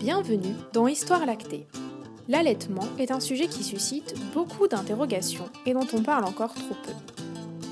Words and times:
Bienvenue 0.00 0.54
dans 0.72 0.88
Histoire 0.88 1.26
lactée. 1.26 1.66
L'allaitement 2.26 2.86
est 2.98 3.10
un 3.10 3.20
sujet 3.20 3.48
qui 3.48 3.62
suscite 3.62 4.14
beaucoup 4.32 4.66
d'interrogations 4.66 5.50
et 5.66 5.74
dont 5.74 5.86
on 5.92 6.02
parle 6.02 6.24
encore 6.24 6.54
trop 6.54 6.74
peu. 6.82 6.92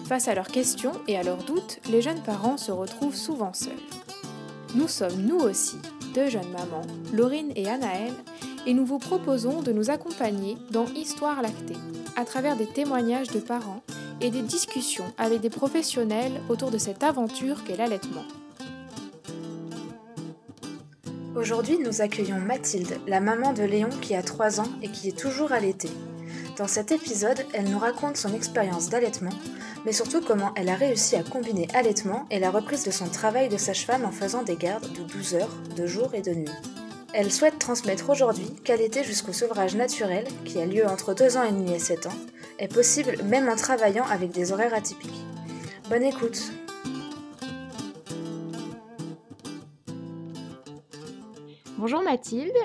Face 0.04 0.28
à 0.28 0.34
leurs 0.34 0.48
questions 0.48 0.92
et 1.09 1.16
à 1.16 1.22
leurs 1.22 1.42
doutes, 1.45 1.80
les 1.91 2.02
jeunes 2.02 2.22
parents 2.22 2.59
se 2.59 2.70
retrouvent 2.70 3.14
souvent 3.14 3.54
seuls. 3.54 3.72
Nous 4.74 4.88
sommes 4.88 5.22
nous 5.22 5.38
aussi 5.38 5.78
deux 6.14 6.28
jeunes 6.28 6.50
mamans, 6.50 6.86
Laurine 7.14 7.50
et 7.56 7.66
Anaëlle, 7.66 8.12
et 8.66 8.74
nous 8.74 8.84
vous 8.84 8.98
proposons 8.98 9.62
de 9.62 9.72
nous 9.72 9.88
accompagner 9.88 10.58
dans 10.70 10.84
Histoire 10.84 11.40
lactée, 11.40 11.79
à 12.14 12.26
travers 12.26 12.56
des 12.56 12.66
témoignages 12.66 13.29
de 13.29 13.40
parents 13.40 13.82
et 14.20 14.30
des 14.30 14.42
discussions 14.42 15.10
avec 15.16 15.40
des 15.40 15.48
professionnels 15.48 16.42
autour 16.51 16.70
de 16.70 16.76
cette 16.76 17.02
aventure 17.02 17.65
qu'est 17.65 17.79
l'allaitement. 17.79 18.24
Aujourd'hui, 21.38 21.78
nous 21.78 22.02
accueillons 22.02 22.41
Mathilde, 22.41 22.98
la 23.06 23.20
maman 23.20 23.52
de 23.52 23.62
Léon 23.62 23.91
qui 24.02 24.16
a 24.16 24.24
3 24.24 24.60
ans 24.60 24.69
et 24.83 24.88
qui 24.88 25.09
est 25.09 25.16
toujours 25.16 25.52
allaitée. 25.52 25.92
Dans 26.56 26.66
cet 26.66 26.91
épisode, 26.91 27.46
elle 27.55 27.70
nous 27.70 27.79
raconte 27.79 28.16
son 28.16 28.34
expérience 28.34 28.88
d'allaitement, 28.88 29.30
mais 29.87 29.93
surtout 29.93 30.20
comment 30.20 30.52
elle 30.56 30.69
a 30.69 30.74
réussi 30.74 31.15
à 31.15 31.23
combiner 31.23 31.69
allaitement 31.74 32.27
et 32.32 32.41
la 32.41 32.51
reprise 32.51 32.82
de 32.82 32.91
son 32.91 33.06
travail 33.06 33.48
de 33.48 33.56
sage-femme 33.56 34.05
en 34.05 34.10
faisant 34.10 34.43
des 34.43 34.56
gardes 34.56 34.93
de 34.93 35.05
12 35.05 35.34
heures, 35.37 35.56
de 35.77 35.87
jour 35.87 36.12
et 36.12 36.23
de 36.23 36.32
nuit. 36.32 36.51
Elle 37.15 37.30
souhaite 37.30 37.60
transmettre 37.60 38.10
aujourd'hui 38.10 38.52
qu'allaiter 38.65 39.05
jusqu'au 39.05 39.32
sevrage 39.32 39.77
naturel, 39.77 40.27
qui 40.45 40.59
a 40.59 40.66
lieu 40.66 40.88
entre 40.88 41.15
2 41.15 41.37
ans 41.37 41.45
et 41.45 41.52
demi 41.52 41.73
et 41.73 41.79
7 41.79 42.09
ans, 42.09 42.18
est 42.59 42.66
possible 42.66 43.16
même 43.23 43.48
en 43.48 43.55
travaillant 43.55 44.07
avec 44.10 44.32
des 44.32 44.51
horaires 44.51 44.74
atypiques. 44.74 45.24
Bonne 45.88 46.02
écoute 46.02 46.51
Bonjour 51.79 52.02
Mathilde, 52.02 52.57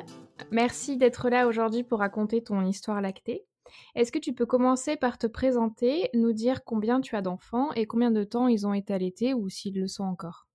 merci 0.49 0.97
d'être 0.97 1.29
là 1.29 1.45
aujourd'hui 1.45 1.83
pour 1.83 1.99
raconter 1.99 2.41
ton 2.41 2.65
histoire 2.65 2.99
lactée. 2.99 3.45
Est-ce 3.93 4.11
que 4.11 4.17
tu 4.17 4.33
peux 4.33 4.47
commencer 4.47 4.95
par 4.95 5.19
te 5.19 5.27
présenter, 5.27 6.09
nous 6.15 6.33
dire 6.33 6.63
combien 6.63 6.99
tu 6.99 7.15
as 7.15 7.21
d'enfants 7.21 7.71
et 7.73 7.85
combien 7.85 8.09
de 8.09 8.23
temps 8.23 8.47
ils 8.47 8.65
ont 8.65 8.73
été 8.73 8.91
allaités 8.91 9.35
ou 9.35 9.49
s'ils 9.49 9.79
le 9.79 9.87
sont 9.87 10.03
encore? 10.03 10.47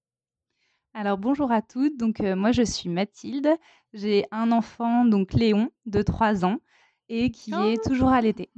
Alors 0.92 1.18
bonjour 1.18 1.52
à 1.52 1.62
toutes, 1.62 1.96
donc 1.96 2.20
euh, 2.20 2.34
moi 2.34 2.50
je 2.50 2.64
suis 2.64 2.88
Mathilde, 2.88 3.48
j'ai 3.92 4.26
un 4.32 4.50
enfant, 4.50 5.04
donc 5.04 5.34
Léon, 5.34 5.70
de 5.86 6.02
3 6.02 6.44
ans 6.44 6.58
et 7.08 7.30
qui 7.30 7.52
est 7.52 7.78
oh! 7.78 7.88
toujours 7.88 8.08
allaité. 8.08 8.50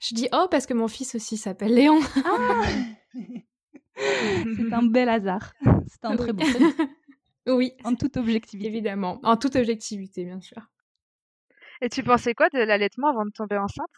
Je 0.00 0.14
dis 0.14 0.28
oh 0.32 0.46
parce 0.50 0.64
que 0.64 0.72
mon 0.72 0.88
fils 0.88 1.14
aussi 1.14 1.36
s'appelle 1.36 1.74
Léon. 1.74 2.00
Ah 2.24 2.62
C'est 3.96 4.72
un 4.72 4.82
bel 4.82 5.10
hasard, 5.10 5.52
c'est 5.88 6.06
un 6.06 6.16
très 6.16 6.32
bon 6.32 6.42
oui. 7.50 7.72
En 7.84 7.94
toute 7.94 8.16
objectivité. 8.16 8.68
Évidemment. 8.68 9.20
En 9.22 9.36
toute 9.36 9.56
objectivité, 9.56 10.24
bien 10.24 10.40
sûr. 10.40 10.70
Et 11.82 11.88
tu 11.88 12.02
pensais 12.02 12.34
quoi 12.34 12.48
de 12.50 12.58
l'allaitement 12.58 13.08
avant 13.08 13.24
de 13.24 13.30
tomber 13.30 13.56
enceinte? 13.56 13.88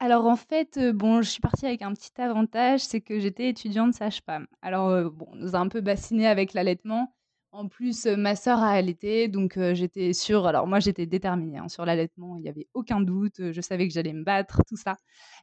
Alors 0.00 0.26
en 0.26 0.36
fait, 0.36 0.76
euh, 0.76 0.92
bon, 0.92 1.22
je 1.22 1.30
suis 1.30 1.40
partie 1.40 1.66
avec 1.66 1.82
un 1.82 1.92
petit 1.92 2.20
avantage, 2.20 2.80
c'est 2.80 3.00
que 3.00 3.18
j'étais 3.18 3.48
étudiante 3.48 3.94
sage-femme. 3.94 4.46
Alors 4.62 4.90
euh, 4.90 5.10
bon, 5.10 5.26
on 5.32 5.36
nous 5.36 5.56
a 5.56 5.58
un 5.58 5.68
peu 5.68 5.80
bassiné 5.80 6.26
avec 6.26 6.52
l'allaitement. 6.52 7.14
En 7.50 7.66
plus, 7.66 8.06
euh, 8.06 8.14
ma 8.16 8.36
sœur 8.36 8.62
a 8.62 8.68
allaité, 8.68 9.26
donc 9.26 9.58
j'étais 9.72 10.12
sûre. 10.12 10.46
Alors 10.46 10.68
moi, 10.68 10.78
j'étais 10.78 11.06
déterminée 11.06 11.58
hein, 11.58 11.68
sur 11.68 11.84
l'allaitement. 11.84 12.36
Il 12.36 12.42
n'y 12.42 12.48
avait 12.48 12.68
aucun 12.74 13.00
doute. 13.00 13.50
Je 13.52 13.60
savais 13.60 13.88
que 13.88 13.94
j'allais 13.94 14.12
me 14.12 14.22
battre, 14.22 14.62
tout 14.68 14.76
ça. 14.76 14.96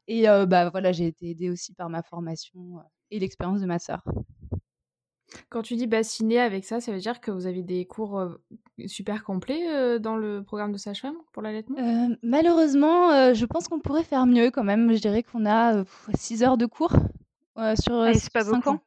Et 0.08 0.26
bah 0.48 0.70
voilà, 0.70 0.92
j'ai 0.92 1.08
été 1.08 1.32
aidée 1.32 1.50
aussi 1.50 1.74
par 1.74 1.90
ma 1.90 2.04
formation 2.04 2.80
et 3.12 3.20
l'expérience 3.20 3.60
de 3.60 3.66
ma 3.66 3.80
sœur. 3.80 4.04
Quand 5.50 5.62
tu 5.62 5.76
dis 5.76 5.88
bassiner 5.88 6.40
avec 6.40 6.66
ça, 6.66 6.80
ça 6.80 6.92
veut 6.92 7.00
dire 7.00 7.20
que 7.20 7.32
vous 7.32 7.48
avez 7.48 7.64
des 7.64 7.86
cours 7.86 8.22
super 8.88 9.24
complets 9.24 10.00
dans 10.00 10.18
le 10.18 10.44
programme 10.44 10.72
de 10.72 10.78
sage-femme 10.78 11.16
pour 11.34 11.42
l'allaitement? 11.42 11.78
Euh, 11.80 12.16
Malheureusement, 12.24 13.34
je 13.34 13.46
pense 13.46 13.68
qu'on 13.68 13.80
pourrait 13.80 14.04
faire 14.04 14.26
mieux 14.26 14.52
quand 14.52 14.64
même. 14.64 14.94
Je 14.94 15.00
dirais 15.00 15.24
qu'on 15.24 15.46
a 15.46 15.84
6 16.14 16.44
heures 16.44 16.58
de 16.58 16.66
cours 16.66 16.94
sur 17.80 18.02
ah, 18.02 18.14
5 18.14 18.68
ans. 18.68 18.80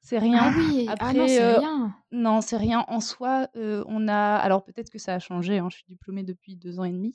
C'est 0.00 0.18
rien. 0.18 0.38
Ah 0.42 0.52
oui, 0.56 0.86
Après, 0.88 1.06
ah 1.08 1.12
non, 1.14 1.26
c'est 1.26 1.56
rien. 1.56 1.96
Non, 2.12 2.40
c'est 2.40 2.56
rien. 2.56 2.84
En 2.88 3.00
soi, 3.00 3.48
on 3.54 4.08
a. 4.08 4.36
Alors 4.36 4.64
peut-être 4.64 4.90
que 4.90 4.98
ça 4.98 5.14
a 5.14 5.18
changé. 5.18 5.58
Hein, 5.58 5.68
je 5.70 5.76
suis 5.76 5.86
diplômée 5.88 6.22
depuis 6.22 6.56
deux 6.56 6.78
ans 6.78 6.84
et 6.84 6.92
demi. 6.92 7.14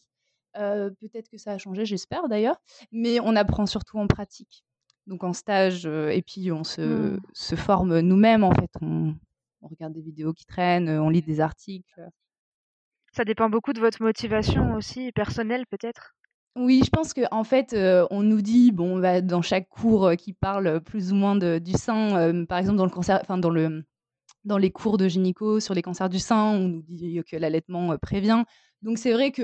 peut-être 0.54 1.30
que 1.30 1.38
ça 1.38 1.54
a 1.54 1.58
changé, 1.58 1.86
j'espère 1.86 2.28
d'ailleurs. 2.28 2.60
Mais 2.92 3.20
on 3.20 3.36
apprend 3.36 3.66
surtout 3.66 3.98
en 3.98 4.08
pratique 4.08 4.64
donc 5.10 5.24
en 5.24 5.34
stage, 5.34 5.86
et 5.86 6.22
puis 6.22 6.52
on 6.52 6.64
se, 6.64 6.82
mmh. 6.82 7.20
se 7.34 7.56
forme 7.56 8.00
nous-mêmes 8.00 8.44
en 8.44 8.52
fait. 8.52 8.70
On, 8.82 9.16
on, 9.62 9.68
regarde 9.68 9.94
des 9.94 10.02
vidéos 10.02 10.34
qui 10.34 10.46
traînent, 10.46 10.88
on 10.88 11.10
lit 11.10 11.24
des 11.24 11.42
articles. 11.42 12.02
Ça 13.12 13.26
dépend 13.26 13.50
beaucoup 13.50 13.74
de 13.74 13.80
votre 13.80 14.02
motivation 14.02 14.76
aussi, 14.76 15.12
personnelle 15.12 15.66
peut-être? 15.66 16.16
Oui, 16.56 16.84
je 16.86 16.90
pense 16.90 17.14
qu'en 17.14 17.28
en 17.32 17.44
fait, 17.44 17.76
on 18.12 18.22
nous 18.22 18.42
dit, 18.42 18.72
bon, 18.72 19.00
bah, 19.00 19.22
dans 19.22 19.42
chaque 19.42 19.68
cours 19.68 20.12
qui 20.18 20.34
parle 20.34 20.80
plus 20.82 21.12
ou 21.12 21.16
moins 21.16 21.36
de, 21.36 21.58
du 21.58 21.74
sein, 21.74 22.46
par 22.46 22.60
exemple 22.60 22.78
dans 22.78 22.86
le 22.86 22.92
cancer, 22.92 23.20
enfin 23.22 23.38
dans 23.38 23.50
le 23.50 23.84
dans 24.46 24.58
les 24.58 24.72
cours 24.72 24.98
de 24.98 25.08
gynéco 25.08 25.60
sur 25.60 25.74
les 25.74 25.82
cancers 25.82 26.10
du 26.10 26.20
sein, 26.20 26.52
on 26.52 26.68
nous 26.70 26.84
dit 26.88 27.22
que 27.30 27.36
l'allaitement 27.36 27.98
prévient. 27.98 28.44
Donc 28.84 28.98
c'est 29.00 29.12
vrai 29.12 29.32
que 29.32 29.44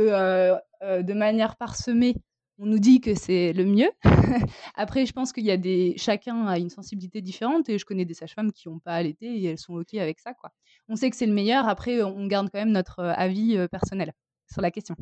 de 1.01 1.13
manière 1.13 1.57
parsemée, 1.57 2.15
on 2.57 2.65
nous 2.65 2.79
dit 2.79 3.01
que 3.01 3.15
c'est 3.15 3.53
le 3.53 3.65
mieux. 3.65 3.91
Après, 4.75 5.05
je 5.05 5.13
pense 5.13 5.33
qu'il 5.33 5.43
y 5.43 5.51
a 5.51 5.57
des. 5.57 5.95
Chacun 5.97 6.47
a 6.47 6.57
une 6.57 6.69
sensibilité 6.69 7.21
différente 7.21 7.67
et 7.69 7.77
je 7.77 7.85
connais 7.85 8.05
des 8.05 8.13
sages-femmes 8.13 8.51
qui 8.51 8.69
n'ont 8.69 8.79
pas 8.79 8.93
allaité 8.93 9.25
et 9.25 9.45
elles 9.45 9.57
sont 9.57 9.75
OK 9.75 9.93
avec 9.95 10.19
ça. 10.19 10.33
Quoi. 10.33 10.51
On 10.87 10.95
sait 10.95 11.09
que 11.09 11.15
c'est 11.15 11.25
le 11.25 11.33
meilleur. 11.33 11.67
Après, 11.67 12.01
on 12.01 12.27
garde 12.27 12.49
quand 12.51 12.59
même 12.59 12.71
notre 12.71 12.99
euh, 12.99 13.13
avis 13.15 13.57
euh, 13.57 13.67
personnel 13.67 14.13
sur 14.49 14.61
la 14.61 14.71
question. 14.71 14.95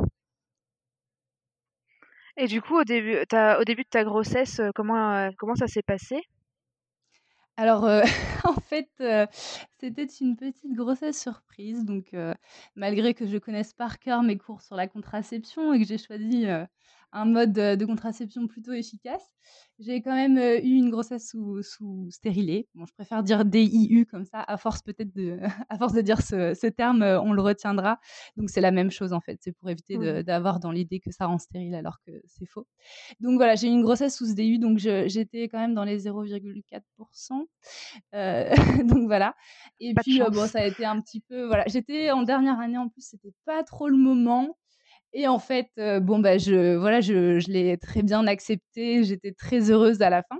Et 2.37 2.47
du 2.47 2.61
coup, 2.61 2.79
au 2.79 2.83
début, 2.83 3.17
au 3.17 3.63
début 3.63 3.83
de 3.83 3.89
ta 3.89 4.03
grossesse, 4.03 4.59
euh, 4.59 4.71
comment, 4.73 5.29
comment 5.37 5.55
ça 5.55 5.67
s'est 5.67 5.83
passé? 5.83 6.23
Alors, 7.55 7.83
en 8.45 8.59
fait, 8.61 8.89
c'était 9.77 10.07
une 10.21 10.35
petite 10.35 10.73
grossesse 10.73 11.21
surprise. 11.21 11.85
Donc, 11.85 12.15
malgré 12.75 13.13
que 13.13 13.27
je 13.27 13.37
connaisse 13.37 13.73
par 13.73 13.99
cœur 13.99 14.23
mes 14.23 14.39
cours 14.39 14.63
sur 14.63 14.75
la 14.75 14.87
contraception 14.87 15.71
et 15.71 15.79
que 15.79 15.85
j'ai 15.85 15.99
choisi 15.99 16.47
un 17.13 17.25
mode 17.25 17.53
de, 17.53 17.85
contraception 17.85 18.47
plutôt 18.47 18.73
efficace. 18.73 19.23
J'ai 19.79 20.01
quand 20.01 20.15
même 20.15 20.37
euh, 20.37 20.57
eu 20.57 20.77
une 20.77 20.89
grossesse 20.89 21.29
sous, 21.29 21.61
sous 21.61 22.07
stérilée. 22.09 22.67
Bon, 22.75 22.85
je 22.85 22.93
préfère 22.93 23.23
dire 23.23 23.45
DIU 23.45 24.05
comme 24.05 24.25
ça, 24.25 24.41
à 24.41 24.57
force 24.57 24.81
peut-être 24.81 25.13
de, 25.13 25.37
à 25.69 25.77
force 25.77 25.93
de 25.93 26.01
dire 26.01 26.21
ce, 26.21 26.67
terme, 26.69 27.03
euh, 27.03 27.21
on 27.21 27.33
le 27.33 27.41
retiendra. 27.41 27.99
Donc 28.35 28.49
c'est 28.49 28.61
la 28.61 28.71
même 28.71 28.89
chose 28.89 29.13
en 29.13 29.21
fait. 29.21 29.37
C'est 29.41 29.51
pour 29.51 29.69
éviter 29.69 30.23
d'avoir 30.23 30.59
dans 30.59 30.71
l'idée 30.71 30.99
que 30.99 31.11
ça 31.11 31.27
rend 31.27 31.37
stérile 31.37 31.75
alors 31.75 31.99
que 32.05 32.11
c'est 32.25 32.45
faux. 32.45 32.67
Donc 33.19 33.35
voilà, 33.35 33.55
j'ai 33.55 33.67
eu 33.67 33.71
une 33.71 33.83
grossesse 33.83 34.17
sous 34.17 34.33
DIU, 34.33 34.57
donc 34.57 34.77
j'étais 34.79 35.47
quand 35.47 35.59
même 35.59 35.73
dans 35.73 35.83
les 35.83 36.05
0,4%. 36.05 36.81
Euh, 38.15 38.49
donc 38.85 39.05
voilà. 39.05 39.35
Et 39.79 39.93
puis 39.95 40.19
bon, 40.31 40.47
ça 40.47 40.59
a 40.59 40.65
été 40.65 40.85
un 40.85 40.99
petit 41.01 41.19
peu, 41.19 41.45
voilà, 41.45 41.63
j'étais 41.67 42.11
en 42.11 42.23
dernière 42.23 42.59
année 42.59 42.77
en 42.77 42.89
plus, 42.89 43.01
c'était 43.01 43.33
pas 43.45 43.63
trop 43.63 43.87
le 43.87 43.97
moment. 43.97 44.57
Et 45.13 45.27
en 45.27 45.39
fait, 45.39 45.67
bon, 46.01 46.19
bah, 46.19 46.37
je, 46.37 46.75
voilà, 46.75 46.99
je, 47.01 47.39
je 47.39 47.49
l'ai 47.51 47.77
très 47.77 48.01
bien 48.03 48.25
accepté. 48.27 49.03
J'étais 49.03 49.31
très 49.31 49.69
heureuse 49.71 50.01
à 50.01 50.09
la 50.09 50.23
fin. 50.23 50.39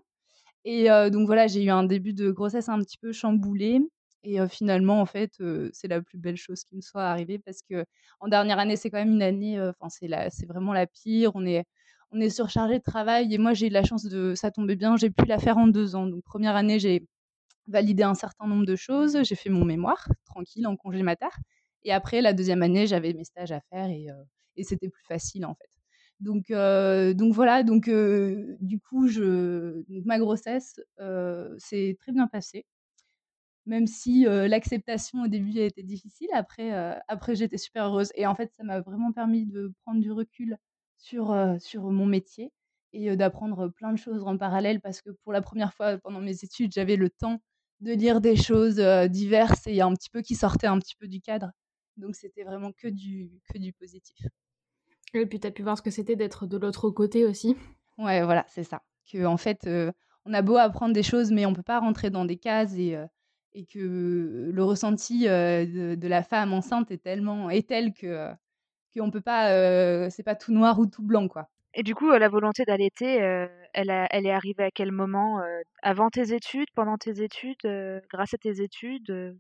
Et 0.66 0.88
donc 1.12 1.28
voilà, 1.28 1.48
j'ai 1.48 1.64
eu 1.64 1.70
un 1.70 1.84
début 1.84 2.14
de 2.14 2.32
grossesse 2.32 2.70
un 2.70 2.80
petit 2.80 2.98
peu 2.98 3.12
chamboulé. 3.14 3.82
Et 4.24 4.40
finalement, 4.50 5.02
en 5.02 5.06
fait, 5.06 5.34
c'est 5.74 5.88
la 5.90 6.02
plus 6.02 6.18
belle 6.18 6.38
chose 6.38 6.64
qui 6.64 6.76
me 6.76 6.82
soit 6.82 7.04
arrivée 7.06 7.40
parce 7.40 7.60
que 7.70 7.86
en 8.22 8.28
dernière 8.30 8.60
année, 8.60 8.76
c'est 8.78 8.90
quand 8.90 9.00
même 9.00 9.14
une 9.14 9.24
année, 9.24 9.60
enfin, 9.62 9.90
c'est 9.90 10.10
c'est 10.32 10.46
vraiment 10.48 10.74
la 10.74 10.88
pire. 10.88 11.32
On 11.36 11.46
est, 11.46 11.66
on 12.12 12.20
est 12.22 12.30
surchargé 12.30 12.80
de 12.80 12.84
travail. 12.84 13.34
Et 13.34 13.38
moi, 13.38 13.54
j'ai 13.54 13.68
eu 13.68 13.70
la 13.72 13.84
chance 13.84 14.06
de, 14.06 14.36
ça 14.36 14.52
tombait 14.52 14.76
bien, 14.78 14.98
j'ai 14.98 15.10
pu 15.12 15.26
la 15.26 15.40
faire 15.40 15.58
en 15.58 15.68
deux 15.68 15.96
ans. 15.96 16.08
Donc, 16.08 16.24
première 16.24 16.56
année, 16.56 16.80
j'ai 16.80 17.06
validé 17.68 18.04
un 18.04 18.16
certain 18.16 18.48
nombre 18.48 18.66
de 18.66 18.76
choses. 18.78 19.20
J'ai 19.24 19.36
fait 19.36 19.50
mon 19.52 19.66
mémoire 19.66 20.08
tranquille 20.26 20.68
en 20.68 20.76
congé 20.78 21.04
mater. 21.04 21.28
Et 21.84 21.94
après, 21.94 22.22
la 22.22 22.34
deuxième 22.34 22.64
année, 22.64 22.88
j'avais 22.88 23.14
mes 23.14 23.26
stages 23.26 23.52
à 23.54 23.62
faire 23.72 23.90
et 23.90 24.08
et 24.56 24.64
c'était 24.64 24.90
plus 24.90 25.04
facile 25.06 25.46
en 25.46 25.56
fait. 25.56 25.70
Donc, 26.20 26.52
euh, 26.52 27.14
donc 27.14 27.34
voilà, 27.34 27.64
donc 27.64 27.88
euh, 27.90 28.56
du 28.62 28.80
coup, 28.80 29.08
je, 29.08 29.84
ma 30.06 30.20
grossesse 30.20 30.80
euh, 31.02 31.54
s'est 31.58 31.98
très 32.00 32.14
bien 32.14 32.28
passée, 32.28 32.66
même 33.66 33.88
si 33.88 34.26
l'acceptation 34.26 35.24
au 35.24 35.28
début 35.28 35.60
a 35.60 35.66
été 35.66 35.84
difficile. 35.84 36.28
Après, 36.34 36.72
après 37.08 37.36
j'étais 37.36 37.58
super 37.58 37.86
heureuse 37.86 38.12
et 38.16 38.26
en 38.28 38.36
fait, 38.36 38.52
ça 38.54 38.64
m'a 38.64 38.82
vraiment 38.82 39.12
permis 39.14 39.46
de 39.46 39.74
prendre 39.84 40.02
du 40.02 40.12
recul 40.12 40.58
sur 40.98 41.36
sur 41.60 41.84
mon 41.92 42.06
métier 42.06 42.52
et 42.94 43.16
d'apprendre 43.16 43.70
plein 43.70 43.92
de 43.94 43.98
choses 43.98 44.24
en 44.26 44.38
parallèle 44.38 44.82
parce 44.82 45.02
que 45.02 45.12
pour 45.24 45.34
la 45.34 45.42
première 45.42 45.74
fois 45.74 45.98
pendant 45.98 46.22
mes 46.22 46.44
études, 46.44 46.74
j'avais 46.74 46.98
le 46.98 47.10
temps 47.10 47.42
de 47.82 47.94
lire 47.94 48.22
des 48.22 48.36
choses 48.36 48.78
diverses 49.10 49.66
et 49.68 49.82
un 49.82 49.94
petit 49.94 50.10
peu 50.10 50.22
qui 50.22 50.36
sortaient 50.36 50.68
un 50.68 50.80
petit 50.80 50.96
peu 50.98 51.08
du 51.08 51.22
cadre. 51.22 51.52
Donc 51.98 52.16
c'était 52.16 52.44
vraiment 52.44 52.72
que 52.74 52.88
du 52.90 53.32
que 53.54 53.58
du 53.60 53.74
positif. 53.74 54.28
Et 55.14 55.26
puis 55.26 55.40
tu 55.40 55.48
as 55.48 55.52
pu 55.52 55.62
voir 55.64 55.78
ce 55.78 55.82
que 55.82 55.92
c'était 55.92 56.16
d'être 56.16 56.48
de 56.48 56.58
l'autre 56.58 56.90
côté 56.90 57.26
aussi. 57.26 57.56
Ouais, 57.98 58.24
voilà, 58.24 58.46
c'est 58.48 58.64
ça. 58.64 58.82
Que 59.12 59.26
en 59.26 59.38
fait, 59.38 59.68
euh, 59.68 59.92
on 60.26 60.34
a 60.34 60.42
beau 60.42 60.58
apprendre 60.58 60.94
des 60.94 61.04
choses, 61.04 61.32
mais 61.32 61.46
on 61.46 61.54
peut 61.54 61.64
pas 61.64 61.80
rentrer 61.80 62.10
dans 62.10 62.26
des 62.26 62.38
cases 62.38 62.74
et, 62.76 62.96
euh, 62.96 63.06
et 63.54 63.66
que 63.66 64.50
le 64.52 64.64
ressenti 64.64 65.26
de, 65.26 66.08
la 66.08 66.24
femme 66.24 66.54
enceinte 66.54 66.90
est 66.92 67.04
tellement 67.04 67.50
est 67.50 67.68
tel 67.68 67.94
que 67.94 68.32
qu'on 68.96 69.12
peut 69.12 69.22
pas, 69.22 70.10
c'est 70.10 70.24
pas 70.24 70.36
tout 70.36 70.54
noir 70.54 70.80
ou 70.80 70.86
tout 70.86 71.04
blanc 71.04 71.28
quoi. 71.28 71.50
Et 71.76 71.84
du 71.84 71.96
coup, 71.96 72.10
la 72.10 72.30
volonté 72.30 72.64
d'allaiter, 72.66 73.16
elle, 73.74 74.08
elle 74.12 74.26
est 74.26 74.32
arrivée 74.32 74.66
à 74.66 74.72
quel 74.72 74.92
moment 74.92 75.42
Avant 75.82 76.10
tes 76.10 76.34
études, 76.34 76.70
pendant 76.76 76.98
tes 76.98 77.24
études, 77.24 78.02
grâce 78.12 78.34
à 78.34 78.38
tes 78.38 78.62
études 78.62 79.36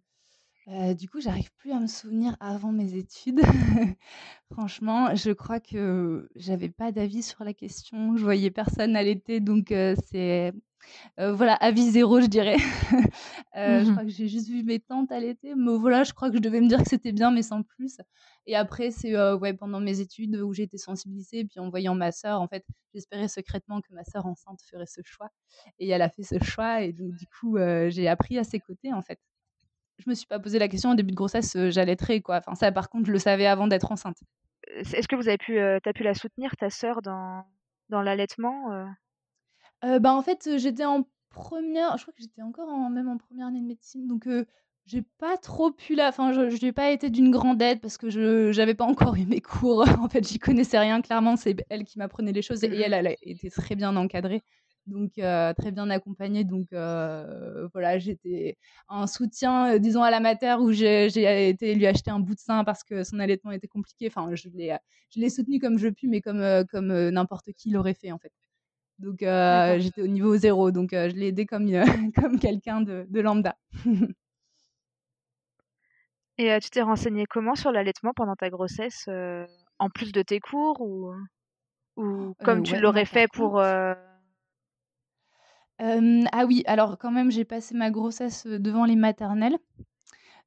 du 0.67 1.09
coup, 1.09 1.19
j'arrive 1.19 1.51
plus 1.57 1.71
à 1.71 1.79
me 1.79 1.87
souvenir 1.87 2.35
avant 2.39 2.71
mes 2.71 2.95
études. 2.95 3.41
Franchement, 4.51 5.15
je 5.15 5.31
crois 5.31 5.59
que 5.59 6.29
j'avais 6.35 6.69
pas 6.69 6.91
d'avis 6.91 7.23
sur 7.23 7.43
la 7.43 7.53
question. 7.53 8.15
Je 8.17 8.23
voyais 8.23 8.51
personne 8.51 8.95
allaiter, 8.95 9.39
donc 9.39 9.67
c'est 9.69 10.53
voilà, 11.17 11.53
avis 11.55 11.91
zéro, 11.91 12.21
je 12.21 12.27
dirais. 12.27 12.57
Je 13.55 13.85
mmh 13.85 13.91
crois 13.91 14.03
que 14.03 14.09
j'ai 14.09 14.27
juste 14.27 14.49
vu 14.49 14.63
mes 14.63 14.79
tantes 14.79 15.11
allaiter, 15.11 15.55
mais 15.55 15.77
voilà, 15.77 16.03
je 16.03 16.13
crois 16.13 16.29
que 16.31 16.37
je 16.37 16.41
devais 16.41 16.59
me 16.61 16.67
dire 16.67 16.83
que 16.83 16.89
c'était 16.89 17.11
bien, 17.13 17.31
mais 17.31 17.43
sans 17.43 17.63
plus. 17.63 17.97
Et 18.47 18.55
après, 18.55 18.91
c'est 18.91 19.15
ouais, 19.35 19.53
pendant 19.53 19.79
mes 19.79 19.99
études 19.99 20.35
où 20.37 20.53
j'ai 20.53 20.63
été 20.63 20.77
sensibilisée, 20.77 21.45
puis 21.45 21.59
en 21.59 21.69
voyant 21.69 21.95
ma 21.95 22.11
sœur, 22.11 22.41
en 22.41 22.47
fait, 22.47 22.65
j'espérais 22.93 23.27
secrètement 23.27 23.81
que 23.81 23.93
ma 23.93 24.03
sœur 24.03 24.25
enceinte 24.25 24.61
ferait 24.69 24.85
ce 24.87 25.01
choix. 25.05 25.29
Et 25.79 25.89
elle 25.89 26.01
a 26.01 26.09
fait 26.09 26.23
ce 26.23 26.43
choix, 26.43 26.81
et 26.81 26.93
donc 26.93 27.13
du 27.15 27.27
coup, 27.27 27.57
j'ai 27.89 28.07
appris 28.07 28.37
à 28.39 28.43
ses 28.43 28.59
côtés, 28.59 28.93
en 28.93 29.01
fait 29.01 29.19
je 29.99 30.09
me 30.09 30.15
suis 30.15 30.27
pas 30.27 30.39
posé 30.39 30.59
la 30.59 30.67
question 30.67 30.91
au 30.91 30.95
début 30.95 31.11
de 31.11 31.15
grossesse, 31.15 31.55
euh, 31.55 31.69
j'allaiterais 31.69 32.21
quoi. 32.21 32.37
Enfin 32.37 32.55
ça 32.55 32.71
par 32.71 32.89
contre, 32.89 33.07
je 33.07 33.11
le 33.11 33.19
savais 33.19 33.45
avant 33.45 33.67
d'être 33.67 33.91
enceinte. 33.91 34.17
Euh, 34.75 34.81
est-ce 34.93 35.07
que 35.07 35.15
vous 35.15 35.27
avez 35.27 35.37
pu, 35.37 35.59
euh, 35.59 35.79
as 35.85 35.93
pu 35.93 36.03
la 36.03 36.13
soutenir 36.13 36.55
ta 36.57 36.69
sœur 36.69 37.01
dans 37.01 37.45
dans 37.89 38.01
l'allaitement 38.01 38.85
bah, 39.83 40.13
en 40.13 40.21
fait, 40.21 40.57
j'étais 40.57 40.85
en 40.85 41.05
première 41.29 41.97
je 41.97 42.03
crois 42.03 42.13
que 42.13 42.21
j'étais 42.21 42.41
encore 42.41 42.69
en 42.69 42.89
même 42.89 43.09
en 43.09 43.17
première 43.17 43.47
année 43.47 43.59
de 43.59 43.65
médecine 43.65 44.07
donc 44.07 44.27
j'ai 44.85 45.01
pas 45.17 45.37
trop 45.37 45.71
pu 45.71 45.95
la 45.95 46.07
enfin 46.07 46.31
je 46.31 46.65
n'ai 46.65 46.71
pas 46.71 46.91
été 46.91 47.09
d'une 47.09 47.31
grande 47.31 47.61
aide 47.61 47.81
parce 47.81 47.97
que 47.97 48.09
je 48.09 48.51
j'avais 48.53 48.75
pas 48.75 48.85
encore 48.85 49.15
eu 49.15 49.25
mes 49.25 49.41
cours. 49.41 49.83
En 49.99 50.09
fait, 50.09 50.27
j'y 50.27 50.39
connaissais 50.39 50.79
rien 50.79 51.01
clairement, 51.01 51.35
c'est 51.35 51.65
elle 51.69 51.83
qui 51.83 51.99
m'apprenait 51.99 52.31
les 52.31 52.41
choses 52.41 52.63
et 52.63 52.67
elle, 52.67 52.93
elle 52.93 53.07
a 53.07 53.15
été 53.21 53.49
très 53.49 53.75
bien 53.75 53.95
encadrée 53.95 54.41
donc 54.87 55.13
très 55.13 55.71
bien 55.71 55.89
accompagnée. 55.89 56.43
Donc 56.43 56.67
voilà, 56.71 57.99
j'étais 57.99 58.57
un 58.89 59.07
soutien, 59.07 59.77
disons 59.79 60.03
à 60.03 60.11
la 60.11 60.19
mater 60.19 60.55
où 60.59 60.71
j'ai 60.71 61.49
été 61.49 61.75
lui 61.75 61.87
acheter 61.87 62.11
un 62.11 62.19
bout 62.19 62.35
de 62.35 62.39
sein 62.39 62.63
parce 62.63 62.83
que 62.83 63.03
son 63.03 63.19
allaitement 63.19 63.51
était 63.51 63.67
compliqué. 63.67 64.07
Enfin, 64.07 64.33
je 64.35 64.49
l'ai 64.49 64.77
je 65.13 65.19
l'ai 65.19 65.29
soutenu 65.29 65.59
comme 65.59 65.77
je 65.77 65.89
puis, 65.89 66.07
mais 66.07 66.21
comme 66.21 66.65
comme 66.71 67.09
n'importe 67.09 67.51
qui 67.53 67.69
l'aurait 67.71 67.93
fait 67.93 68.11
en 68.11 68.17
fait. 68.19 68.31
Donc 68.99 69.19
j'étais 69.19 70.01
au 70.01 70.07
niveau 70.07 70.35
zéro, 70.37 70.71
donc 70.71 70.89
je 70.91 71.15
l'ai 71.15 71.27
aidé 71.27 71.45
comme 71.45 71.69
comme 72.15 72.39
quelqu'un 72.39 72.81
de, 72.81 73.05
de 73.09 73.19
lambda. 73.19 73.55
Et 76.39 76.57
tu 76.61 76.69
t'es 76.71 76.81
renseigné 76.81 77.25
comment 77.27 77.53
sur 77.53 77.71
l'allaitement 77.71 78.11
pendant 78.15 78.35
ta 78.35 78.49
grossesse, 78.49 79.07
en 79.79 79.89
plus 79.89 80.11
de 80.11 80.21
tes 80.23 80.39
cours 80.39 80.81
ou, 80.81 81.13
ou 81.97 82.33
comme 82.43 82.63
tu 82.63 82.79
l'aurais 82.79 83.05
fait 83.05 83.27
pour 83.31 83.61
ah 85.79 86.45
oui, 86.45 86.63
alors 86.65 86.97
quand 86.97 87.11
même, 87.11 87.31
j'ai 87.31 87.45
passé 87.45 87.75
ma 87.75 87.91
grossesse, 87.91 88.47
devant 88.47 88.85
les 88.85 88.95
maternelles. 88.95 89.57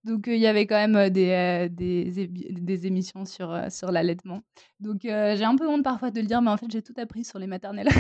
Donc 0.04 0.28
il 0.28 0.38
y 0.38 0.46
avait 0.46 0.68
quand 0.68 0.76
même, 0.76 1.10
des, 1.10 1.68
des 1.68 2.86
émissions 2.86 3.24
sur, 3.24 3.58
sur 3.70 3.90
l'allaitement. 3.90 4.42
Donc 4.78 5.00
j'ai 5.02 5.44
un 5.44 5.56
peu 5.56 5.68
honte 5.68 5.82
parfois 5.82 6.12
de 6.12 6.20
le 6.20 6.26
dire, 6.28 6.40
mais 6.42 6.50
en 6.50 6.56
fait, 6.56 6.70
j'ai 6.70 6.82
tout 6.82 6.94
appris 6.96 7.24
sur 7.24 7.40
les 7.40 7.48
maternelles. 7.48 7.88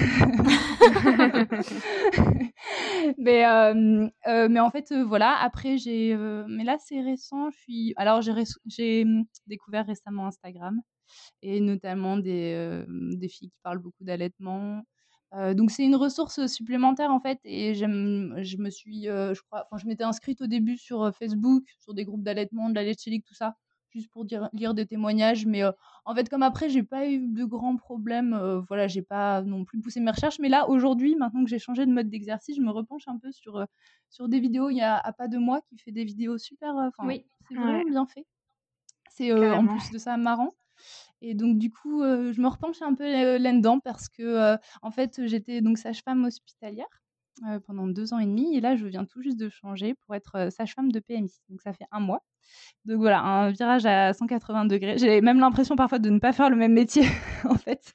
Mais 3.18 3.44
mais 4.48 4.60
en 4.60 4.70
fait, 4.70 4.92
voilà, 4.92 5.36
après 5.40 5.78
j'ai, 5.78 6.16
mais 6.48 6.64
là, 6.64 6.76
c'est 6.78 7.00
récent, 7.00 7.50
je 7.50 7.58
suis 7.58 7.92
alors 7.96 8.22
j'ai 8.22 8.32
j'ai, 8.66 9.04
mmh, 9.04 9.24
découvert 9.46 9.86
récemment 9.86 10.26
Instagram 10.26 10.80
et 11.42 11.60
notamment 11.60 12.16
des, 12.16 12.84
des 12.88 13.28
filles 13.28 13.50
qui 13.50 13.58
parlent 13.62 13.78
beaucoup 13.78 14.04
d'allaitement 14.04 14.82
donc 15.32 15.70
c'est 15.70 15.84
une 15.84 15.96
ressource 15.96 16.46
supplémentaire 16.46 17.10
en 17.10 17.20
fait 17.20 17.38
et 17.44 17.74
j'aime 17.74 18.34
je 18.42 18.56
me 18.56 18.70
suis, 18.70 19.04
je 19.04 19.40
crois 19.42 19.66
enfin 19.66 19.76
je 19.76 19.86
m'étais 19.86 20.04
inscrite 20.04 20.40
au 20.40 20.46
début 20.46 20.76
sur, 20.78 21.14
Facebook, 21.14 21.64
sur 21.78 21.94
des 21.94 22.04
groupes 22.04 22.22
d'allaitement, 22.22 22.70
de 22.70 22.74
la 22.74 22.84
tout 22.94 23.34
ça, 23.34 23.56
juste 23.90 24.10
pour 24.10 24.24
dire 24.24 24.48
lire 24.52 24.72
des 24.72 24.86
témoignages 24.86 25.44
mais 25.44 25.62
en 26.04 26.14
fait 26.14 26.28
comme 26.28 26.42
après 26.42 26.68
j'ai 26.68 26.82
pas 26.82 27.08
eu 27.08 27.28
de 27.28 27.44
grands 27.44 27.76
problèmes, 27.76 28.62
voilà, 28.68 28.86
j'ai 28.86 29.02
pas 29.02 29.42
non 29.42 29.64
plus 29.64 29.80
poussé 29.80 30.00
mes 30.00 30.10
recherches 30.10 30.38
mais 30.38 30.48
là 30.48 30.68
aujourd'hui, 30.68 31.16
maintenant 31.16 31.44
que 31.44 31.50
j'ai 31.50 31.58
changé 31.58 31.84
de 31.86 31.92
mode 31.92 32.08
d'exercice, 32.08 32.56
je 32.56 32.62
me 32.62 32.70
repenche 32.70 33.06
un 33.08 33.18
peu 33.18 33.30
sur, 33.32 33.66
sur 34.08 34.28
des 34.28 34.40
vidéos. 34.40 34.70
Il 34.70 34.76
y 34.76 34.82
a 34.82 35.12
pas 35.18 35.28
de 35.28 35.38
moi 35.38 35.60
qui 35.68 35.76
fait 35.78 35.92
des 35.92 36.04
vidéos 36.04 36.38
super, 36.38 36.74
Oui. 37.00 37.26
c'est 37.48 37.54
vraiment 37.54 37.84
bien 37.84 38.06
fait. 38.06 38.26
C'est, 39.10 39.32
en 39.32 39.66
plus 39.66 39.90
de 39.90 39.98
ça 39.98 40.16
marrant. 40.16 40.54
Et 41.22 41.34
donc, 41.34 41.58
du 41.58 41.70
coup, 41.70 42.02
je 42.02 42.40
me 42.40 42.48
repenche 42.48 42.82
un 42.82 42.94
peu 42.94 43.38
là-dedans 43.38 43.80
parce 43.80 44.08
que, 44.08 44.56
en 44.82 44.90
fait, 44.90 45.20
j'étais 45.26 45.60
donc 45.60 45.78
sage-femme 45.78 46.24
hospitalière 46.24 46.86
pendant 47.66 47.86
deux 47.86 48.12
ans 48.12 48.18
et 48.18 48.26
demi. 48.26 48.56
Et 48.56 48.60
là, 48.60 48.76
je 48.76 48.86
viens 48.86 49.04
tout 49.04 49.22
juste 49.22 49.38
de 49.38 49.48
changer 49.48 49.94
pour 49.94 50.14
être 50.14 50.48
sage-femme 50.50 50.92
de 50.92 51.00
PMI. 51.00 51.32
Donc, 51.48 51.62
ça 51.62 51.72
fait 51.72 51.86
un 51.90 52.00
mois. 52.00 52.22
Donc, 52.84 52.98
voilà, 52.98 53.20
un 53.20 53.50
virage 53.50 53.86
à 53.86 54.12
180 54.12 54.66
degrés. 54.66 54.98
J'ai 54.98 55.20
même 55.20 55.40
l'impression 55.40 55.74
parfois 55.76 55.98
de 55.98 56.10
ne 56.10 56.18
pas 56.18 56.32
faire 56.32 56.50
le 56.50 56.56
même 56.56 56.72
métier, 56.72 57.04
en 57.44 57.56
fait. 57.56 57.94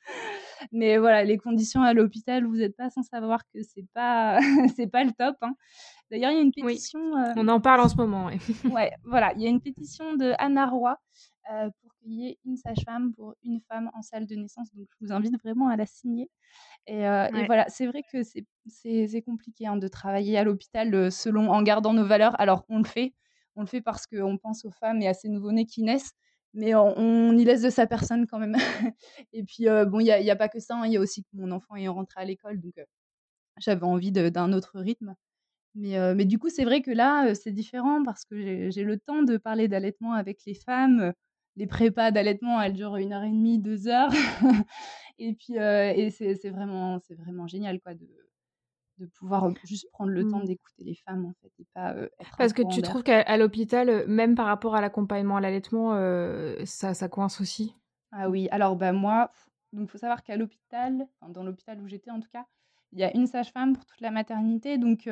Mais 0.72 0.98
voilà, 0.98 1.24
les 1.24 1.38
conditions 1.38 1.82
à 1.82 1.94
l'hôpital, 1.94 2.46
vous 2.46 2.58
n'êtes 2.58 2.76
pas 2.76 2.90
sans 2.90 3.02
savoir 3.04 3.42
que 3.54 3.62
c'est 3.64 3.86
pas, 3.94 4.40
c'est 4.76 4.88
pas 4.88 5.04
le 5.04 5.12
top. 5.12 5.36
Hein. 5.42 5.54
D'ailleurs, 6.10 6.32
il 6.32 6.36
y 6.36 6.40
a 6.40 6.42
une 6.42 6.52
pétition. 6.52 7.00
On 7.36 7.48
en 7.48 7.60
parle 7.62 7.82
en 7.82 7.90
ce 7.90 7.96
moment. 7.96 8.30
ouais, 8.72 8.92
voilà, 9.04 9.34
il 9.36 9.42
y 9.42 9.48
a 9.48 9.50
une 9.50 9.62
pétition 9.62 10.16
de 10.16 10.34
Anna 10.38 10.68
Roy 10.68 10.98
pour 11.82 11.91
une 12.06 12.58
sage-femme 12.58 13.14
pour 13.14 13.36
une 13.44 13.62
femme 13.62 13.90
en 13.94 14.02
salle 14.02 14.26
de 14.26 14.36
naissance. 14.36 14.74
Donc, 14.74 14.88
je 15.00 15.06
vous 15.06 15.12
invite 15.12 15.38
vraiment 15.42 15.68
à 15.68 15.76
la 15.76 15.86
signer. 15.86 16.30
Et, 16.88 17.02
voilà, 17.46 17.66
c'est 17.70 17.88
vrai 17.88 18.04
que 18.12 18.22
c'est 18.24 19.22
compliqué 19.22 19.68
hein, 19.68 19.78
de 19.78 19.88
travailler 19.88 20.38
à 20.38 20.44
l'hôpital 20.44 21.12
selon 21.12 21.52
en 21.52 21.62
gardant 21.62 21.94
nos 21.94 22.06
valeurs. 22.06 22.40
Alors, 22.40 22.66
on 22.70 22.80
le 22.80 22.86
fait. 22.86 23.14
On 23.56 23.62
le 23.62 23.68
fait 23.68 23.82
parce 23.82 24.08
qu'on 24.08 24.38
pense 24.38 24.66
aux 24.66 24.72
femmes 24.72 25.02
et 25.02 25.08
à 25.08 25.14
ces 25.14 25.30
nouveau-nés 25.30 25.66
qui 25.66 25.84
naissent 25.84 26.14
mais 26.54 26.76
on, 26.76 27.38
y 27.38 27.46
laisse 27.46 27.62
de 27.62 27.70
sa 27.70 27.88
personne 27.88 28.28
quand 28.28 28.40
même. 28.40 28.56
et 29.34 29.44
puis, 29.44 29.66
bon, 29.88 30.00
il 30.00 30.04
n'y 30.04 30.12
a, 30.12 30.34
a, 30.34 30.36
pas 30.36 30.50
que 30.50 30.60
ça, 30.60 30.76
hein, 30.76 30.86
il 30.86 30.94
y 30.94 30.98
a 30.98 31.00
aussi 31.00 31.24
que 31.24 31.30
mon 31.34 31.52
enfant 31.52 31.76
est 31.76 31.88
rentré 31.88 32.22
à 32.22 32.26
l'école, 32.26 32.60
donc 32.60 32.74
j'avais 33.58 33.84
envie 33.84 34.12
d'un 34.12 34.54
autre 34.54 34.80
rythme. 34.80 35.16
Mais, 35.76 36.16
mais 36.16 36.26
du 36.26 36.38
coup, 36.38 36.50
c'est 36.50 36.66
vrai 36.66 36.82
que 36.82 36.92
là, 36.92 37.34
c'est 37.36 37.52
différent 37.52 38.04
parce 38.04 38.26
que 38.26 38.70
j'ai 38.70 38.84
le 38.84 38.98
temps 38.98 39.24
de 39.24 39.38
parler 39.38 39.68
d'allaitement 39.68 40.14
avec 40.14 40.42
les 40.46 40.54
femmes 40.54 41.14
les 41.56 41.68
prépas 41.68 42.12
d'allaitement, 42.12 42.62
elles 42.62 42.74
durent 42.74 42.98
une 42.98 43.14
heure 43.14 43.24
et 43.24 43.30
demie, 43.30 43.60
deux 43.60 43.88
heures. 43.88 44.12
et 45.20 45.34
puis, 45.34 45.56
et 45.56 46.10
c'est 46.10 46.50
vraiment, 46.50 47.00
c'est 47.00 47.16
vraiment 47.16 47.48
génial, 47.48 47.80
quoi, 47.80 47.94
de, 47.94 48.08
de 48.98 49.06
pouvoir 49.08 49.50
juste 49.66 49.90
prendre 49.92 50.12
le 50.12 50.28
temps 50.28 50.40
mmh. 50.40 50.46
d'écouter 50.46 50.84
les 50.84 50.96
femmes, 50.96 51.26
en 51.26 51.34
fait, 51.42 51.52
et 51.60 51.66
pas 51.74 51.96
être 51.96 52.38
Parce 52.38 52.54
que 52.54 52.62
tu 52.74 52.82
trouves 52.82 53.04
qu'à 53.04 53.38
l'hôpital, 53.38 54.06
même 54.08 54.36
par 54.36 54.46
rapport 54.46 54.76
à 54.76 54.82
l'accompagnement 54.82 55.38
à 55.38 55.42
l'allaitement, 55.42 55.92
ça, 56.66 56.94
ça 56.94 57.10
coince 57.10 57.42
aussi? 57.42 57.76
Ah 58.12 58.30
oui, 58.30 58.48
alors, 58.52 58.76
bah, 58.76 58.94
moi, 58.94 59.32
donc, 59.74 59.90
faut 59.90 59.98
savoir 59.98 60.24
qu'à 60.24 60.38
l'hôpital, 60.38 61.08
dans 61.30 61.44
l'hôpital 61.44 61.82
où 61.82 61.88
j'étais, 61.88 62.12
en 62.12 62.20
tout 62.20 62.30
cas, 62.32 62.46
il 62.92 63.00
y 63.00 63.04
a 63.04 63.16
une 63.16 63.28
sage-femme 63.28 63.74
pour 63.74 63.86
toute 63.86 64.02
la 64.02 64.12
maternité, 64.12 64.78
donc 64.78 65.10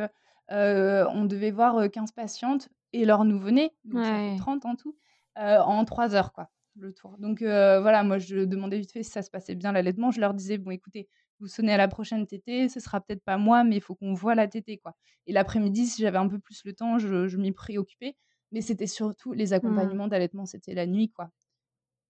on 0.50 1.25
devait 1.25 1.51
voir 1.51 1.89
15 1.89 2.12
patientes 2.12 2.69
et 2.93 3.05
leur 3.05 3.24
nouveau-né, 3.24 3.72
donc 3.86 4.03
ça 4.03 4.15
fait 4.15 4.38
30 4.38 4.65
en 4.65 4.75
tout. 4.75 4.96
Euh, 5.38 5.59
en 5.59 5.86
trois 5.86 6.15
heures, 6.15 6.33
quoi, 6.33 6.50
le 6.75 6.93
tour. 6.93 7.17
Donc 7.19 7.41
euh, 7.41 7.79
voilà, 7.81 8.03
moi 8.03 8.17
je 8.17 8.39
demandais 8.39 8.79
vite 8.79 8.91
fait 8.91 9.03
si 9.03 9.12
ça 9.12 9.21
se 9.21 9.29
passait 9.29 9.55
bien 9.55 9.71
l'allaitement. 9.71 10.12
Je 10.12 10.19
leur 10.19 10.33
disais, 10.33 10.57
bon 10.57 10.71
écoutez, 10.71 11.07
vous 11.39 11.48
sonnez 11.48 11.74
à 11.74 11.77
la 11.77 11.88
prochaine 11.88 12.25
tétée, 12.27 12.67
ce 12.67 12.79
sera 12.79 13.00
peut-être 13.00 13.24
pas 13.24 13.38
moi, 13.38 13.63
mais 13.63 13.77
il 13.77 13.81
faut 13.81 13.95
qu'on 13.95 14.13
voit 14.13 14.36
la 14.36 14.48
tétée, 14.48 14.77
quoi. 14.77 14.95
Et 15.27 15.33
l'après-midi, 15.33 15.88
si 15.88 16.01
j'avais 16.01 16.17
un 16.17 16.27
peu 16.27 16.39
plus 16.39 16.63
le 16.65 16.74
temps, 16.74 16.98
je, 17.00 17.38
m'y 17.38 17.51
préoccupais. 17.51 18.15
Mais 18.51 18.62
c'était 18.62 18.88
surtout 18.88 19.31
les 19.31 19.51
mmh. 19.51 19.53
accompagnements 19.53 20.07
d'allaitement, 20.07 20.45
c'était 20.45 20.74
la 20.74 20.88
nuit, 20.88 21.12
quoi. 21.12 21.29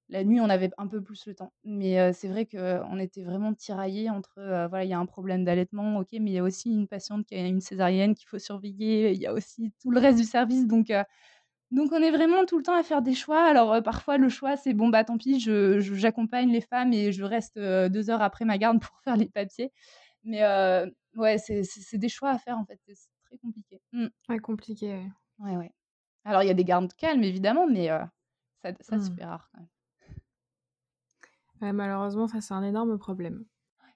La 0.08 0.24
nuit, 0.24 0.40
on 0.40 0.50
avait 0.50 0.72
un 0.78 0.88
peu 0.88 1.04
plus 1.04 1.28
le 1.28 1.36
temps. 1.36 1.54
Mais 1.64 2.00
euh, 2.00 2.12
c'est 2.14 2.30
vrai 2.30 2.48
qu'on 2.48 2.98
était 2.98 3.24
vraiment 3.24 3.54
tiraillés 3.54 4.10
entre, 4.10 4.34
voilà, 4.70 4.86
il 4.86 4.90
y 4.90 4.94
a 4.94 5.00
un 5.00 5.06
problème 5.06 5.44
d'allaitement, 5.44 6.00
ok, 6.00 6.14
mais 6.14 6.32
il 6.32 6.34
y 6.34 6.40
a 6.40 6.44
aussi 6.44 6.72
une 6.72 6.88
patiente 6.88 7.28
qui 7.28 7.36
a 7.36 7.46
une 7.46 7.62
césarienne 7.62 8.16
qu'il 8.16 8.28
faut 8.28 8.40
surveiller, 8.40 9.12
il 9.12 9.20
y 9.20 9.28
a 9.28 9.34
aussi 9.34 9.72
tout 9.82 9.92
le 9.92 10.00
reste 10.00 10.18
du 10.18 10.24
service. 10.24 10.66
Donc, 10.66 10.92
donc 11.72 11.92
on 11.92 12.02
est 12.02 12.12
vraiment 12.12 12.46
tout 12.46 12.58
le 12.58 12.64
temps 12.64 12.78
à 12.78 12.84
faire 12.84 13.02
des 13.02 13.14
choix. 13.14 13.44
Alors 13.44 13.82
parfois 13.84 14.18
le 14.18 14.30
choix 14.30 14.58
c'est 14.58 14.74
bon 14.74 14.90
bah 14.90 15.04
tant 15.04 15.18
pis, 15.18 15.40
j'accompagne 15.40 16.52
les 16.52 16.62
femmes 16.62 16.94
et 16.94 17.12
je 17.12 17.24
reste 17.24 17.58
deux 17.60 18.10
heures 18.10 18.22
après 18.22 18.46
ma 18.46 18.58
garde 18.58 18.80
pour 18.82 19.00
faire 19.02 19.18
les 19.18 19.30
papiers. 19.30 19.72
Mais 20.24 20.44
ouais, 21.16 21.38
c'est 21.38 21.98
des 21.98 22.10
choix 22.10 22.32
à 22.32 22.38
faire 22.38 22.58
en 22.58 22.66
fait, 22.66 22.80
c'est 22.86 22.96
très 23.26 23.38
compliqué. 23.38 23.82
Mmh. 23.94 24.08
Ouais, 24.30 24.40
compliqué. 24.40 25.06
Ouais, 25.40 25.56
ouais. 25.58 25.72
Alors 26.26 26.44
il 26.44 26.48
y 26.48 26.52
a 26.52 26.56
des 26.56 26.66
gardes 26.66 26.94
calmes 26.94 27.24
évidemment, 27.24 27.68
mais 27.68 27.88
ça, 28.62 28.74
ça 28.82 29.00
se 29.00 29.10
mmh. 29.10 29.16
fait 29.16 29.26
rare 29.26 29.50
quand 29.52 29.60
même. 29.60 29.70
Ouais, 31.62 31.74
malheureusement, 31.74 32.28
ça 32.28 32.42
c'est 32.42 32.54
un 32.54 32.64
énorme 32.64 32.98
problème. 32.98 33.46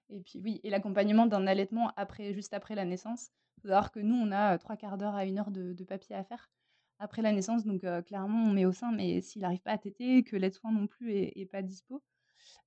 Et 0.10 0.22
puis 0.22 0.42
oui, 0.44 0.60
et 0.64 0.70
l'accompagnement 0.70 1.26
d'un 1.26 1.48
allaitement 1.48 1.92
après, 1.96 2.34
juste 2.34 2.54
après 2.54 2.76
la 2.76 2.86
naissance. 2.86 3.30
Il 3.58 3.62
faut 3.62 3.68
savoir 3.70 3.92
que 3.92 4.00
nous, 4.00 4.16
on 4.16 4.32
a 4.32 4.58
trois 4.58 4.76
quarts 4.76 4.98
d'heure 4.98 5.16
à 5.16 5.26
une 5.26 5.40
heure 5.40 5.52
de, 5.52 5.84
papier 5.84 6.16
à 6.16 6.24
faire 6.24 6.50
après 7.04 7.22
la 7.22 7.32
naissance. 7.32 7.66
Donc 7.66 7.86
clairement, 8.06 8.44
on 8.44 8.52
met 8.52 8.66
au 8.66 8.72
sein, 8.72 8.92
mais 8.92 9.22
s'il 9.22 9.42
n'arrive 9.42 9.62
pas 9.62 9.72
à 9.72 9.78
téter, 9.78 10.24
que 10.24 10.36
l'aide-soin 10.36 10.72
non 10.72 10.88
plus 10.88 11.12
est, 11.12 11.50
pas 11.52 11.62
dispo, 11.62 12.02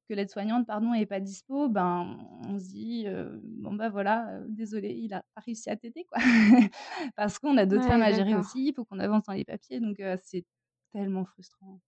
que 0.08 0.14
l'aide-soignante, 0.14 0.66
pardon, 0.66 0.94
est 0.94 1.06
pas 1.06 1.20
dispo, 1.20 1.68
ben 1.68 2.18
on 2.46 2.58
se 2.58 2.68
dit 2.68 3.06
bon 3.42 3.74
bah 3.74 3.88
voilà, 3.88 4.40
désolé, 4.48 4.94
il 4.94 5.14
a 5.14 5.22
pas 5.34 5.40
réussi 5.40 5.70
à 5.70 5.76
téter 5.76 6.04
quoi, 6.04 6.18
parce 7.16 7.38
qu'on 7.38 7.56
a 7.56 7.66
d'autres 7.66 7.86
femmes 7.86 8.02
à 8.02 8.12
gérer 8.12 8.34
aussi, 8.34 8.68
il 8.68 8.74
faut 8.74 8.84
qu'on 8.84 8.98
avance 8.98 9.24
dans 9.24 9.32
les 9.32 9.44
papiers, 9.44 9.80
donc 9.80 10.00
c'est 10.22 10.44
tellement 10.92 11.24
frustrant. 11.24 11.80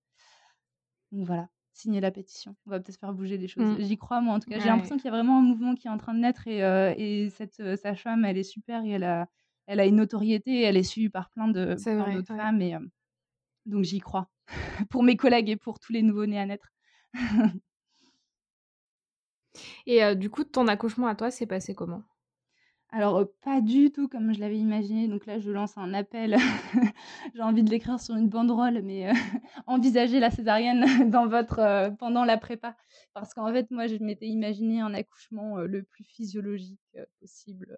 Donc 1.13 1.27
voilà 1.27 1.49
signer 1.79 2.01
la 2.01 2.11
pétition. 2.11 2.57
On 2.67 2.71
va 2.71 2.81
peut-être 2.81 2.99
faire 2.99 3.13
bouger 3.13 3.39
des 3.39 3.49
choses. 3.49 3.79
Mmh. 3.79 3.83
J'y 3.83 3.97
crois, 3.97 4.21
moi, 4.21 4.35
en 4.35 4.41
tout 4.41 4.51
cas. 4.51 4.59
J'ai 4.59 4.69
l'impression 4.69 4.97
qu'il 4.97 5.07
y 5.07 5.09
a 5.09 5.13
vraiment 5.13 5.39
un 5.39 5.43
mouvement 5.43 5.75
qui 5.75 5.87
est 5.87 5.91
en 5.91 5.97
train 5.97 6.13
de 6.13 6.19
naître 6.19 6.47
et, 6.49 6.63
euh, 6.63 6.93
et 6.97 7.31
cette 7.31 7.61
euh, 7.61 7.77
sage-femme, 7.77 8.25
elle 8.25 8.37
est 8.37 8.43
super 8.43 8.85
et 8.85 8.91
elle 8.91 9.05
a, 9.05 9.29
elle 9.69 9.81
a 9.81 9.87
une 9.87 9.97
notoriété 9.97 10.63
elle 10.63 10.77
est 10.77 10.83
suivie 10.83 11.11
par 11.11 11.31
plein 11.31 11.47
de 11.47 11.77
d'autres 12.13 12.27
femmes. 12.27 12.61
Et, 12.63 12.75
euh, 12.75 12.81
donc, 13.67 13.85
j'y 13.85 14.01
crois. 14.01 14.29
pour 14.91 15.03
mes 15.03 15.17
collègues 15.17 15.51
et 15.51 15.57
pour 15.57 15.79
tous 15.79 15.93
les 15.93 16.03
nouveaux-nés 16.03 16.41
à 16.41 16.47
naître. 16.47 16.71
et 19.87 20.17
du 20.17 20.31
coup, 20.31 20.45
ton 20.45 20.67
accouchement 20.69 21.07
à 21.07 21.15
toi, 21.15 21.31
s'est 21.31 21.47
passé 21.47 21.75
comment? 21.75 22.03
Alors, 22.91 23.27
pas 23.43 23.61
du 23.61 23.91
tout 23.93 24.09
comme 24.09 24.33
je 24.33 24.41
l'avais 24.41 24.57
imaginé. 24.57 25.09
Donc 25.09 25.27
là, 25.27 25.39
je 25.39 25.51
lance 25.51 25.77
un 25.77 25.93
appel. 25.93 26.37
J'ai 27.35 27.43
envie 27.43 27.63
de 27.63 27.69
l'écrire 27.69 28.01
sur 28.01 28.15
une 28.15 28.31
banderole, 28.31 28.81
mais 28.83 29.11
envisagez 29.67 30.21
la 30.21 30.31
césarienne 30.31 30.85
dans 31.11 31.27
votre, 31.27 31.95
pendant 31.99 32.25
la 32.25 32.39
prépa. 32.39 32.77
Parce 33.13 33.35
qu'en 33.35 33.53
fait, 33.53 33.71
moi, 33.71 33.89
je 33.89 33.97
m'étais 33.97 34.27
imaginé 34.27 34.81
un 34.81 34.95
accouchement 34.95 35.59
le 35.59 35.83
plus 35.83 36.05
physiologique 36.05 36.81
possible, 37.21 37.77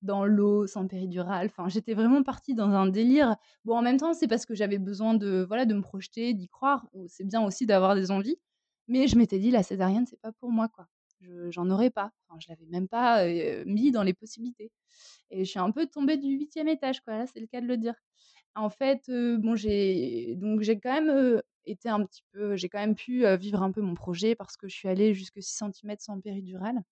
dans 0.00 0.24
l'eau, 0.24 0.68
sans 0.68 0.86
péridurale. 0.86 1.46
Enfin, 1.46 1.68
j'étais 1.68 1.94
vraiment 1.94 2.22
partie 2.22 2.54
dans 2.54 2.70
un 2.70 2.86
délire. 2.86 3.34
Bon, 3.64 3.76
en 3.76 3.82
même 3.82 3.96
temps, 3.96 4.14
c'est 4.14 4.28
parce 4.28 4.46
que 4.46 4.54
j'avais 4.54 4.78
besoin 4.78 5.14
de, 5.14 5.44
voilà, 5.48 5.66
de 5.66 5.74
me 5.74 5.82
projeter, 5.82 6.34
d'y 6.34 6.48
croire. 6.48 6.86
C'est 7.08 7.26
bien 7.26 7.44
aussi 7.44 7.66
d'avoir 7.66 7.96
des 7.96 8.12
envies. 8.12 8.36
Mais 8.86 9.08
je 9.08 9.16
m'étais 9.16 9.40
dit, 9.40 9.50
la 9.50 9.64
césarienne, 9.64 10.06
c'est 10.06 10.20
pas 10.20 10.32
pour 10.32 10.52
moi, 10.52 10.68
quoi 10.68 10.86
j'en 11.50 11.70
aurais 11.70 11.90
pas. 11.90 12.12
Enfin, 12.28 12.38
je 12.40 12.48
l'avais 12.48 12.66
même 12.66 12.88
pas 12.88 13.24
mis 13.66 13.90
dans 13.92 14.02
les 14.02 14.14
possibilités. 14.14 14.70
Et 15.30 15.44
je 15.44 15.50
suis 15.50 15.60
un 15.60 15.70
peu 15.70 15.86
tombée 15.86 16.16
du 16.18 16.28
huitième 16.28 16.68
étage. 16.68 17.00
Là, 17.06 17.26
c'est 17.26 17.40
le 17.40 17.46
cas 17.46 17.60
de 17.60 17.66
le 17.66 17.76
dire. 17.78 17.94
En 18.54 18.70
fait, 18.70 19.10
bon, 19.10 19.56
j'ai 19.56 20.36
donc 20.36 20.62
j'ai 20.62 20.78
quand 20.80 21.02
même 21.02 21.42
été 21.66 21.88
un 21.88 22.04
petit 22.04 22.22
peu, 22.32 22.56
j'ai 22.56 22.68
quand 22.68 22.80
même 22.80 22.94
pu 22.96 23.24
vivre 23.36 23.62
un 23.62 23.72
peu 23.72 23.80
mon 23.82 23.94
projet 23.94 24.34
parce 24.34 24.56
que 24.56 24.68
je 24.68 24.74
suis 24.74 24.88
allée 24.88 25.14
jusque 25.14 25.42
6 25.42 25.54
cm 25.56 26.00
sans 26.00 26.20
péridurale. 26.20 26.82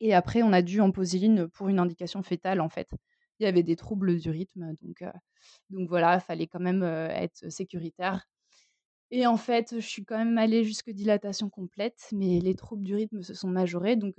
Et 0.00 0.14
après, 0.14 0.42
on 0.42 0.52
a 0.52 0.62
dû 0.62 0.80
en 0.80 0.90
poséline 0.92 1.48
pour 1.48 1.68
une 1.68 1.78
indication 1.78 2.22
fétale, 2.22 2.60
en 2.60 2.68
fait. 2.68 2.88
Il 3.38 3.44
y 3.44 3.46
avait 3.46 3.62
des 3.62 3.76
troubles 3.76 4.18
du 4.18 4.30
rythme, 4.30 4.74
donc, 4.82 5.04
donc 5.70 5.88
voilà, 5.88 6.16
il 6.16 6.20
fallait 6.20 6.46
quand 6.46 6.60
même 6.60 6.82
être 6.82 7.50
sécuritaire. 7.50 8.26
Et 9.12 9.26
en 9.26 9.36
fait, 9.36 9.74
je 9.74 9.86
suis 9.86 10.04
quand 10.04 10.16
même 10.16 10.38
allée 10.38 10.62
jusque 10.62 10.90
dilatation 10.90 11.50
complète, 11.50 12.08
mais 12.12 12.38
les 12.38 12.54
troubles 12.54 12.84
du 12.84 12.94
rythme 12.94 13.22
se 13.22 13.34
sont 13.34 13.48
majorés, 13.48 13.96
donc 13.96 14.14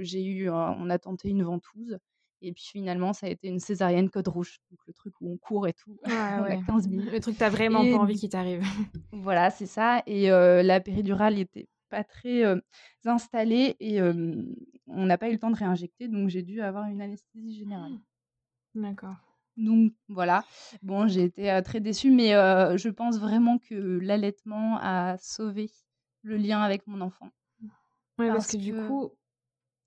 j'ai 0.00 0.24
eu, 0.24 0.50
on 0.50 0.90
a 0.90 0.98
tenté 0.98 1.28
une 1.28 1.44
ventouse, 1.44 1.98
et 2.42 2.52
puis 2.52 2.64
finalement, 2.64 3.12
ça 3.12 3.26
a 3.26 3.30
été 3.30 3.48
une 3.48 3.60
césarienne 3.60 4.10
code 4.10 4.26
rouge, 4.28 4.58
donc 4.70 4.80
le 4.86 4.92
truc 4.92 5.14
où 5.20 5.32
on 5.32 5.36
court 5.36 5.68
et 5.68 5.72
tout, 5.72 5.96
ah, 6.04 6.42
ouais. 6.42 6.58
15 6.66 6.88
minutes. 6.88 7.12
Le 7.12 7.20
truc, 7.20 7.38
t'as 7.38 7.48
vraiment 7.48 7.84
pas 7.84 7.98
envie 7.98 8.16
qu'il 8.18 8.28
t'arrive. 8.28 8.62
voilà, 9.12 9.50
c'est 9.50 9.66
ça. 9.66 10.02
Et 10.06 10.28
la 10.28 10.80
péridurale 10.80 11.36
n'était 11.36 11.68
pas 11.88 12.02
très 12.02 12.42
installée, 13.04 13.76
et 13.78 14.02
on 14.02 15.06
n'a 15.06 15.16
pas 15.16 15.28
eu 15.28 15.32
le 15.32 15.38
temps 15.38 15.50
de 15.50 15.56
réinjecter, 15.56 16.08
donc 16.08 16.28
j'ai 16.28 16.42
dû 16.42 16.60
avoir 16.60 16.86
une 16.86 17.00
anesthésie 17.00 17.56
générale. 17.56 18.00
D'accord. 18.74 19.33
Donc 19.56 19.92
voilà, 20.08 20.44
bon, 20.82 21.06
j'ai 21.06 21.24
été 21.24 21.60
très 21.64 21.80
déçue, 21.80 22.10
mais 22.10 22.30
je 22.30 22.88
pense 22.88 23.18
vraiment 23.18 23.58
que 23.58 23.74
l'allaitement 23.74 24.78
a 24.80 25.16
sauvé 25.18 25.70
le 26.22 26.36
lien 26.36 26.60
avec 26.60 26.86
mon 26.86 27.00
enfant. 27.00 27.30
Oui, 28.18 28.28
parce, 28.28 28.52
que, 28.52 28.56
du 28.56 28.74
coup, 28.74 29.12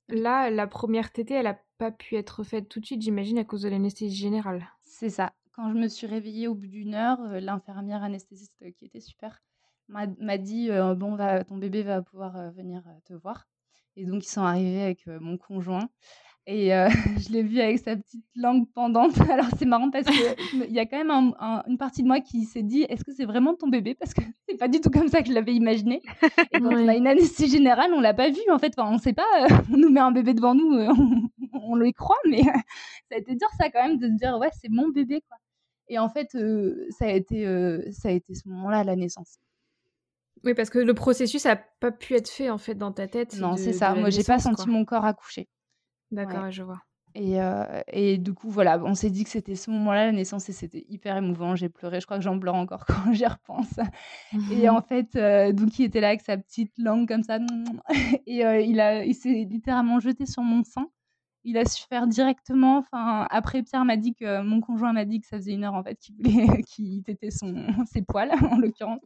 là, 0.09 0.49
la 0.49 0.67
première 0.67 1.11
tétée, 1.11 1.35
elle 1.35 1.45
n'a 1.45 1.59
pas 1.77 1.91
pu 1.91 2.15
être 2.15 2.43
faite 2.43 2.69
tout 2.69 2.79
de 2.79 2.85
suite, 2.85 3.01
j'imagine, 3.01 3.37
à 3.37 3.43
cause 3.43 3.61
de 3.61 3.69
l'anesthésie 3.69 4.15
générale. 4.15 4.67
C'est 4.83 5.09
ça. 5.09 5.33
Quand 5.53 5.69
je 5.69 5.75
me 5.75 5.87
suis 5.87 6.07
réveillée 6.07 6.47
au 6.47 6.55
bout 6.55 6.67
d'une 6.67 6.93
heure, 6.93 7.19
l'infirmière 7.39 8.03
anesthésiste 8.03 8.71
qui 8.77 8.85
était 8.85 8.99
super 8.99 9.41
m'a 9.87 10.37
dit 10.37 10.69
Bon, 10.95 11.15
va, 11.15 11.43
ton 11.43 11.57
bébé 11.57 11.83
va 11.83 12.01
pouvoir 12.01 12.51
venir 12.51 12.83
te 13.05 13.13
voir. 13.13 13.47
Et 13.95 14.05
donc, 14.05 14.23
ils 14.25 14.29
sont 14.29 14.41
arrivés 14.41 14.81
avec 14.81 15.07
mon 15.07 15.37
conjoint. 15.37 15.89
Et 16.49 16.73
euh, 16.73 16.87
je 17.19 17.33
l'ai 17.33 17.43
vu 17.43 17.59
avec 17.59 17.77
sa 17.77 17.95
petite 17.97 18.25
langue 18.35 18.65
pendante. 18.73 19.19
Alors 19.29 19.47
c'est 19.59 19.65
marrant 19.65 19.91
parce 19.91 20.05
qu'il 20.05 20.71
y 20.71 20.79
a 20.79 20.85
quand 20.85 20.97
même 20.97 21.11
une 21.67 21.77
partie 21.77 22.01
de 22.01 22.07
moi 22.07 22.21
qui 22.21 22.45
s'est 22.45 22.63
dit 22.63 22.83
est-ce 22.83 23.03
que 23.03 23.11
c'est 23.11 23.25
vraiment 23.25 23.53
ton 23.53 23.67
bébé? 23.67 23.93
Parce 23.93 24.13
que 24.13 24.21
c'est 24.49 24.57
pas 24.57 24.69
du 24.69 24.79
tout 24.79 24.89
comme 24.89 25.09
ça 25.09 25.21
que 25.21 25.27
je 25.27 25.33
l'avais 25.33 25.53
imaginé. 25.53 26.01
Et 26.53 26.59
quand 26.59 26.73
on 26.73 26.87
a 26.87 26.95
une 26.95 27.07
anesthésie 27.07 27.51
générale, 27.51 27.91
on 27.93 27.99
l'a 27.99 28.13
pas 28.13 28.29
vu 28.29 28.39
en 28.49 28.57
fait. 28.57 28.73
Enfin, 28.77 28.89
on 28.89 28.97
sait 28.97 29.13
pas, 29.13 29.27
euh, 29.41 29.55
on 29.73 29.77
nous 29.77 29.89
met 29.89 29.99
un 29.99 30.11
bébé 30.11 30.33
devant 30.33 30.55
nous, 30.55 30.73
euh, 30.73 30.93
on, 31.53 31.75
le 31.75 31.91
croit, 31.91 32.15
mais 32.25 32.41
ça 32.43 33.15
a 33.15 33.17
été 33.17 33.35
dur 33.35 33.49
ça 33.59 33.69
quand 33.69 33.85
même 33.85 33.97
de 33.97 34.07
se 34.07 34.13
dire 34.13 34.37
ouais, 34.37 34.49
c'est 34.61 34.69
mon 34.69 34.87
bébé 34.87 35.21
quoi. 35.27 35.37
Et 35.89 35.99
en 35.99 36.09
fait, 36.09 36.37
ça, 36.89 37.05
a 37.05 37.11
été, 37.11 37.45
ça 37.91 38.09
a 38.09 38.11
été 38.11 38.35
ce 38.35 38.49
moment-là, 38.49 38.83
la 38.83 38.97
naissance. 38.97 39.37
Oui, 40.43 40.53
parce 40.53 40.69
que 40.69 40.79
le 40.79 40.93
processus 40.93 41.45
a 41.45 41.55
pas 41.55 41.91
pu 41.91 42.15
être 42.15 42.29
fait 42.29 42.49
en 42.49 42.57
fait 42.57 42.75
dans 42.75 42.91
ta 42.91 43.07
tête. 43.07 43.37
Non, 43.37 43.55
c'est 43.55 43.71
ça. 43.71 43.95
Moi, 43.95 44.09
j'ai 44.09 44.23
pas 44.23 44.37
senti 44.39 44.67
mon 44.67 44.83
corps 44.83 45.05
accoucher. 45.05 45.47
D'accord, 46.11 46.51
je 46.51 46.63
vois. 46.63 46.81
Et, 47.15 47.37
et, 47.91 48.17
du 48.19 48.33
coup, 48.33 48.49
voilà, 48.49 48.79
on 48.83 48.93
s'est 48.93 49.09
dit 49.09 49.23
que 49.23 49.29
c'était 49.31 49.55
ce 49.55 49.71
moment-là, 49.71 50.05
la 50.05 50.11
naissance, 50.11 50.49
et 50.49 50.53
c'était 50.53 50.85
hyper 50.87 51.17
émouvant. 51.17 51.55
J'ai 51.55 51.69
pleuré, 51.69 51.99
je 51.99 52.05
crois 52.05 52.17
que 52.17 52.23
j'en 52.23 52.37
pleure 52.37 52.55
encore 52.55 52.85
quand 52.87 53.11
j'y 53.11 53.25
repense. 53.25 53.79
Et 54.51 54.69
en 54.69 54.81
fait, 54.87 55.17
donc 55.53 55.79
il 55.79 55.85
était 55.85 55.99
là 55.99 56.09
avec 56.09 56.21
sa 56.21 56.37
petite 56.37 56.73
langue 56.77 57.07
comme 57.07 57.23
ça, 57.23 57.39
et 58.27 58.41
il, 58.65 58.79
a, 58.79 59.03
il 59.03 59.15
s'est 59.15 59.47
littéralement 59.49 59.99
jeté 59.99 60.25
sur 60.27 60.43
mon 60.43 60.63
sein. 60.63 60.87
Il 61.43 61.57
a 61.57 61.65
su 61.65 61.85
faire 61.87 62.07
directement. 62.07 62.77
Enfin, 62.79 63.25
après, 63.31 63.63
Pierre 63.63 63.85
m'a 63.85 63.95
dit 63.95 64.13
que 64.13 64.41
mon 64.41 64.59
conjoint 64.59 64.91
m'a 64.91 65.05
dit 65.05 65.21
que 65.21 65.27
ça 65.27 65.37
faisait 65.37 65.53
une 65.53 65.63
heure 65.63 65.75
en 65.75 65.83
fait 65.83 65.97
qu'il 65.97 66.13
voulait 66.15 66.61
qu'il 66.63 67.03
tétait 67.03 67.31
son 67.31 67.67
ses 67.91 68.01
poils 68.01 68.33
en 68.51 68.57
l'occurrence. 68.57 68.99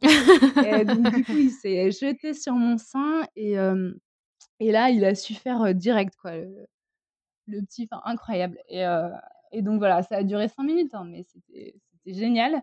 et 0.66 0.84
donc 0.84 1.14
du 1.14 1.24
coup, 1.24 1.36
il 1.36 1.50
s'est 1.50 1.90
jeté 1.92 2.34
sur 2.34 2.54
mon 2.54 2.76
sein 2.78 3.22
et 3.36 3.54
et 4.60 4.70
là, 4.72 4.90
il 4.90 5.04
a 5.04 5.14
su 5.14 5.34
faire 5.34 5.74
direct 5.74 6.14
quoi 6.20 6.36
le 6.36 6.66
petit, 7.46 7.88
enfin 7.90 8.02
incroyable. 8.04 8.58
Et, 8.68 8.84
et, 9.52 9.62
donc 9.62 9.78
voilà, 9.78 10.02
ça 10.02 10.16
a 10.16 10.22
duré 10.24 10.48
cinq 10.48 10.64
minutes, 10.64 10.94
hein, 10.94 11.04
mais 11.06 11.22
c'était 11.24 11.74
génial. 12.06 12.62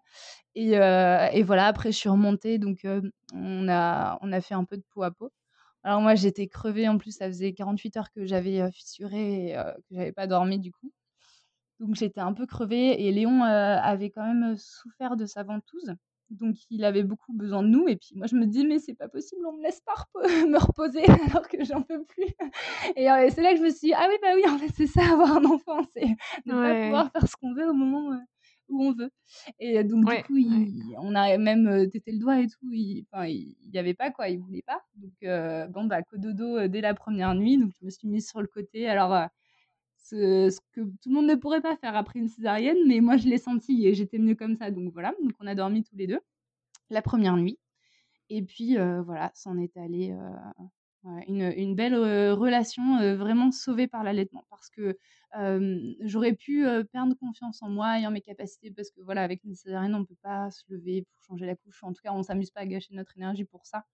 Et, 0.56 0.72
et, 0.74 1.44
voilà, 1.44 1.68
après 1.68 1.92
je 1.92 1.98
suis 1.98 2.10
remontée, 2.10 2.58
donc 2.60 2.86
on, 3.34 3.70
a, 3.70 4.18
on 4.22 4.32
a 4.32 4.42
fait 4.42 4.56
un 4.56 4.66
peu 4.66 4.78
de 4.78 4.84
peau 4.94 5.04
à 5.04 5.12
peau. 5.12 5.32
Alors 5.84 6.02
moi 6.02 6.16
j'étais 6.16 6.48
crevée 6.48 6.88
en 6.90 6.98
plus, 6.98 7.12
ça 7.18 7.28
faisait 7.28 7.54
48 7.54 7.98
heures 7.98 8.12
que 8.12 8.26
j'avais 8.26 8.70
fissuré 8.72 9.52
et 9.52 9.54
que 9.54 9.96
j'avais 9.96 10.12
pas 10.12 10.28
dormi 10.28 10.60
du 10.60 10.72
coup. 10.72 10.92
Donc 11.80 11.96
j'étais 11.96 12.22
un 12.22 12.34
peu 12.34 12.46
crevée 12.46 13.06
et 13.06 13.12
Léon 13.12 13.44
avait 13.44 14.10
quand 14.10 14.26
même 14.26 14.58
souffert 14.58 15.16
de 15.16 15.26
sa 15.26 15.44
ventouse. 15.44 15.96
Donc 16.32 16.56
il 16.70 16.84
avait 16.84 17.04
beaucoup 17.04 17.34
besoin 17.34 17.64
de 17.64 17.68
nous. 17.68 17.88
Et 17.88 17.96
puis 17.96 18.12
moi 18.16 18.28
je 18.28 18.36
me 18.36 18.46
dis 18.46 18.66
mais 18.66 18.80
c'est 18.80 18.94
pas 18.94 19.08
possible, 19.08 19.42
on 19.48 19.54
me 19.54 19.64
laisse 19.64 19.82
pas 19.82 19.96
me 20.48 20.58
reposer 20.58 21.04
alors 21.30 21.48
que 21.48 21.64
j'en 21.64 21.82
peux 21.82 22.04
plus. 22.04 22.28
Et, 22.96 23.08
c'est 23.30 23.42
là 23.42 23.54
que 23.54 23.58
je 23.58 23.64
me 23.64 23.70
suis 23.70 23.90
dit 23.90 23.94
ah 23.94 24.08
oui 24.10 24.16
bah 24.22 24.30
oui 24.36 24.44
en 24.48 24.58
fait 24.58 24.72
c'est 24.76 24.88
ça 24.88 25.14
avoir 25.14 25.38
un 25.38 25.46
enfant, 25.46 25.82
c'est 25.94 26.08
ne 26.46 26.54
pas 26.54 26.84
pouvoir 26.84 27.12
faire 27.12 27.28
ce 27.28 27.36
qu'on 27.36 27.54
veut 27.54 27.70
au 27.70 27.74
moment 27.74 28.20
où 28.70 28.84
on 28.84 28.94
veut. 28.94 29.10
Et 29.60 29.84
donc 29.84 30.06
du 30.06 30.24
coup 30.24 30.38
on 30.98 31.16
a 31.16 31.38
même 31.38 31.90
tété 31.90 32.12
le 32.12 32.20
doigt 32.20 32.40
et 32.40 32.48
tout. 32.48 32.72
Il, 32.72 33.06
il, 33.28 33.56
y 33.74 33.80
avait 33.80 33.94
pas 33.94 34.12
quoi, 34.12 34.30
il 34.30 34.40
voulait 34.40 34.64
pas. 34.64 34.82
Donc 34.96 35.72
bon 35.72 35.86
bah 35.86 36.04
cododo 36.04 36.68
dès 36.68 36.82
la 36.82 36.94
première 36.94 37.34
nuit. 37.36 37.58
Donc 37.58 37.72
je 37.80 37.86
me 37.86 37.90
suis 37.90 38.08
mise 38.08 38.28
sur 38.28 38.42
le 38.42 38.48
côté. 38.48 38.88
Alors 38.88 39.30
ce, 40.10 40.60
que 40.74 40.82
tout 40.82 41.10
le 41.10 41.14
monde 41.14 41.28
ne 41.28 41.36
pourrait 41.36 41.62
pas 41.62 41.76
faire 41.78 41.96
après 41.96 42.20
une 42.20 42.30
césarienne, 42.30 42.78
mais 42.88 43.00
moi 43.02 43.18
je 43.18 43.28
l'ai 43.28 43.38
senti 43.38 43.86
et 43.88 43.94
j'étais 43.94 44.18
mieux 44.18 44.36
comme 44.36 44.56
ça. 44.56 44.72
Donc 44.72 44.94
voilà, 44.94 45.14
donc 45.24 45.34
on 45.40 45.48
a 45.48 45.56
dormi 45.56 45.84
tous 45.84 45.96
les 45.96 46.08
deux 46.08 46.20
la 46.90 47.02
première 47.02 47.38
nuit. 47.38 47.60
Et 48.30 48.44
puis 48.44 48.78
euh, 48.78 49.02
voilà, 49.02 49.32
c'en 49.34 49.58
est 49.58 49.76
allé 49.78 50.12
euh, 50.12 51.10
une, 51.28 51.54
une, 51.56 51.76
belle 51.76 51.96
euh, 51.96 52.36
relation 52.36 53.16
vraiment 53.16 53.52
sauvée 53.52 53.88
par 53.88 54.04
l'allaitement 54.04 54.46
parce 54.50 54.70
que 54.70 54.98
j'aurais 56.02 56.34
pu 56.34 56.66
perdre 56.92 57.14
confiance 57.16 57.62
en 57.62 57.70
moi 57.70 58.00
et 58.00 58.08
en 58.08 58.12
mes 58.12 58.22
capacités 58.22 58.72
parce 58.72 58.90
que 58.90 59.02
voilà, 59.02 59.24
avec 59.24 59.44
une 59.44 59.56
césarienne, 59.56 59.94
on 59.96 60.00
ne 60.00 60.06
peut 60.06 60.18
pas 60.22 60.50
se 60.50 60.64
lever 60.70 61.04
pour 61.04 61.24
changer 61.24 61.46
la 61.46 61.56
couche. 61.56 61.84
En 61.84 61.94
tout 61.94 62.02
cas, 62.04 62.12
on 62.14 62.20
ne 62.20 62.24
s'amuse 62.24 62.50
pas 62.50 62.62
à 62.62 62.66
gâcher 62.66 62.96
notre 62.96 63.16
énergie 63.16 63.46
pour 63.46 63.66
ça. 63.68 63.86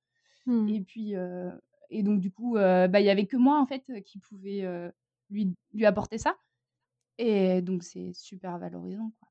Mmh. 0.45 0.69
Et 0.69 0.81
puis, 0.81 1.13
et 1.89 2.03
donc 2.03 2.21
du 2.21 2.31
coup, 2.31 2.53
bah, 2.53 2.99
il 2.99 3.05
y 3.05 3.09
avait 3.09 3.25
que 3.25 3.37
moi 3.37 3.59
en 3.59 3.65
fait 3.65 3.83
qui 4.05 4.19
pouvait 4.19 4.65
lui, 5.29 5.53
lui 5.73 5.85
apporter 5.85 6.17
ça. 6.17 6.35
Et 7.17 7.61
donc, 7.61 7.83
c'est 7.83 8.11
super 8.13 8.57
valorisant. 8.57 9.11
Quoi. 9.19 9.29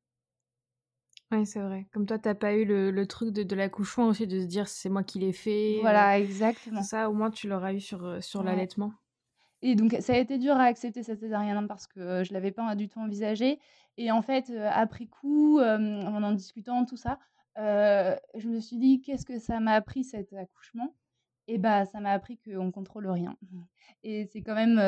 Oui, 1.33 1.47
c'est 1.47 1.61
vrai. 1.61 1.87
Comme 1.93 2.07
toi, 2.07 2.19
t'as 2.19 2.35
pas 2.35 2.55
eu 2.55 2.65
le, 2.65 2.91
le 2.91 3.07
truc 3.07 3.31
de, 3.31 3.43
de 3.43 3.57
l'accouchement 3.57 4.07
aussi, 4.07 4.27
de 4.27 4.41
se 4.41 4.47
dire 4.47 4.69
c'est 4.69 4.89
moi 4.89 5.03
qui 5.03 5.19
l'ai 5.19 5.33
fait. 5.33 5.79
Voilà, 5.81 6.19
exactement. 6.19 6.83
Ça, 6.83 7.11
au 7.11 7.13
moins, 7.13 7.31
tu 7.31 7.49
l'auras 7.49 7.73
eu 7.73 7.81
sur, 7.81 8.23
sur 8.23 8.43
l'allaitement. 8.43 8.93
et 9.63 9.75
donc 9.75 9.97
ça 10.01 10.13
a 10.13 10.19
été 10.19 10.39
dur 10.39 10.55
à 10.57 10.65
accepter 10.65 11.03
cette 11.03 11.21
césarienne, 11.21 11.67
parce 11.67 11.87
que, 11.87 12.23
je 12.25 12.33
l'avais 12.33 12.53
pas 12.53 12.75
du 12.75 12.89
tout 12.89 13.01
envisagé 13.01 13.59
et 13.97 14.11
en 14.11 14.23
fait, 14.23 14.51
après 14.71 15.07
coup, 15.07 15.61
en 15.61 16.23
en 16.23 16.33
discutant 16.33 16.85
tout 16.85 16.97
ça, 16.97 17.19
je 17.57 18.49
me 18.49 18.61
suis 18.61 18.77
dit: 18.79 19.01
«Qu'est-ce 19.01 19.25
que 19.25 19.39
ça 19.39 19.61
m'a 19.61 19.73
appris 19.73 20.05
cet 20.05 20.33
accouchement?» 20.35 20.95
Et 21.47 21.59
bah, 21.59 21.85
ça 21.85 22.01
m'a 22.01 22.11
appris 22.13 22.39
qu'on 22.39 22.71
contrôle 22.71 23.07
rien. 23.09 23.37
Et 24.03 24.27
c'est 24.27 24.43
quand 24.43 24.55
même, 24.55 24.79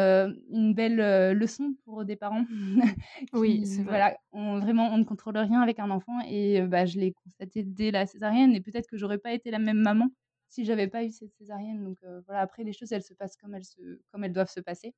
une 0.50 0.74
belle, 0.74 1.32
leçon 1.32 1.74
pour 1.84 2.04
des 2.04 2.16
parents 2.16 2.44
Oui, 3.32 3.66
c'est 3.66 3.82
voilà, 3.82 4.16
on 4.32 4.58
vraiment, 4.58 4.88
on 4.92 4.98
ne 4.98 5.04
contrôle 5.04 5.38
rien 5.38 5.62
avec 5.62 5.78
un 5.78 5.90
enfant 5.90 6.18
et 6.28 6.60
bah, 6.62 6.84
je 6.84 6.98
l'ai 6.98 7.12
constaté 7.12 7.62
dès 7.62 7.90
la 7.90 8.06
césarienne 8.06 8.54
et 8.54 8.60
peut-être 8.60 8.86
que 8.88 8.98
j'aurais 8.98 9.18
pas 9.18 9.32
été 9.32 9.50
la 9.50 9.58
même 9.58 9.78
maman 9.80 10.08
si 10.48 10.64
j'avais 10.66 10.88
pas 10.88 11.02
eu 11.04 11.10
cette 11.10 11.32
césarienne. 11.34 11.82
Donc 11.82 11.98
voilà, 12.26 12.40
après 12.42 12.62
les 12.62 12.72
choses, 12.74 12.92
elles 12.92 13.02
se 13.02 13.14
passent 13.14 13.36
comme 13.36 13.54
elles 13.54 13.64
se 13.64 14.00
comme 14.12 14.24
elles 14.24 14.32
doivent 14.32 14.50
se 14.50 14.60
passer. 14.60 14.94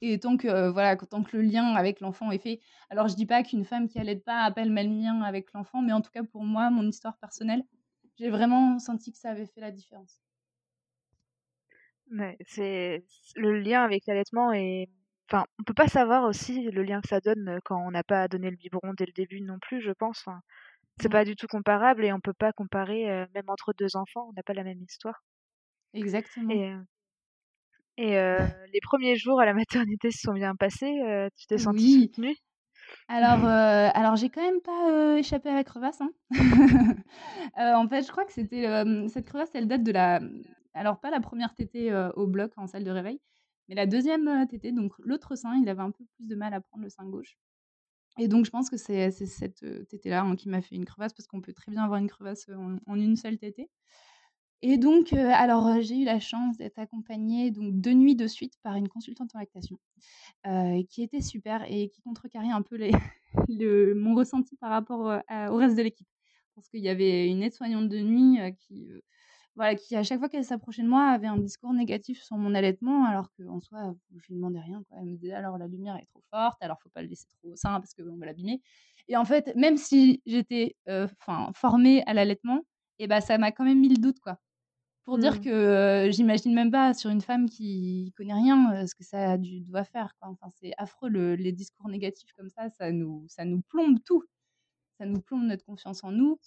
Et 0.00 0.18
tant 0.18 0.36
que, 0.36 0.68
voilà, 0.70 0.96
tant 0.96 1.22
que 1.22 1.36
le 1.36 1.42
lien 1.42 1.74
avec 1.74 2.00
l'enfant 2.00 2.30
est 2.32 2.38
fait 2.38 2.60
alors 2.90 3.08
je 3.08 3.14
dis 3.14 3.26
pas 3.26 3.42
qu'une 3.44 3.64
femme 3.64 3.88
qui 3.88 3.98
allaite 4.00 4.24
pas 4.24 4.42
a 4.42 4.50
pas 4.50 4.64
le 4.64 4.72
même 4.72 5.00
lien 5.00 5.22
avec 5.22 5.52
l'enfant 5.52 5.80
mais 5.82 5.92
en 5.92 6.00
tout 6.00 6.10
cas 6.10 6.24
pour 6.24 6.44
moi, 6.44 6.70
mon 6.70 6.86
histoire 6.88 7.16
personnelle, 7.18 7.64
j'ai 8.18 8.30
vraiment 8.30 8.78
senti 8.78 9.12
que 9.12 9.18
ça 9.18 9.30
avait 9.30 9.46
fait 9.46 9.60
la 9.60 9.70
différence. 9.70 10.21
Ouais, 12.12 12.36
c'est 12.46 13.04
le 13.36 13.58
lien 13.60 13.82
avec 13.84 14.02
l'allaitement 14.06 14.52
et 14.52 14.88
enfin, 15.30 15.44
on 15.58 15.62
peut 15.64 15.72
pas 15.74 15.88
savoir 15.88 16.24
aussi 16.24 16.62
le 16.70 16.82
lien 16.82 17.00
que 17.00 17.08
ça 17.08 17.20
donne, 17.20 17.58
quand 17.64 17.78
on 17.86 17.90
n'a 17.90 18.04
pas 18.04 18.28
donné 18.28 18.50
le 18.50 18.56
biberon 18.56 18.92
dès 18.94 19.06
le 19.06 19.12
début 19.12 19.40
non 19.40 19.58
plus, 19.58 19.80
je 19.80 19.92
pense, 19.92 20.22
enfin, 20.26 20.40
c'est 21.00 21.08
pas 21.10 21.24
du 21.24 21.36
tout 21.36 21.46
comparable 21.48 22.04
et 22.04 22.12
on 22.12 22.20
peut 22.20 22.34
pas 22.34 22.52
comparer, 22.52 23.06
même 23.34 23.48
entre 23.48 23.72
deux 23.78 23.96
enfants, 23.96 24.28
on 24.30 24.32
n'a 24.34 24.42
pas 24.42 24.54
la 24.54 24.64
même 24.64 24.82
histoire. 24.82 25.22
Exactement. 25.94 26.50
Et 26.50 26.74
et 27.98 28.12
les 28.72 28.80
premiers 28.82 29.16
jours 29.16 29.40
à 29.40 29.46
la 29.46 29.54
maternité 29.54 30.10
se 30.10 30.20
sont 30.20 30.32
bien 30.34 30.54
passés, 30.56 30.92
tu 31.36 31.46
t'es 31.46 31.58
sentie 31.58 31.88
Oui. 31.88 31.98
soutenue? 32.00 32.36
Alors, 33.08 33.44
alors 33.46 34.16
j'ai 34.16 34.30
quand 34.30 34.42
même 34.42 34.60
pas, 34.60 35.18
échappé 35.18 35.50
à 35.50 35.54
la 35.54 35.64
crevasse, 35.64 36.00
hein. 36.00 36.10
en 37.56 37.88
fait, 37.88 38.02
je 38.06 38.10
crois 38.10 38.24
que 38.24 38.32
c'était, 38.32 38.66
cette 39.08 39.26
crevasse, 39.26 39.50
elle 39.54 39.68
date 39.68 39.82
de 39.82 39.92
la 39.92 40.20
alors 40.74 41.00
pas 41.00 41.10
la 41.10 41.20
première 41.20 41.54
tétée, 41.54 41.92
au 42.14 42.26
bloc 42.26 42.52
en 42.56 42.66
salle 42.66 42.84
de 42.84 42.90
réveil, 42.90 43.20
mais 43.68 43.74
la 43.74 43.86
deuxième 43.86 44.46
tétée, 44.48 44.72
donc 44.72 44.92
l'autre 44.98 45.36
sein, 45.36 45.56
il 45.56 45.68
avait 45.68 45.82
un 45.82 45.90
peu 45.90 46.04
plus 46.16 46.26
de 46.26 46.34
mal 46.34 46.54
à 46.54 46.60
prendre 46.60 46.84
le 46.84 46.90
sein 46.90 47.04
gauche 47.06 47.36
et 48.18 48.28
donc 48.28 48.44
je 48.44 48.50
pense 48.50 48.68
que 48.68 48.76
c'est 48.76 49.10
cette, 49.10 49.64
tétée-là, 49.88 50.22
hein, 50.22 50.36
qui 50.36 50.50
m'a 50.50 50.60
fait 50.60 50.74
une 50.74 50.84
crevasse 50.84 51.14
parce 51.14 51.26
qu'on 51.26 51.40
peut 51.40 51.54
très 51.54 51.72
bien 51.72 51.82
avoir 51.82 51.98
une 51.98 52.08
crevasse, 52.08 52.46
en 52.86 52.96
une 52.96 53.16
seule 53.16 53.38
tétée 53.38 53.70
et 54.62 54.78
donc 54.78 55.12
alors, 55.12 55.80
j'ai 55.80 55.98
eu 55.98 56.04
la 56.04 56.20
chance 56.20 56.56
d'être 56.56 56.78
accompagnée 56.78 57.50
donc 57.50 57.80
2 57.80 57.92
nuits 57.94 58.14
de 58.14 58.28
suite 58.28 58.54
par 58.62 58.76
une 58.76 58.88
consultante 58.88 59.34
en 59.34 59.40
lactation, 59.40 59.78
qui 60.88 61.02
était 61.02 61.20
super 61.20 61.64
et 61.68 61.88
qui 61.88 62.00
contrecarrait 62.02 62.50
un 62.50 62.62
peu 62.62 62.78
le 63.48 63.94
mon 63.94 64.14
ressenti 64.14 64.56
par 64.56 64.70
rapport, 64.70 65.00
au 65.00 65.56
reste 65.56 65.76
de 65.76 65.82
l'équipe. 65.82 66.06
Parce 66.54 66.68
qu'il 66.68 66.80
y 66.80 66.88
avait 66.88 67.28
une 67.28 67.42
aide-soignante 67.42 67.88
de 67.88 67.98
nuit, 67.98 68.38
qui, 68.60 68.88
voilà, 69.56 69.74
qui 69.74 69.96
à 69.96 70.02
chaque 70.02 70.18
fois 70.18 70.28
qu'elle 70.30 70.44
s'approchait 70.44 70.82
de 70.82 70.88
moi 70.88 71.04
avait 71.10 71.26
un 71.28 71.36
discours 71.38 71.72
négatif 71.74 72.22
sur 72.22 72.36
mon 72.38 72.54
allaitement, 72.54 73.04
alors 73.06 73.30
qu'en 73.38 73.60
soi, 73.60 73.94
je 74.16 74.26
lui 74.28 74.34
demandais 74.36 74.60
rien, 74.60 74.82
quoi. 74.88 74.98
Elle 75.00 75.06
me 75.06 75.16
disait: 75.16 75.34
«Alors 75.34 75.58
la 75.58 75.66
lumière 75.68 75.96
est 75.96 76.06
trop 76.06 76.22
forte, 76.32 76.62
alors 76.62 76.80
faut 76.82 76.88
pas 76.90 77.02
le 77.02 77.08
laisser 77.08 77.26
trop 77.28 77.52
au 77.52 77.56
sein 77.56 77.80
parce 77.80 77.94
qu'on 77.94 78.16
va 78.18 78.26
l'abîmer» 78.26 78.60
et 79.08 79.16
en 79.16 79.24
fait, 79.24 79.54
même 79.56 79.76
si 79.76 80.22
j'étais, 80.26 80.76
enfin, 80.88 81.50
formée 81.54 82.02
à 82.06 82.14
l'allaitement 82.14 82.62
et 82.98 83.06
bah, 83.08 83.20
ça 83.20 83.38
m'a 83.38 83.52
quand 83.52 83.64
même 83.64 83.80
mis 83.80 83.88
le 83.90 83.96
doute, 83.98 84.20
quoi. 84.20 84.38
Pour 85.04 85.18
dire 85.18 85.40
Mmh. 85.40 85.42
que, 85.42 86.08
j'imagine 86.12 86.54
même 86.54 86.70
pas 86.70 86.94
sur 86.94 87.10
une 87.10 87.20
femme 87.22 87.48
qui 87.50 88.12
connaît 88.16 88.34
rien, 88.34 88.86
ce 88.86 88.94
que 88.94 89.04
ça 89.04 89.32
a 89.32 89.38
dû 89.38 89.60
doit 89.60 89.84
faire, 89.84 90.14
quoi. 90.20 90.28
Enfin, 90.30 90.48
c'est 90.60 90.72
affreux 90.78 91.08
le 91.10 91.34
les 91.36 91.52
discours 91.52 91.88
négatifs 91.88 92.32
comme 92.36 92.48
ça, 92.50 92.70
ça 92.70 92.92
nous 92.92 93.26
ça 93.28 93.44
nous 93.44 93.62
plombe 93.62 93.98
tout. 94.04 94.24
Ça 94.98 95.06
nous 95.06 95.20
plombe 95.20 95.44
notre 95.44 95.64
confiance 95.64 96.04
en 96.04 96.12
nous 96.12 96.38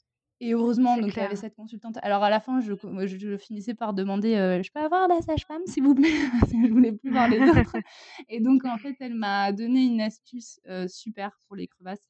et 0.41 0.53
heureusement 0.53 0.97
donc 0.97 1.15
il 1.17 1.19
y 1.21 1.23
avait 1.23 1.35
cette 1.35 1.55
consultante. 1.55 1.97
Alors 2.01 2.23
à 2.23 2.29
la 2.29 2.39
fin, 2.39 2.59
je 2.61 2.73
co 2.73 2.89
je 3.07 3.17
je 3.17 3.37
finissais 3.37 3.73
par 3.75 3.93
demander, 3.93 4.35
heu: 4.35 4.61
«Je 4.63 4.71
peux 4.71 4.79
avoir 4.81 5.07
la 5.07 5.21
sage-femme 5.21 5.61
s'il 5.67 5.83
vous 5.83 5.95
plaît?» 5.95 6.09
je 6.67 6.71
voulais 6.71 6.91
plus 6.93 7.11
voir 7.11 7.27
les 7.29 7.47
autres 7.49 7.77
et 8.29 8.39
donc 8.41 8.65
en 8.65 8.77
fait, 8.77 8.95
elle 8.99 9.15
m'a 9.15 9.51
donné 9.53 9.85
une 9.85 10.01
astuce, 10.01 10.59
heu, 10.69 10.87
super 10.87 11.37
pour 11.47 11.55
les 11.55 11.67
crevasses. 11.67 12.09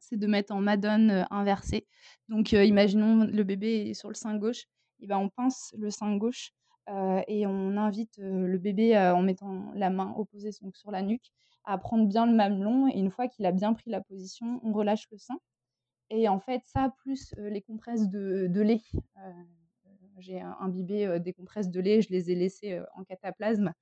C'est 0.00 0.18
de 0.18 0.26
mettre 0.28 0.54
en 0.54 0.60
madone, 0.62 1.26
inversée. 1.30 1.86
Donc 2.28 2.52
imaginons 2.52 3.24
le 3.26 3.44
bébé 3.44 3.90
est 3.90 3.94
sur 3.94 4.08
le 4.10 4.14
sein 4.14 4.36
gauche 4.38 4.64
et 5.00 5.06
ben, 5.08 5.18
on 5.18 5.28
pince 5.30 5.74
le 5.78 5.90
sein 5.90 6.16
gauche, 6.16 6.52
et 7.28 7.46
on 7.46 7.76
invite, 7.78 8.18
le 8.18 8.58
bébé, 8.58 8.98
en 8.98 9.22
mettant 9.22 9.72
la 9.74 9.90
main 9.90 10.14
opposée 10.16 10.50
donc 10.62 10.76
sur 10.76 10.90
la 10.92 11.02
nuque, 11.02 11.30
à 11.64 11.78
prendre 11.78 12.06
bien 12.08 12.26
le 12.26 12.34
mamelon 12.34 12.88
et 12.88 12.98
une 12.98 13.10
fois 13.10 13.28
qu'il 13.28 13.46
a 13.46 13.52
bien 13.52 13.74
pris 13.74 13.90
la 13.90 14.00
position, 14.02 14.60
on 14.64 14.72
relâche 14.72 15.06
le 15.12 15.18
sein 15.18 15.38
et 16.10 16.28
en 16.28 16.40
fait, 16.40 16.62
ça 16.64 16.92
plus, 16.98 17.34
les 17.38 17.62
compresses 17.62 18.08
de 18.08 18.46
de 18.48 18.60
lait, 18.60 18.82
j'ai 20.18 20.40
imbibé, 20.60 21.18
des 21.20 21.32
compresses 21.32 21.70
de 21.70 21.80
lait, 21.80 22.02
je 22.02 22.10
les 22.10 22.30
ai 22.30 22.34
laissées, 22.34 22.80
en 22.94 23.04
cataplasme 23.04 23.72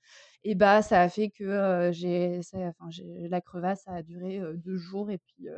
et 0.45 0.55
bah, 0.55 0.83
ça 0.83 1.03
a 1.03 1.09
fait 1.09 1.31
que, 1.31 1.91
j'ai 1.93 2.41
enfin, 2.55 2.91
j'ai 2.91 3.29
la 3.29 3.41
crevasse, 3.41 3.83
ça 3.85 3.93
a 3.93 4.03
duré, 4.03 4.41
2 4.55 4.77
jours 4.77 5.11
et 5.11 5.19
puis, 5.19 5.49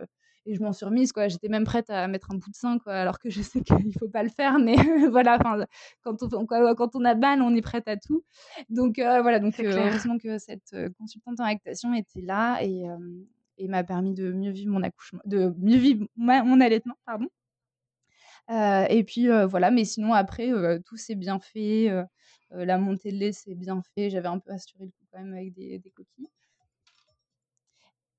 et 0.47 0.55
je 0.55 0.63
m'en 0.63 0.73
suis 0.73 0.87
remise, 0.87 1.13
quoi. 1.13 1.29
J'étais 1.29 1.49
même 1.49 1.65
prête 1.65 1.91
à 1.91 2.09
mettre 2.09 2.31
un 2.33 2.37
bout 2.37 2.51
de 2.51 2.57
sein, 2.57 2.79
quoi, 2.79 2.95
alors 2.95 3.19
que 3.19 3.31
je 3.31 3.43
sais 3.43 3.63
qu'il 3.63 3.93
faut 3.99 4.09
pas 4.09 4.23
le 4.23 4.31
faire, 4.31 4.59
mais 4.59 4.75
voilà, 5.11 5.39
enfin, 5.39 5.65
quand 6.03 6.23
on 6.23 6.47
quand 6.47 6.97
on 6.97 7.05
a 7.05 7.15
mal, 7.15 7.43
on 7.43 7.55
est 7.55 7.63
prête 7.63 7.89
à 7.89 7.97
tout. 7.97 8.25
Donc 8.69 8.95
voilà, 8.97 9.39
donc 9.39 9.59
heureusement 9.61 10.19
que 10.19 10.39
cette, 10.39 10.75
consultante 10.99 11.41
en 11.41 11.45
lactation 11.45 11.95
était 11.95 12.23
là 12.23 12.61
et 12.63 12.85
et 13.61 13.69
m'a 13.69 13.85
permis 13.85 14.15
de 14.15 14.33
mieux 14.33 14.51
vivre 14.51 14.73
mon 14.73 14.83
accouchement 14.83 15.21
de 15.27 15.55
mieux 15.59 15.77
vivre 15.79 16.07
mon 16.17 16.61
allaitement, 16.61 16.97
pardon. 17.07 17.29
Heu 18.49 18.87
et 18.91 19.05
puis, 19.05 19.29
voilà, 19.49 19.71
mais 19.71 19.85
sinon 19.85 20.13
après, 20.13 20.51
tout 20.85 20.97
s'est 20.97 21.15
bien 21.15 21.39
fait, 21.41 21.91
la 22.51 22.79
montée 22.79 23.13
de 23.13 23.17
lait 23.19 23.33
s'est 23.33 23.55
bien 23.55 23.83
fait. 23.95 24.11
J'avais 24.11 24.29
un 24.29 24.39
peu 24.39 24.51
assuré 24.53 24.85
le 24.87 24.91
coup 24.91 25.05
quand 25.13 25.19
même 25.21 25.35
avec 25.35 25.53
des 25.55 25.93
coquilles 25.95 26.29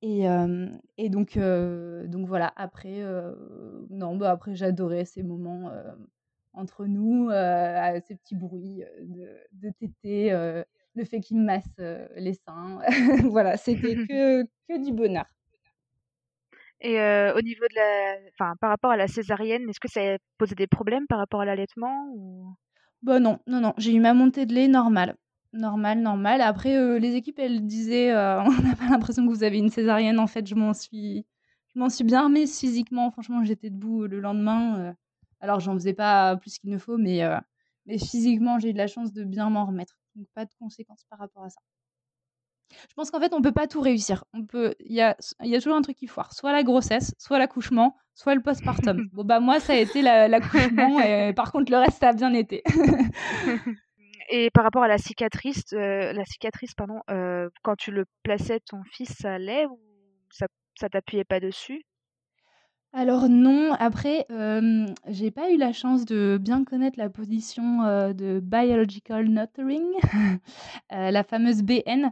et 0.03 1.09
donc 1.09 1.37
voilà, 2.27 2.51
après, 2.55 3.03
non, 3.89 4.15
bah, 4.17 4.31
après 4.31 4.55
j'adorais 4.55 5.05
ces 5.05 5.23
moments, 5.23 5.71
entre 6.53 6.85
nous, 6.85 7.29
ces 7.29 8.15
petits 8.15 8.35
bruits, 8.35 8.83
de 9.01 9.29
de 9.53 10.65
le 10.95 11.05
fait 11.05 11.19
qu'il 11.21 11.37
me 11.37 11.45
masse, 11.45 11.65
les 12.15 12.33
seins. 12.33 12.79
Voilà, 13.31 13.57
c'était 13.57 13.95
que 14.07 14.43
que 14.43 14.83
du 14.83 14.91
bonheur. 14.93 15.25
Et 16.81 16.97
au 17.35 17.41
niveau 17.41 17.65
de 17.69 17.75
la 17.75 18.17
enfin, 18.33 18.55
par 18.59 18.69
rapport 18.71 18.91
à 18.91 18.97
la 18.97 19.07
césarienne, 19.07 19.69
est-ce 19.69 19.79
que 19.79 19.87
ça 19.89 20.15
a 20.15 20.17
posé 20.37 20.55
des 20.55 20.67
problèmes 20.67 21.07
par 21.07 21.19
rapport 21.19 21.41
à 21.41 21.45
l'allaitement 21.45 22.07
ou? 22.15 22.55
Bah, 23.01 23.19
non, 23.19 23.39
non, 23.47 23.61
non, 23.61 23.73
j'ai 23.77 23.93
eu 23.93 23.99
ma 23.99 24.13
montée 24.13 24.45
de 24.45 24.53
lait 24.53 24.67
normale. 24.67 25.15
Normale, 25.53 25.99
normale. 25.99 26.41
Après, 26.41 26.99
les 26.99 27.15
équipes, 27.15 27.39
elles 27.39 27.65
disaient, 27.65 28.11
«On 28.15 28.51
n'a 28.63 28.75
pas 28.75 28.87
l'impression 28.89 29.25
que 29.25 29.31
vous 29.31 29.43
avez 29.43 29.57
une 29.57 29.69
césarienne». 29.69 30.19
En 30.19 30.27
fait, 30.27 30.47
je 30.47 30.55
m'en 30.55 30.73
suis 30.73 31.25
je 31.73 31.79
m'en 31.79 31.89
suis 31.89 32.03
bien 32.03 32.23
remise 32.25 32.59
physiquement. 32.59 33.11
Franchement, 33.11 33.43
j'étais 33.45 33.69
debout, 33.69 34.05
le 34.05 34.19
lendemain, 34.19 34.93
alors 35.39 35.59
j'en 35.61 35.73
faisais 35.73 35.93
pas 35.93 36.35
plus 36.37 36.57
qu'il 36.59 36.69
ne 36.69 36.77
faut, 36.77 36.97
mais 36.97 37.21
mais 37.85 37.97
physiquement, 37.97 38.59
j'ai 38.59 38.69
eu 38.69 38.73
de 38.73 38.77
la 38.77 38.87
chance 38.87 39.13
de 39.13 39.23
bien 39.23 39.49
m'en 39.49 39.65
remettre. 39.65 40.00
Donc 40.15 40.27
pas 40.33 40.45
de 40.45 40.53
conséquences 40.59 41.03
par 41.09 41.19
rapport 41.19 41.43
à 41.43 41.49
ça. 41.49 41.61
Je 42.89 42.93
pense 42.95 43.11
qu'en 43.11 43.19
fait, 43.19 43.33
on 43.33 43.41
peut 43.41 43.51
pas 43.51 43.67
tout 43.67 43.81
réussir. 43.81 44.23
On 44.33 44.45
peut 44.45 44.75
il 44.79 44.93
y 44.93 45.01
a 45.01 45.15
il 45.43 45.49
y 45.49 45.55
a 45.55 45.59
toujours 45.59 45.75
un 45.77 45.81
truc 45.81 45.97
qui 45.97 46.07
foire, 46.07 46.33
soit 46.33 46.51
la 46.51 46.63
grossesse, 46.63 47.13
soit 47.17 47.39
l'accouchement, 47.39 47.95
soit 48.13 48.35
le 48.35 48.41
postpartum. 48.41 49.01
Bon, 49.13 49.23
bah, 49.23 49.39
moi, 49.39 49.59
ça 49.59 49.73
a 49.73 49.75
été 49.77 50.01
la 50.01 50.27
l'accouchement 50.27 50.99
et 51.01 51.33
par 51.33 51.51
contre, 51.51 51.71
le 51.71 51.77
reste, 51.77 51.99
ça 51.99 52.09
a 52.09 52.13
bien 52.13 52.33
été. 52.33 52.63
Et 54.29 54.49
par 54.51 54.63
rapport 54.63 54.83
à 54.83 54.87
la 54.87 54.97
cicatrice, 54.97 55.63
heu, 55.73 56.13
la 56.13 56.25
cicatrice, 56.25 56.73
pardon, 56.73 57.01
heu, 57.09 57.49
quand 57.63 57.75
tu 57.75 57.91
le 57.91 58.05
plaçais, 58.23 58.59
ton 58.61 58.83
fils, 58.83 59.13
ça 59.19 59.33
allait 59.35 59.65
ou 59.65 59.79
ça 60.31 60.47
ça 60.79 60.89
t'appuyait 60.89 61.25
pas 61.25 61.39
dessus? 61.39 61.83
Alors 62.93 63.29
non, 63.29 63.71
après, 63.79 64.25
hem, 64.29 64.93
j'ai 65.07 65.31
pas 65.31 65.49
eu 65.51 65.55
la 65.57 65.71
chance 65.71 66.03
de 66.03 66.37
bien 66.41 66.65
connaître 66.65 66.99
la 66.99 67.09
position, 67.09 67.85
heu, 67.85 68.13
de 68.13 68.41
biological 68.41 69.29
nurturing, 69.29 69.85
heu, 70.03 70.39
la 71.11 71.23
fameuse 71.23 71.63
BN, 71.63 72.11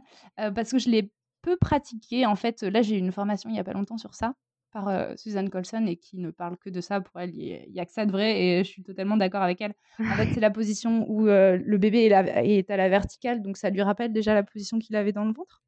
parce 0.54 0.70
que 0.70 0.78
je 0.78 0.88
l'ai 0.88 1.12
peu 1.42 1.56
pratiquée. 1.58 2.24
En 2.24 2.34
fait, 2.36 2.62
là, 2.62 2.80
j'ai 2.80 2.96
eu 2.96 2.98
une 2.98 3.12
formation 3.12 3.50
il 3.50 3.56
y 3.56 3.58
a 3.58 3.64
pas 3.64 3.74
longtemps 3.74 3.98
sur 3.98 4.14
ça, 4.14 4.34
par, 4.72 5.18
Suzanne 5.18 5.50
Colson 5.50 5.84
et 5.86 5.96
qui 5.96 6.16
ne 6.16 6.30
parle 6.30 6.56
que 6.56 6.70
de 6.70 6.80
ça. 6.80 7.00
Pour 7.02 7.20
elle, 7.20 7.34
il 7.34 7.70
y 7.74 7.80
a 7.80 7.84
que 7.84 7.92
ça 7.92 8.06
de 8.06 8.12
vrai 8.12 8.40
et 8.42 8.64
je 8.64 8.70
suis 8.70 8.82
totalement 8.82 9.18
d'accord 9.18 9.42
avec 9.42 9.60
elle. 9.60 9.74
En 10.08 10.16
fait, 10.16 10.32
c'est 10.32 10.40
la 10.40 10.50
position 10.50 11.04
où, 11.10 11.26
le 11.26 11.76
bébé 11.76 12.06
est 12.06 12.58
est 12.58 12.70
à 12.70 12.76
la 12.78 12.88
verticale, 12.88 13.42
donc 13.42 13.58
ça 13.58 13.68
lui 13.68 13.82
rappelle 13.82 14.12
déjà 14.12 14.32
la 14.34 14.42
position 14.44 14.78
qu'il 14.78 14.96
avait 14.96 15.12
dans 15.12 15.24
le 15.26 15.32
ventre 15.34 15.62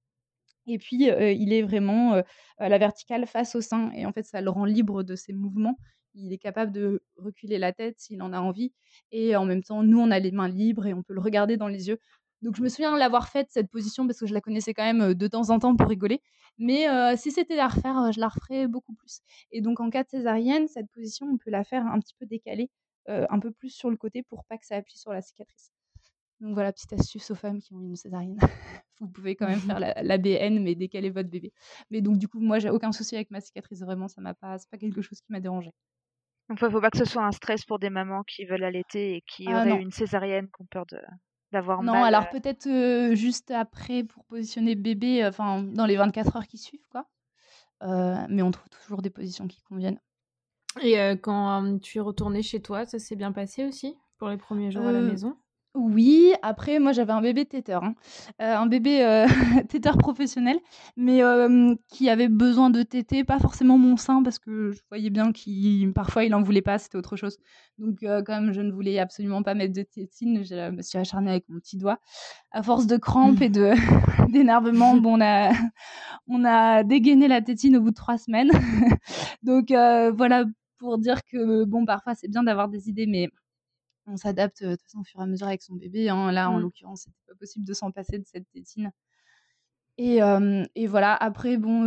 et 0.66 0.78
puis, 0.78 1.04
il 1.04 1.52
est 1.52 1.62
vraiment, 1.62 2.22
à 2.58 2.68
la 2.68 2.78
verticale 2.78 3.26
face 3.26 3.54
au 3.54 3.60
sein 3.60 3.90
et 3.92 4.06
en 4.06 4.12
fait, 4.12 4.24
ça 4.24 4.40
le 4.40 4.50
rend 4.50 4.64
libre 4.64 5.02
de 5.02 5.16
ses 5.16 5.32
mouvements. 5.32 5.78
Il 6.14 6.32
est 6.32 6.38
capable 6.38 6.72
de 6.72 7.02
reculer 7.16 7.58
la 7.58 7.72
tête 7.72 7.98
s'il 7.98 8.22
en 8.22 8.32
a 8.32 8.40
envie 8.40 8.72
et 9.12 9.34
en 9.34 9.44
même 9.44 9.62
temps, 9.62 9.82
nous, 9.82 9.98
on 9.98 10.10
a 10.10 10.18
les 10.18 10.30
mains 10.30 10.48
libres 10.48 10.86
et 10.86 10.94
on 10.94 11.02
peut 11.02 11.14
le 11.14 11.20
regarder 11.20 11.56
dans 11.56 11.68
les 11.68 11.88
yeux. 11.88 11.98
Donc 12.42 12.56
je 12.56 12.62
me 12.62 12.68
souviens 12.68 12.96
l'avoir 12.96 13.28
faite 13.28 13.48
cette 13.50 13.70
position 13.70 14.06
parce 14.06 14.18
que 14.18 14.26
je 14.26 14.34
la 14.34 14.40
connaissais 14.40 14.74
quand 14.74 14.84
même 14.84 15.14
de 15.14 15.26
temps 15.28 15.50
en 15.50 15.58
temps 15.58 15.76
pour 15.76 15.88
rigoler. 15.88 16.20
Mais 16.58 16.86
si 17.16 17.30
c'était 17.30 17.58
à 17.58 17.68
refaire, 17.68 18.12
je 18.12 18.20
la 18.20 18.28
referais 18.28 18.66
beaucoup 18.68 18.94
plus. 18.94 19.20
Et 19.52 19.60
donc 19.60 19.80
en 19.80 19.90
cas 19.90 20.04
de 20.04 20.08
césarienne, 20.08 20.68
cette 20.68 20.90
position, 20.90 21.26
on 21.32 21.38
peut 21.38 21.50
la 21.50 21.64
faire 21.64 21.86
un 21.86 21.98
petit 22.00 22.14
peu 22.18 22.26
décalée, 22.26 22.70
un 23.06 23.38
peu 23.40 23.52
plus 23.52 23.70
sur 23.70 23.90
le 23.90 23.96
côté 23.96 24.22
pour 24.22 24.44
pas 24.44 24.58
que 24.58 24.66
ça 24.66 24.76
appuie 24.76 24.98
sur 24.98 25.12
la 25.12 25.22
cicatrice. 25.22 25.72
Donc 26.42 26.54
voilà, 26.54 26.72
petite 26.72 26.92
astuce 26.92 27.30
aux 27.30 27.36
femmes 27.36 27.60
qui 27.60 27.72
ont 27.72 27.80
une 27.80 27.94
césarienne. 27.94 28.36
Vous 29.00 29.08
pouvez 29.08 29.36
quand 29.36 29.46
même 29.46 29.60
faire 29.78 29.78
la, 29.78 30.18
BN, 30.18 30.60
mais 30.60 30.74
décaler 30.74 31.10
votre 31.10 31.28
bébé. 31.28 31.52
Mais 31.90 32.00
donc 32.00 32.18
du 32.18 32.26
coup, 32.26 32.40
moi, 32.40 32.58
j'ai 32.58 32.68
aucun 32.68 32.90
souci 32.90 33.14
avec 33.14 33.30
ma 33.30 33.40
cicatrice. 33.40 33.80
Vraiment, 33.80 34.08
ça 34.08 34.20
m'a 34.20 34.34
pas, 34.34 34.58
c'est 34.58 34.68
pas 34.68 34.76
quelque 34.76 35.02
chose 35.02 35.20
qui 35.20 35.30
m'a 35.30 35.38
dérangé. 35.38 35.70
Donc 36.48 36.60
il 36.60 36.64
ne 36.64 36.70
faut 36.70 36.80
pas 36.80 36.90
que 36.90 36.98
ce 36.98 37.04
soit 37.04 37.24
un 37.24 37.30
stress 37.30 37.64
pour 37.64 37.78
des 37.78 37.90
mamans 37.90 38.24
qui 38.24 38.44
veulent 38.44 38.64
allaiter 38.64 39.14
et 39.14 39.22
qui 39.22 39.46
ah 39.46 39.60
auraient 39.60 39.80
une 39.80 39.92
césaриenne, 39.92 40.46
qui 40.46 40.62
ont 40.62 40.66
peur 40.66 40.84
de 40.86 40.98
d'avoir 41.52 41.82
mal. 41.82 41.94
Non, 41.94 42.02
alors 42.02 42.24
euh. 42.24 42.38
peut-être 42.38 43.14
juste 43.14 43.50
après 43.50 44.02
pour 44.02 44.24
positionner 44.24 44.74
bébé, 44.74 45.24
enfin 45.24 45.62
dans 45.62 45.86
les 45.86 45.96
24 45.96 46.36
heures 46.36 46.46
qui 46.46 46.58
suivent, 46.58 46.86
quoi. 46.90 47.06
mais 48.28 48.42
on 48.42 48.50
trouve 48.50 48.68
toujours 48.70 49.00
des 49.00 49.10
positions 49.10 49.46
qui 49.46 49.62
conviennent. 49.62 50.00
Et 50.82 50.96
quand 51.22 51.78
tu 51.80 51.98
es 51.98 52.00
retournée 52.00 52.42
chez 52.42 52.60
toi, 52.60 52.84
ça 52.86 52.98
s'est 52.98 53.16
bien 53.16 53.32
passé 53.32 53.64
aussi 53.64 53.96
pour 54.18 54.28
les 54.28 54.38
premiers 54.38 54.70
jours 54.70 54.86
à 54.86 54.92
la 54.92 55.00
maison? 55.00 55.36
Oui, 55.74 56.34
après 56.42 56.78
moi 56.78 56.92
j'avais 56.92 57.12
un 57.12 57.22
bébé 57.22 57.46
téteur, 57.46 57.82
hein. 57.82 57.94
un 58.38 58.66
bébé, 58.66 59.02
euh, 59.02 59.26
téteur 59.70 59.96
professionnel, 59.96 60.58
mais 60.96 61.22
qui 61.88 62.10
avait 62.10 62.28
besoin 62.28 62.68
de 62.68 62.82
téter, 62.82 63.24
pas 63.24 63.38
forcément 63.38 63.78
mon 63.78 63.96
sein 63.96 64.22
parce 64.22 64.38
que 64.38 64.72
je 64.72 64.80
voyais 64.90 65.08
bien 65.08 65.32
qu'il 65.32 65.92
parfois 65.94 66.24
il 66.24 66.34
en 66.34 66.42
voulait 66.42 66.60
pas, 66.60 66.78
c'était 66.78 66.98
autre 66.98 67.16
chose. 67.16 67.38
Donc 67.78 68.04
comme 68.26 68.52
je 68.52 68.60
ne 68.60 68.70
voulais 68.70 68.98
absolument 68.98 69.42
pas 69.42 69.54
mettre 69.54 69.72
de 69.72 69.82
tétine, 69.82 70.44
je 70.44 70.70
me 70.70 70.82
suis 70.82 70.98
acharnée 70.98 71.30
avec 71.30 71.48
mon 71.48 71.58
petit 71.58 71.78
doigt. 71.78 71.98
À 72.50 72.62
force 72.62 72.86
de 72.86 72.98
crampes 72.98 73.40
et 73.40 73.48
de 73.48 73.72
d'énervement, 74.30 74.96
bon 74.96 75.18
on 75.18 75.20
a 75.22 75.52
on 76.28 76.44
a 76.44 76.84
dégainé 76.84 77.28
la 77.28 77.40
tétine 77.40 77.76
au 77.78 77.80
bout 77.80 77.90
de 77.90 77.96
trois 77.96 78.18
semaines. 78.18 78.50
Donc 79.42 79.68
voilà 79.70 80.44
pour 80.78 80.98
dire 80.98 81.22
que 81.24 81.64
bon 81.64 81.86
parfois 81.86 82.14
c'est 82.14 82.28
bien 82.28 82.42
d'avoir 82.42 82.68
des 82.68 82.88
idées 82.90 83.06
mais 83.06 83.30
on 84.06 84.16
s'adapte 84.16 84.62
de 84.62 84.74
toute 84.74 84.82
façon 84.82 85.00
au 85.00 85.04
fur 85.04 85.20
et 85.20 85.22
à 85.22 85.26
mesure 85.26 85.46
avec 85.46 85.62
son 85.62 85.74
bébé. 85.74 86.08
Hein. 86.08 86.32
Là, 86.32 86.50
en 86.50 86.58
mmh. 86.58 86.62
l'occurrence, 86.62 87.02
c'était 87.02 87.24
pas 87.26 87.34
possible 87.34 87.64
de 87.64 87.72
s'en 87.74 87.90
passer 87.90 88.18
de 88.18 88.26
cette 88.26 88.50
tétine. 88.50 88.92
Et, 89.98 90.20
et 90.74 90.86
voilà, 90.86 91.14
après, 91.14 91.58
bon, 91.58 91.84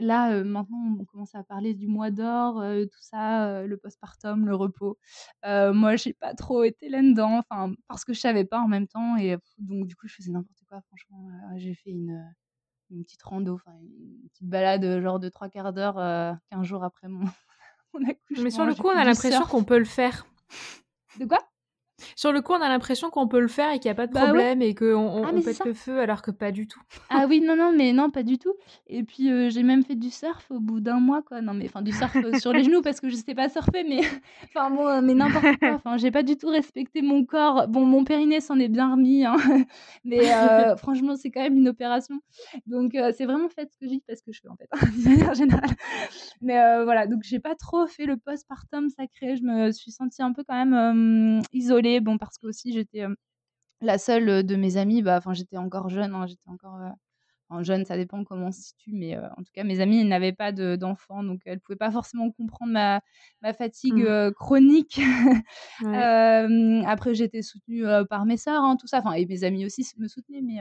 là, 0.00 0.44
maintenant, 0.44 0.96
on 1.00 1.04
commence 1.06 1.34
à 1.34 1.42
parler 1.42 1.74
du 1.74 1.88
mois 1.88 2.10
d'or, 2.10 2.62
tout 2.92 3.00
ça, 3.00 3.64
le 3.64 3.76
postpartum, 3.78 4.46
le 4.46 4.54
repos. 4.54 4.98
moi, 5.44 5.96
j'ai 5.96 6.12
pas 6.12 6.34
trop 6.34 6.62
été 6.64 6.88
là-dedans, 6.88 7.38
enfin, 7.38 7.72
parce 7.88 8.04
que 8.04 8.12
je 8.12 8.20
savais 8.20 8.44
pas 8.44 8.60
en 8.60 8.68
même 8.68 8.86
temps. 8.86 9.16
Et 9.16 9.36
donc, 9.58 9.86
du 9.86 9.96
coup, 9.96 10.06
je 10.06 10.14
faisais 10.14 10.30
n'importe 10.30 10.62
quoi, 10.68 10.82
franchement. 10.82 11.30
j'ai 11.56 11.74
fait 11.74 11.90
une, 11.90 12.22
une 12.90 13.02
petite 13.02 13.22
rando, 13.22 13.54
enfin, 13.54 13.72
une 13.80 14.28
petite 14.28 14.48
balade, 14.48 15.00
genre 15.00 15.18
de 15.18 15.28
trois 15.28 15.48
quarts 15.48 15.72
d'heure, 15.72 15.96
15 16.50 16.64
jours 16.64 16.84
après 16.84 17.08
mon, 17.08 17.24
mon 17.94 18.08
accouchement. 18.08 18.44
Mais 18.44 18.50
sur 18.50 18.66
le 18.66 18.74
coup, 18.74 18.88
on 18.88 18.96
a 18.96 19.04
l'impression 19.04 19.44
qu'on 19.46 19.64
peut 19.64 19.78
le 19.78 19.84
faire. 19.84 20.26
De 21.18 21.24
quoi? 21.24 21.47
Sur 22.18 22.32
le 22.32 22.42
coup, 22.42 22.52
on 22.52 22.60
a 22.60 22.68
l'impression 22.68 23.10
qu'on 23.10 23.28
peut 23.28 23.38
le 23.38 23.46
faire 23.46 23.70
et 23.70 23.78
qu'il 23.78 23.88
n'y 23.88 23.92
a 23.92 23.94
pas 23.94 24.08
de 24.08 24.12
bah 24.12 24.24
problème 24.24 24.60
et 24.60 24.74
qu'on 24.74 24.96
on, 24.96 25.22
ah, 25.22 25.30
pète 25.32 25.64
le 25.64 25.72
feu 25.72 26.00
alors 26.00 26.20
que 26.20 26.32
pas 26.32 26.50
du 26.50 26.66
tout. 26.66 26.80
Ah 27.10 27.26
oui, 27.28 27.40
non, 27.40 27.54
non, 27.54 27.72
mais 27.72 27.92
non, 27.92 28.10
pas 28.10 28.24
du 28.24 28.38
tout. 28.38 28.54
Et 28.88 29.04
puis 29.04 29.30
euh, 29.30 29.50
j'ai 29.50 29.62
même 29.62 29.84
fait 29.84 29.94
du 29.94 30.10
surf 30.10 30.50
au 30.50 30.58
bout 30.58 30.80
d'un 30.80 30.98
mois, 30.98 31.22
quoi. 31.22 31.40
Non, 31.42 31.54
mais 31.54 31.66
enfin 31.66 31.80
du 31.80 31.92
surf 31.92 32.16
euh, 32.16 32.36
sur 32.40 32.52
les 32.52 32.64
genoux 32.64 32.82
parce 32.82 32.98
que 32.98 33.08
je 33.08 33.14
sais 33.14 33.36
pas 33.36 33.48
surfer, 33.48 33.84
mais 33.88 34.00
enfin 34.44 34.68
bon, 34.68 34.88
euh, 34.88 35.00
mais 35.00 35.14
n'importe 35.14 35.58
quoi. 35.60 35.74
Enfin, 35.74 35.96
j'ai 35.96 36.10
pas 36.10 36.24
du 36.24 36.36
tout 36.36 36.48
respecté 36.48 37.02
mon 37.02 37.24
corps. 37.24 37.68
Bon, 37.68 37.84
mon 37.84 38.02
périnée 38.02 38.40
s'en 38.40 38.58
est 38.58 38.68
bien 38.68 38.90
remis, 38.90 39.24
hein. 39.24 39.36
mais 40.04 40.24
franchement, 40.76 41.14
c'est 41.14 41.30
quand 41.30 41.42
même 41.42 41.56
une 41.56 41.68
opération. 41.68 42.16
Donc 42.66 42.96
c'est 43.16 43.26
vraiment 43.26 43.48
fait 43.48 43.70
ce 43.70 43.78
que 43.78 43.88
j'ai 43.88 44.02
parce 44.08 44.22
que 44.22 44.32
je 44.32 44.40
fais 44.40 44.48
en 44.48 44.56
fait, 44.56 44.68
de 44.72 45.08
manière 45.08 45.34
générale. 45.34 45.70
Mais 46.42 46.82
voilà, 46.82 47.06
donc 47.06 47.22
j'ai 47.22 47.38
pas 47.38 47.54
trop 47.54 47.86
fait 47.86 48.06
le 48.06 48.16
postpartum 48.16 48.88
sacré. 48.90 49.36
Je 49.36 49.44
me 49.44 49.70
suis 49.70 49.92
sentie 49.92 50.20
un 50.20 50.32
peu 50.32 50.42
quand 50.42 50.66
même 50.66 51.42
isolée 51.52 52.00
Bon, 52.08 52.16
parce 52.16 52.38
que 52.38 52.46
aussi 52.46 52.72
j'étais 52.72 53.04
la 53.82 53.98
seule 53.98 54.44
de 54.44 54.56
mes 54.56 54.78
amies, 54.78 55.02
bah, 55.02 55.18
enfin 55.18 55.34
j'étais 55.34 55.58
encore 55.58 55.90
jeune, 55.90 56.14
hein, 56.14 56.26
j'étais 56.26 56.48
encore 56.48 56.78
jeune, 57.62 57.84
ça 57.84 57.96
dépend 57.98 58.24
comment 58.24 58.46
on 58.46 58.52
se 58.52 58.62
situe, 58.62 58.92
mais 58.94 59.18
en 59.18 59.42
tout 59.44 59.52
cas 59.54 59.62
mes 59.64 59.80
amies 59.80 60.02
n'avaient 60.04 60.32
pas 60.32 60.52
d'enfants, 60.52 61.22
donc 61.22 61.42
elles 61.44 61.60
pouvaient 61.60 61.76
pas 61.76 61.90
forcément 61.92 62.30
comprendre 62.32 62.72
ma, 62.72 63.02
ma 63.42 63.52
fatigue 63.52 64.04
mmh. 64.08 64.32
chronique. 64.34 65.00
après 66.86 67.14
j'étais 67.14 67.42
soutenue 67.42 67.84
par 68.08 68.24
mes 68.24 68.38
sœurs, 68.38 68.64
hein, 68.64 68.76
tout 68.76 68.86
ça, 68.86 69.00
enfin 69.00 69.12
et 69.12 69.26
mes 69.26 69.44
amis 69.44 69.66
aussi 69.66 69.86
me 69.98 70.08
soutenaient, 70.08 70.42
mais 70.42 70.60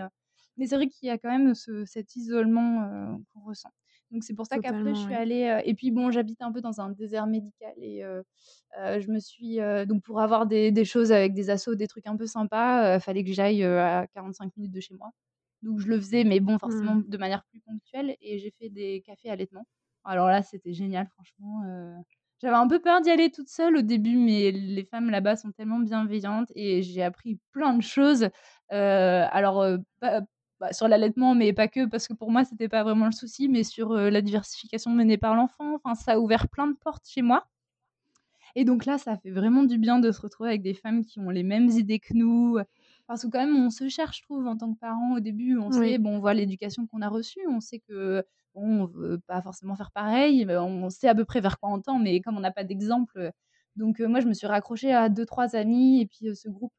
mais 0.57 0.67
c'est 0.67 0.75
vrai 0.75 0.87
qu'il 0.89 1.07
y 1.07 1.11
a 1.11 1.17
quand 1.17 1.29
même 1.29 1.55
ce, 1.55 1.85
cet 1.85 2.17
isolement 2.17 3.17
qu'on 3.33 3.41
ressent. 3.41 3.69
Donc 4.11 4.23
c'est 4.23 4.33
pour 4.33 4.45
ça 4.45 4.57
qu'après 4.57 4.95
je 4.95 4.99
suis 5.01 5.13
allée 5.13 5.61
et 5.65 5.73
puis 5.73 5.91
bon 5.91 6.11
j'habite 6.11 6.41
un 6.41 6.51
peu 6.51 6.61
dans 6.61 6.79
un 6.79 6.89
désert 6.91 7.27
médical 7.27 7.73
et 7.77 8.03
je 8.75 9.11
me 9.11 9.19
suis 9.19 9.57
donc 9.87 10.03
pour 10.03 10.21
avoir 10.21 10.45
des, 10.45 10.71
des, 10.71 10.85
choses 10.85 11.11
avec 11.11 11.33
des 11.33 11.49
assos, 11.49 11.75
des 11.75 11.87
trucs 11.87 12.07
un 12.07 12.15
peu 12.15 12.25
sympas, 12.25 12.99
fallait 12.99 13.23
que 13.23 13.33
j'aille 13.33 13.63
à 13.63 14.07
45 14.13 14.55
minutes 14.55 14.73
de 14.73 14.79
chez 14.79 14.95
moi. 14.95 15.11
Donc 15.61 15.79
je 15.79 15.87
le 15.87 15.97
faisais 15.97 16.23
mais 16.23 16.39
bon 16.39 16.57
forcément 16.57 16.95
mmh. 16.95 17.05
de 17.07 17.17
manière 17.17 17.43
plus 17.49 17.59
ponctuelle 17.59 18.15
et 18.21 18.39
j'ai 18.39 18.51
fait 18.59 18.69
des 18.69 19.03
cafés 19.05 19.29
allaitement. 19.29 19.65
Alors 20.03 20.27
là 20.27 20.41
c'était 20.41 20.73
génial 20.73 21.07
franchement. 21.07 21.63
J'avais 22.39 22.55
un 22.55 22.67
peu 22.67 22.79
peur 22.79 23.01
d'y 23.01 23.09
aller 23.09 23.31
toute 23.31 23.49
seule 23.49 23.77
au 23.77 23.81
début, 23.81 24.15
mais 24.15 24.51
les 24.51 24.83
femmes 24.83 25.09
là-bas 25.09 25.35
sont 25.35 25.51
tellement 25.51 25.79
bienveillantes 25.79 26.51
et 26.53 26.83
j'ai 26.83 27.01
appris 27.01 27.39
plein 27.51 27.73
de 27.73 27.81
choses. 27.81 28.29
alors, 28.69 29.65
bah, 30.59 30.73
sur 30.73 30.87
l'allaitement, 30.87 31.35
mais 31.35 31.53
pas 31.53 31.67
que, 31.67 31.85
parce 31.85 32.07
que 32.07 32.13
pour 32.13 32.31
moi, 32.31 32.43
c'était 32.43 32.69
pas 32.69 32.83
vraiment 32.83 33.05
le 33.05 33.11
souci, 33.11 33.47
mais 33.47 33.63
sur 33.63 33.93
la 33.93 34.21
diversification 34.21 34.91
menée 34.91 35.17
par 35.17 35.35
l'enfant. 35.35 35.75
Enfin, 35.75 35.95
ça 35.95 36.13
a 36.13 36.19
ouvert 36.19 36.47
plein 36.47 36.67
de 36.67 36.75
portes 36.75 37.07
chez 37.07 37.21
moi. 37.21 37.47
Et 38.55 38.65
donc 38.65 38.85
là, 38.85 38.97
ça 38.97 39.17
fait 39.17 39.29
vraiment 39.29 39.63
du 39.63 39.77
bien 39.77 39.99
de 39.99 40.11
se 40.11 40.19
retrouver 40.19 40.49
avec 40.49 40.63
des 40.63 40.73
femmes 40.73 41.05
qui 41.05 41.19
ont 41.19 41.29
les 41.29 41.43
mêmes 41.43 41.69
idées 41.69 41.99
que 41.99 42.13
nous. 42.15 42.57
Parce 43.05 43.21
que 43.23 43.27
quand 43.27 43.39
même, 43.39 43.55
on 43.55 43.69
se 43.69 43.87
cherche, 43.87 44.17
je 44.17 44.23
trouve, 44.23 44.47
en 44.47 44.57
tant 44.57 44.73
que 44.73 44.79
parent 44.79 45.15
au 45.15 45.19
début. 45.19 45.57
On 45.59 45.71
sait, 45.71 45.97
bon, 45.99 46.15
on 46.15 46.19
voit 46.19 46.33
l'éducation 46.33 46.87
qu'on 46.87 47.01
a 47.01 47.09
reçue, 47.09 47.41
on 47.47 47.59
sait 47.59 47.79
que 47.79 48.23
bon, 48.55 48.81
on 48.81 48.85
veut 48.85 49.19
pas 49.27 49.41
forcément 49.43 49.75
faire 49.75 49.91
pareil, 49.91 50.47
on 50.49 50.89
sait 50.89 51.07
à 51.07 51.13
peu 51.13 51.23
près 51.23 51.39
vers 51.39 51.59
quoi 51.59 51.69
on 51.69 51.79
tend, 51.79 51.99
mais 51.99 52.19
comme 52.21 52.35
on 52.37 52.39
n'a 52.39 52.51
pas 52.51 52.63
d'exemple, 52.63 53.31
donc 53.75 53.99
moi, 53.99 54.19
je 54.19 54.27
me 54.27 54.33
suis 54.33 54.47
raccrochée 54.47 54.91
à 54.91 55.09
deux, 55.09 55.25
trois 55.27 55.55
amis, 55.55 56.01
et 56.01 56.07
puis 56.07 56.35
ce 56.35 56.49
groupe 56.49 56.73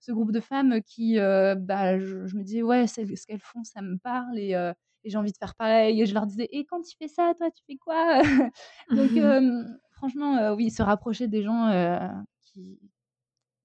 ce 0.00 0.12
groupe 0.12 0.32
de 0.32 0.40
femmes 0.40 0.80
qui, 0.82 1.16
bah, 1.16 1.98
je, 1.98 2.36
me 2.36 2.42
disais, 2.42 2.62
ouais, 2.62 2.86
ce 2.86 3.26
qu'elles 3.26 3.40
font, 3.40 3.64
ça 3.64 3.82
me 3.82 3.96
parle 3.98 4.38
et, 4.38 4.54
j'ai 5.04 5.18
envie 5.18 5.30
de 5.30 5.36
faire 5.36 5.54
pareil. 5.54 6.02
Et 6.02 6.06
je 6.06 6.14
leur 6.14 6.26
disais, 6.26 6.48
et 6.50 6.64
quand 6.64 6.82
tu 6.82 6.96
fais 6.98 7.06
ça, 7.06 7.32
toi, 7.38 7.48
tu 7.50 7.62
fais 7.64 7.76
quoi? 7.76 8.20
Donc, 8.90 9.10
franchement, 9.92 10.52
oui, 10.54 10.70
se 10.70 10.82
rapprocher 10.82 11.28
des 11.28 11.42
gens 11.42 11.70
qui, 12.42 12.80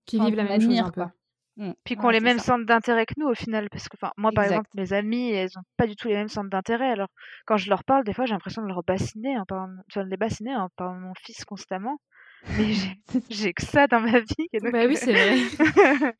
qui 0.05 0.19
vivent 0.19 0.35
la 0.35 0.43
même 0.43 0.61
chose 0.61 0.79
un 0.79 0.91
peu. 0.91 1.03
Mmh. 1.57 1.71
Puis 1.83 1.95
qu'on 1.95 2.09
les 2.09 2.21
mêmes 2.21 2.39
centres 2.39 2.65
d'intérêt 2.65 3.05
que 3.05 3.13
nous 3.17 3.27
au 3.27 3.33
final. 3.33 3.69
Parce 3.69 3.89
que 3.89 3.97
moi, 4.17 4.31
par 4.33 4.45
exemple, 4.45 4.69
mes 4.75 4.93
amies, 4.93 5.31
elles 5.31 5.49
n'ont 5.55 5.63
pas 5.77 5.87
du 5.87 5.95
tout 5.95 6.07
les 6.07 6.15
mêmes 6.15 6.29
centres 6.29 6.49
d'intérêt. 6.49 6.91
Alors, 6.91 7.09
quand 7.45 7.57
je 7.57 7.69
leur 7.69 7.83
parle, 7.83 8.03
des 8.03 8.13
fois, 8.13 8.25
j'ai 8.25 8.33
l'impression 8.33 8.61
de 8.61 8.67
leur 8.67 8.83
bassiner, 8.83 9.37
en 9.37 9.45
parlant, 9.45 9.67
de 9.67 10.01
les 10.01 10.17
bassiner 10.17 10.55
en 10.55 10.69
parlant 10.75 10.95
de 10.95 11.01
mon 11.01 11.13
fils 11.15 11.43
constamment. 11.45 11.99
Mais 12.57 12.73
j'ai 13.29 13.53
que 13.53 13.63
ça 13.63 13.87
dans 13.87 13.99
ma 13.99 14.19
vie. 14.19 14.47
bah 14.71 14.85
oui, 14.87 14.95
c'est 14.95 15.13
vrai. 15.13 15.37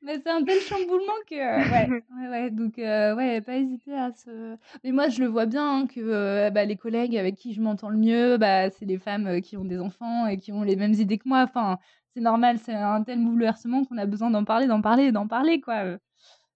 mais 0.02 0.20
c'est 0.20 0.30
un 0.30 0.44
tel 0.44 0.60
chamboulement 0.62 1.14
que. 1.28 1.36
Ouais, 1.36 1.90
ouais, 2.18 2.30
ouais. 2.30 2.52
Donc, 2.52 2.78
euh, 2.80 3.16
ouais, 3.16 3.42
pas 3.42 3.58
hésiter 3.58 3.94
à 3.96 4.12
se. 4.12 4.56
Mais 4.84 4.92
moi, 4.92 5.10
je 5.10 5.22
le 5.22 5.28
vois 5.28 5.46
bien 5.46 5.80
hein, 5.80 5.88
que 5.88 6.00
euh, 6.00 6.50
bah, 6.52 6.66
les 6.66 6.78
collègues 6.78 7.18
avec 7.18 7.36
qui 7.36 7.54
je 7.54 7.62
m'entends 7.62 7.90
le 7.90 7.98
mieux, 7.98 8.38
bah, 8.38 8.70
c'est 8.70 8.86
les 8.86 8.98
femmes 8.98 9.28
euh, 9.28 9.40
qui 9.40 9.58
ont 9.58 9.66
des 9.66 9.80
enfants 9.80 10.28
et 10.28 10.38
qui 10.38 10.52
ont 10.52 10.64
les 10.64 10.76
mêmes 10.76 10.94
idées 10.94 11.18
que 11.18 11.28
moi. 11.28 11.42
Enfin, 11.44 11.80
c'est 12.14 12.22
normal, 12.22 12.60
c'est 12.60 12.74
un 12.74 13.04
tel 13.04 13.24
bouleversement 13.24 13.84
qu'on 13.86 13.98
a 13.98 14.06
besoin 14.06 14.30
d'en 14.30 14.44
parler, 14.44 14.68
d'en 14.68 14.82
parler, 14.82 15.12
d'en 15.12 15.28
parler, 15.28 15.62
quoi. 15.62 15.98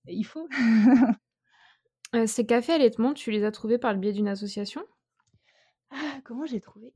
il 0.07 0.25
faut. 0.25 0.47
ces 2.27 2.45
cafés 2.45 2.73
allaitement, 2.73 3.13
tu 3.13 3.31
les 3.31 3.43
as 3.43 3.51
trouvés 3.51 3.77
par 3.77 3.93
le 3.93 3.99
biais 3.99 4.13
d'une 4.13 4.27
association? 4.27 4.81
Ah, 5.91 6.19
comment 6.23 6.45
j'ai 6.45 6.59
trouvé? 6.59 6.93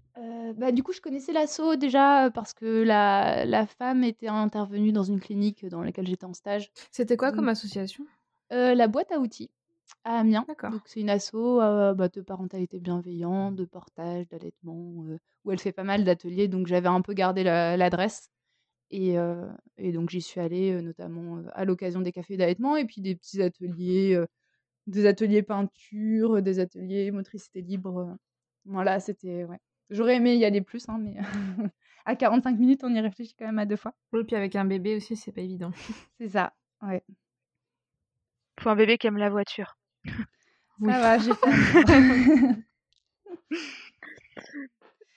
bah, 0.57 0.71
du 0.71 0.83
coup, 0.83 0.91
je 0.91 1.01
connaissais 1.01 1.31
l'asso 1.31 1.75
déjà, 1.77 2.29
parce 2.33 2.53
que 2.53 2.83
la 2.83 3.45
la 3.45 3.65
femme 3.65 4.03
était 4.03 4.27
intervenue 4.27 4.91
dans 4.91 5.03
une 5.03 5.19
clinique, 5.19 5.65
dans 5.65 5.81
laquelle 5.81 6.07
j'étais 6.07 6.25
en 6.25 6.33
stage. 6.33 6.71
C'était 6.91 7.17
quoi 7.17 7.31
comme 7.31 7.49
association? 7.49 8.05
la 8.51 8.87
boîte 8.87 9.11
à 9.11 9.19
outils, 9.19 9.51
à 10.03 10.19
Amiens. 10.19 10.45
D'accord. 10.47 10.71
Donc 10.71 10.81
c'est 10.85 11.01
une 11.01 11.09
asso, 11.09 11.33
bah, 11.59 12.09
de 12.09 12.21
parentalité 12.21 12.79
bienveillante, 12.79 13.55
de 13.55 13.65
portage, 13.65 14.27
d'allaitement, 14.27 15.05
où 15.45 15.51
elle 15.51 15.59
fait 15.59 15.71
pas 15.71 15.83
mal 15.83 16.03
d'ateliers, 16.03 16.47
donc 16.47 16.67
j'avais 16.67 16.87
un 16.89 17.01
peu 17.01 17.13
gardé 17.13 17.43
l'adresse 17.43 18.29
et 18.91 19.15
et 19.77 19.91
donc 19.91 20.09
j'y 20.09 20.21
suis 20.21 20.41
allée, 20.41 20.81
notamment, 20.81 21.41
à 21.53 21.63
l'occasion 21.65 22.01
des 22.01 22.11
cafés 22.11 22.37
d'allaitement 22.37 22.75
et 22.75 22.85
puis 22.85 23.01
des 23.01 23.15
petits 23.15 23.41
ateliers, 23.41 24.19
des 24.87 25.05
ateliers 25.05 25.43
peinture, 25.43 26.41
des 26.41 26.59
ateliers 26.59 27.11
motricité 27.11 27.61
libre, 27.61 28.17
voilà, 28.69 28.99
c'était 28.99 29.43
ouais. 29.45 29.59
J'aurais 29.89 30.17
aimé 30.17 30.35
y 30.35 30.45
aller 30.45 30.61
plus, 30.61 30.87
hein, 30.87 30.99
mais 30.99 31.15
à 32.05 32.15
45 32.15 32.57
minutes, 32.57 32.83
on 32.83 32.93
y 32.93 32.99
réfléchit 32.99 33.35
quand 33.37 33.45
même 33.45 33.57
à 33.59 33.65
deux 33.65 33.75
fois. 33.75 33.93
Oui, 34.13 34.23
puis 34.23 34.35
avec 34.35 34.55
un 34.55 34.65
bébé 34.65 34.95
aussi, 34.95 35.15
c'est 35.15 35.31
pas 35.31 35.41
évident. 35.41 35.71
c'est 36.19 36.29
ça, 36.29 36.53
ouais. 36.83 37.03
Pour 38.55 38.69
un 38.71 38.75
bébé 38.75 38.97
qui 38.97 39.07
aime 39.07 39.17
la 39.17 39.29
voiture. 39.29 39.77
Ça 40.85 40.99
va, 41.01 41.17
j'ai 41.17 41.33
fait. 41.33 41.49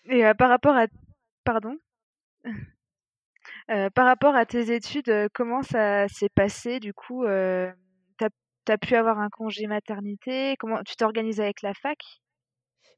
Et 0.07 0.35
par 0.35 0.49
rapport 0.49 0.75
à... 0.75 0.87
Pardon? 1.45 1.77
Par 3.69 4.07
rapport 4.07 4.35
à 4.35 4.45
tes 4.45 4.75
études, 4.75 5.29
comment 5.35 5.62
ça 5.62 6.09
s'est 6.09 6.31
passé 6.35 6.81
du 6.81 6.93
coup 6.93 7.25
Tu 7.25 8.73
as, 8.73 8.79
pu 8.79 8.97
avoir 8.97 9.21
un 9.21 9.29
congé 9.29 9.69
maternité? 9.69 10.57
Comment 10.59 10.83
tu 10.83 10.97
t'organises 10.97 11.41
avec 11.41 11.62
la 11.62 11.75
fac? 11.75 12.22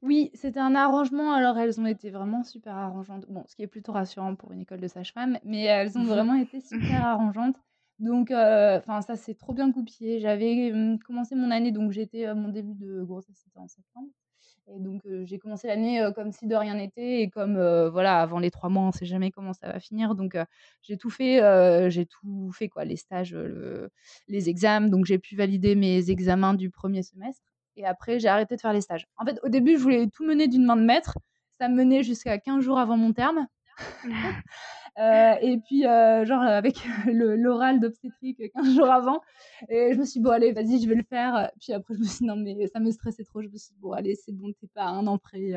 Oui, 0.05 0.29
c'était 0.35 0.59
un 0.59 0.75
arrangement. 0.75 1.33
Alors 1.33 1.57
elles 1.57 1.81
ont 1.81 1.87
été 1.87 2.11
vraiment 2.11 2.43
super 2.43 2.75
arrangeantes. 2.75 3.25
Bon, 3.27 3.43
ce 3.47 3.55
qui 3.55 3.63
est 3.63 3.67
plutôt 3.67 3.91
rassurant 3.91 4.35
pour 4.35 4.51
une 4.51 4.61
école 4.61 4.79
de 4.79 4.87
sage-femme, 4.87 5.39
mais 5.43 5.63
elles 5.63 5.97
ont 5.97 6.03
vraiment 6.03 6.35
été 6.35 6.61
super 6.61 7.03
arrangeantes. 7.03 7.55
Donc, 7.97 8.29
enfin, 8.29 9.01
ça 9.01 9.15
s'est 9.15 9.33
trop 9.33 9.53
bien 9.53 9.71
coupé. 9.71 10.19
J'avais 10.19 10.71
commencé 11.05 11.33
mon 11.33 11.49
année, 11.49 11.71
donc 11.71 11.91
j'étais 11.91 12.31
mon 12.35 12.49
début 12.49 12.75
de 12.75 13.01
grossesse, 13.03 13.41
c'était 13.43 13.57
en 13.57 13.67
septembre. 13.67 14.09
Et 14.67 14.79
donc, 14.79 15.01
j'ai 15.23 15.39
commencé 15.39 15.67
l'année 15.67 16.07
comme 16.13 16.31
si 16.31 16.45
de 16.45 16.55
rien 16.55 16.75
n'était. 16.75 17.21
Et 17.21 17.29
comme, 17.31 17.55
voilà, 17.89 18.21
avant 18.21 18.37
les 18.37 18.51
trois 18.51 18.69
mois, 18.69 18.83
on 18.83 18.87
ne 18.87 18.91
sait 18.91 19.05
jamais 19.07 19.31
comment 19.31 19.53
ça 19.53 19.71
va 19.71 19.79
finir. 19.79 20.13
Donc, 20.13 20.37
j'ai 20.83 20.97
tout 20.97 21.09
fait. 21.09 21.89
j'ai 21.89 22.05
tout 22.05 22.51
fait, 22.51 22.69
quoi. 22.69 22.85
Les 22.85 22.97
stages, 22.97 23.35
les 24.27 24.49
examens. 24.49 24.87
Donc, 24.87 25.05
j'ai 25.05 25.17
pu 25.17 25.35
valider 25.35 25.73
mes 25.73 26.11
examens 26.11 26.53
du 26.53 26.69
premier 26.69 27.01
semestre. 27.01 27.54
Et 27.77 27.85
après, 27.85 28.19
j'ai 28.19 28.27
arrêté 28.27 28.55
de 28.55 28.61
faire 28.61 28.73
les 28.73 28.81
stages. 28.81 29.07
En 29.17 29.25
fait, 29.25 29.39
au 29.43 29.49
début, 29.49 29.77
je 29.77 29.83
voulais 29.83 30.07
tout 30.07 30.25
mener 30.25 30.47
d'une 30.47 30.65
main 30.65 30.75
de 30.75 30.83
maître. 30.83 31.17
Ça 31.59 31.69
me 31.69 31.75
menait 31.75 32.03
jusqu'à 32.03 32.37
15 32.37 32.63
jours 32.63 32.79
avant 32.79 32.97
mon 32.97 33.13
terme. 33.13 33.47
Euh, 34.97 35.33
et 35.41 35.57
puis, 35.57 35.85
euh, 35.85 36.23
genre, 36.23 36.41
avec 36.41 36.77
l'oral 37.05 37.81
d'obstétrique 37.81 38.41
15 38.53 38.75
jours 38.75 38.89
avant. 38.89 39.19
Et 39.67 39.93
je 39.93 39.99
me 39.99 40.05
suis 40.05 40.21
dit, 40.21 40.23
bon, 40.23 40.31
allez, 40.31 40.53
vas-y, 40.53 40.81
je 40.81 40.87
vais 40.87 40.95
le 40.95 41.03
faire. 41.03 41.51
Puis 41.59 41.73
après, 41.73 41.95
je 41.95 41.99
me 41.99 42.05
suis 42.05 42.19
dit, 42.19 42.23
non, 42.23 42.37
mais 42.37 42.65
ça 42.67 42.79
me 42.79 42.89
stressait 42.91 43.25
trop. 43.25 43.41
Je 43.41 43.49
me 43.49 43.57
suis 43.57 43.73
dit, 43.73 43.79
bon, 43.81 43.91
allez, 43.91 44.15
c'est 44.15 44.31
bon, 44.31 44.53
t'es 44.53 44.67
pas 44.67 44.85
un 44.85 45.05
an 45.07 45.17
près. 45.17 45.51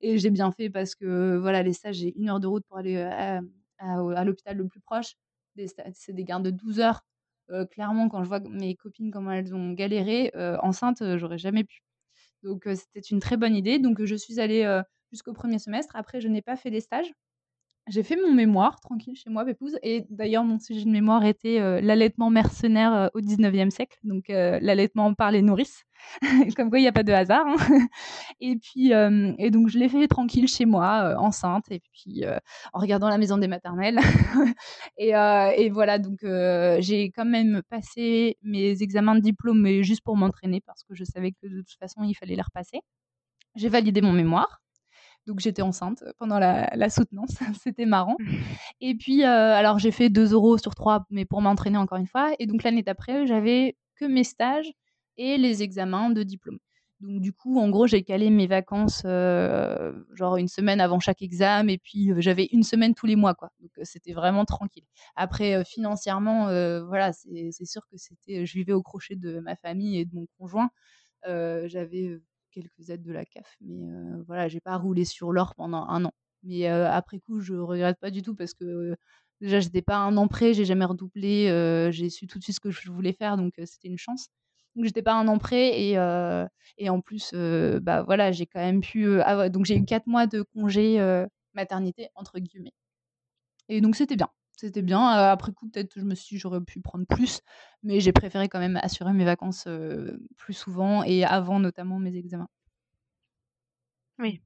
Et 0.00 0.16
j'ai 0.16 0.30
bien 0.30 0.50
fait 0.52 0.70
parce 0.70 0.94
que, 0.94 1.36
voilà, 1.36 1.62
les 1.62 1.74
stages, 1.74 1.96
j'ai 1.96 2.18
une 2.18 2.30
heure 2.30 2.40
de 2.40 2.46
route 2.46 2.64
pour 2.66 2.78
aller 2.78 2.96
à, 2.96 3.42
à, 3.78 4.24
l'hôpital 4.24 4.56
le 4.56 4.66
plus 4.66 4.80
proche. 4.80 5.16
C'est 5.92 6.14
des 6.14 6.24
gardes 6.24 6.44
de 6.44 6.50
12 6.50 6.80
heures. 6.80 7.04
Clairement, 7.70 8.08
quand 8.08 8.22
je 8.24 8.28
vois 8.28 8.40
mes 8.40 8.74
copines, 8.76 9.10
comment 9.10 9.32
elles 9.32 9.54
ont 9.54 9.72
galéré, 9.72 10.30
enceinte, 10.62 11.02
j'aurais 11.18 11.38
jamais 11.38 11.64
pu. 11.64 11.80
Donc, 12.42 12.64
c'était 12.74 13.00
une 13.08 13.20
très 13.20 13.36
bonne 13.36 13.56
idée. 13.56 13.78
Donc, 13.78 14.04
je 14.04 14.14
suis 14.16 14.40
allée 14.40 14.80
jusqu'au 15.12 15.32
premier 15.34 15.58
semestre. 15.58 15.96
Après, 15.96 16.20
je 16.20 16.28
n'ai 16.28 16.42
pas 16.42 16.56
fait 16.56 16.70
des 16.70 16.80
stages 16.80 17.12
j'ai 17.88 18.02
fait 18.02 18.16
mon 18.16 18.32
mémoire 18.32 18.80
tranquille 18.80 19.16
chez 19.16 19.30
moi, 19.30 19.44
Pépouze. 19.44 19.78
Et 19.82 20.04
d'ailleurs, 20.10 20.44
mon 20.44 20.58
sujet 20.58 20.84
de 20.84 20.90
mémoire 20.90 21.24
était 21.24 21.60
euh, 21.60 21.80
l'allaitement 21.80 22.30
mercenaire 22.30 22.92
euh, 22.94 23.08
au 23.14 23.20
19e 23.20 23.70
siècle, 23.70 23.98
donc 24.04 24.30
euh, 24.30 24.58
l'allaitement 24.60 25.14
par 25.14 25.30
les 25.30 25.42
nourrices. 25.42 25.84
Comme 26.56 26.68
quoi, 26.68 26.78
il 26.78 26.82
n'y 26.82 26.88
a 26.88 26.92
pas 26.92 27.02
de 27.02 27.12
hasard. 27.12 27.46
Hein. 27.46 27.56
et 28.40 28.56
puis, 28.56 28.92
et 28.92 29.50
donc, 29.50 29.68
je 29.68 29.78
l'ai 29.78 29.88
fait 29.88 30.06
tranquille 30.06 30.48
chez 30.48 30.64
moi, 30.64 31.16
enceinte, 31.18 31.64
et 31.70 31.80
puis 31.92 32.24
en 32.72 32.78
regardant 32.78 33.08
la 33.08 33.18
maison 33.18 33.36
des 33.36 33.48
maternelles. 33.48 33.98
et, 34.98 35.08
et, 35.10 35.70
voilà, 35.70 35.98
donc 35.98 36.18
j'ai 36.22 37.10
quand 37.10 37.24
même 37.24 37.62
passé 37.68 38.36
mes 38.42 38.80
examens 38.82 39.16
de 39.16 39.20
diplôme, 39.20 39.60
mais 39.60 39.82
juste 39.82 40.02
pour 40.02 40.16
m'entraîner, 40.16 40.60
parce 40.60 40.84
que 40.84 40.94
je 40.94 41.04
savais 41.04 41.32
que 41.32 41.48
de 41.48 41.62
toute 41.62 41.78
façon, 41.80 42.04
il 42.04 42.14
fallait 42.14 42.36
les 42.36 42.42
repasser. 42.42 42.80
J'ai 43.56 43.68
validé 43.68 44.00
mon 44.00 44.12
mémoire. 44.12 44.60
Donc 45.28 45.40
j'étais 45.40 45.60
enceinte 45.60 46.02
pendant 46.18 46.38
la, 46.38 46.88
soutenance, 46.88 47.34
c'était 47.62 47.84
marrant. 47.84 48.16
Et 48.80 48.94
puis, 48.94 49.24
euh, 49.24 49.54
alors 49.54 49.78
j'ai 49.78 49.90
fait 49.90 50.08
2 50.08 50.32
euros 50.32 50.56
sur 50.56 50.74
3, 50.74 51.04
mais 51.10 51.26
pour 51.26 51.42
m'entraîner 51.42 51.76
encore 51.76 51.98
une 51.98 52.06
fois. 52.06 52.32
Et 52.38 52.46
donc 52.46 52.62
l'année 52.62 52.82
d'après, 52.82 53.26
j'avais 53.26 53.76
que 53.96 54.06
mes 54.06 54.24
stages 54.24 54.72
et 55.18 55.36
les 55.36 55.62
examens 55.62 56.08
de 56.08 56.22
diplôme. 56.22 56.58
Donc 57.00 57.20
du 57.20 57.34
coup, 57.34 57.60
en 57.60 57.68
gros, 57.68 57.86
j'ai 57.86 58.02
calé 58.04 58.30
mes 58.30 58.46
vacances 58.46 59.02
euh, 59.04 59.92
genre 60.14 60.38
une 60.38 60.48
semaine 60.48 60.80
avant 60.80 60.98
chaque 60.98 61.20
examen 61.20 61.68
et 61.68 61.78
puis 61.78 62.10
euh, 62.10 62.20
j'avais 62.20 62.48
une 62.50 62.62
semaine 62.62 62.94
tous 62.94 63.06
les 63.06 63.14
mois 63.14 63.34
quoi. 63.34 63.50
Donc 63.60 63.70
c'était 63.82 64.14
vraiment 64.14 64.46
tranquille. 64.46 64.86
Après 65.14 65.62
financièrement, 65.66 66.46
voilà, 66.86 67.12
c'est 67.12 67.66
sûr 67.66 67.86
que 67.88 67.98
c'était, 67.98 68.46
je 68.46 68.54
vivais 68.54 68.72
au 68.72 68.82
crochet 68.82 69.14
de 69.14 69.40
ma 69.40 69.56
famille 69.56 69.98
et 69.98 70.06
de 70.06 70.14
mon 70.14 70.26
conjoint. 70.38 70.70
j'avais 71.24 72.18
quelques 72.60 72.90
aides 72.90 73.02
de 73.02 73.12
la 73.12 73.24
CAF. 73.24 73.56
Mais 73.60 73.86
voilà, 74.26 74.48
j'ai 74.48 74.60
pas 74.60 74.76
roulé 74.76 75.04
sur 75.04 75.32
l'or 75.32 75.54
pendant 75.54 75.86
un 75.88 76.04
an. 76.04 76.12
Mais 76.42 76.66
après 76.66 77.20
coup, 77.20 77.40
je 77.40 77.54
regrette 77.54 77.98
pas 78.00 78.10
du 78.10 78.22
tout 78.22 78.34
parce 78.34 78.54
que 78.54 78.94
déjà, 79.40 79.60
j'étais 79.60 79.82
pas 79.82 79.96
un 79.98 80.16
an 80.16 80.28
prêt, 80.28 80.54
j'ai 80.54 80.64
jamais 80.64 80.84
redoublé, 80.84 81.48
j'ai 81.92 82.10
su 82.10 82.26
tout 82.26 82.38
de 82.38 82.44
suite 82.44 82.56
ce 82.56 82.60
que 82.60 82.70
je 82.70 82.90
voulais 82.90 83.12
faire, 83.12 83.36
donc 83.36 83.54
c'était 83.64 83.88
une 83.88 83.98
chance. 83.98 84.28
Donc 84.76 84.84
j'étais 84.84 85.02
pas 85.02 85.14
un 85.14 85.26
an 85.28 85.38
prêt 85.38 85.80
et, 85.80 85.92
et 86.78 86.90
en 86.90 87.00
plus, 87.00 87.32
bah 87.82 88.02
voilà, 88.04 88.32
j'ai 88.32 88.46
quand 88.46 88.60
même 88.60 88.80
pu. 88.80 89.18
donc 89.50 89.64
j'ai 89.66 89.76
eu 89.76 89.84
quatre 89.84 90.06
mois 90.06 90.26
de 90.26 90.42
congé 90.42 90.98
maternité 91.54 92.08
entre 92.14 92.38
guillemets. 92.38 92.72
Et 93.68 93.80
donc 93.80 93.96
c'était 93.96 94.16
bien. 94.16 94.30
C'était 94.58 94.82
bien. 94.82 95.06
après 95.06 95.52
coup, 95.52 95.68
peut-être 95.68 95.92
je 95.96 96.04
me 96.04 96.16
suis 96.16 96.36
j'aurais 96.36 96.60
pu 96.60 96.80
prendre 96.80 97.06
plus, 97.06 97.42
mais 97.84 98.00
j'ai 98.00 98.10
préféré 98.10 98.48
quand 98.48 98.58
même 98.58 98.76
assurer 98.82 99.12
mes 99.12 99.24
vacances 99.24 99.68
plus 100.36 100.52
souvent 100.54 101.04
et 101.04 101.24
avant 101.24 101.60
notamment 101.60 102.00
mes 102.00 102.16
examens. 102.16 102.48
Oui. 104.18 104.40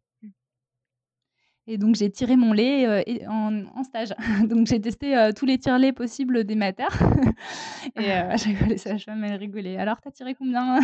Et 1.66 1.78
donc 1.78 1.94
j'ai 1.94 2.10
tiré 2.10 2.36
mon 2.36 2.52
lait 2.52 3.26
en, 3.26 3.84
stage. 3.84 4.12
donc 4.50 4.66
j'ai 4.66 4.82
testé 4.82 5.30
tous 5.34 5.46
les 5.46 5.56
tire-laits 5.56 5.94
possibles 5.94 6.44
des 6.44 6.56
maters. 6.56 6.94
et 7.96 8.10
chaque 8.36 8.56
fois 8.58 8.66
les 8.66 8.76
sages-femmes 8.76 9.24
elles 9.24 9.36
rigolaient. 9.36 9.78
Alors 9.78 9.98
t'as 10.02 10.10
tiré 10.10 10.34
combien? 10.34 10.78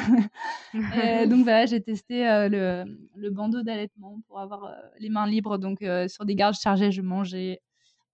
Donc 1.28 1.44
voilà, 1.44 1.66
j'ai 1.66 1.82
testé 1.82 2.24
le, 2.48 2.84
le, 3.14 3.30
bandeau 3.30 3.60
d'allaitement 3.60 4.20
pour 4.26 4.38
avoir 4.40 4.72
les 4.98 5.10
mains 5.10 5.26
libres. 5.26 5.58
Donc 5.58 5.84
sur 6.06 6.24
des 6.24 6.34
gardes 6.34 6.54
chargées, 6.54 6.92
je 6.92 7.02
mangeais 7.02 7.60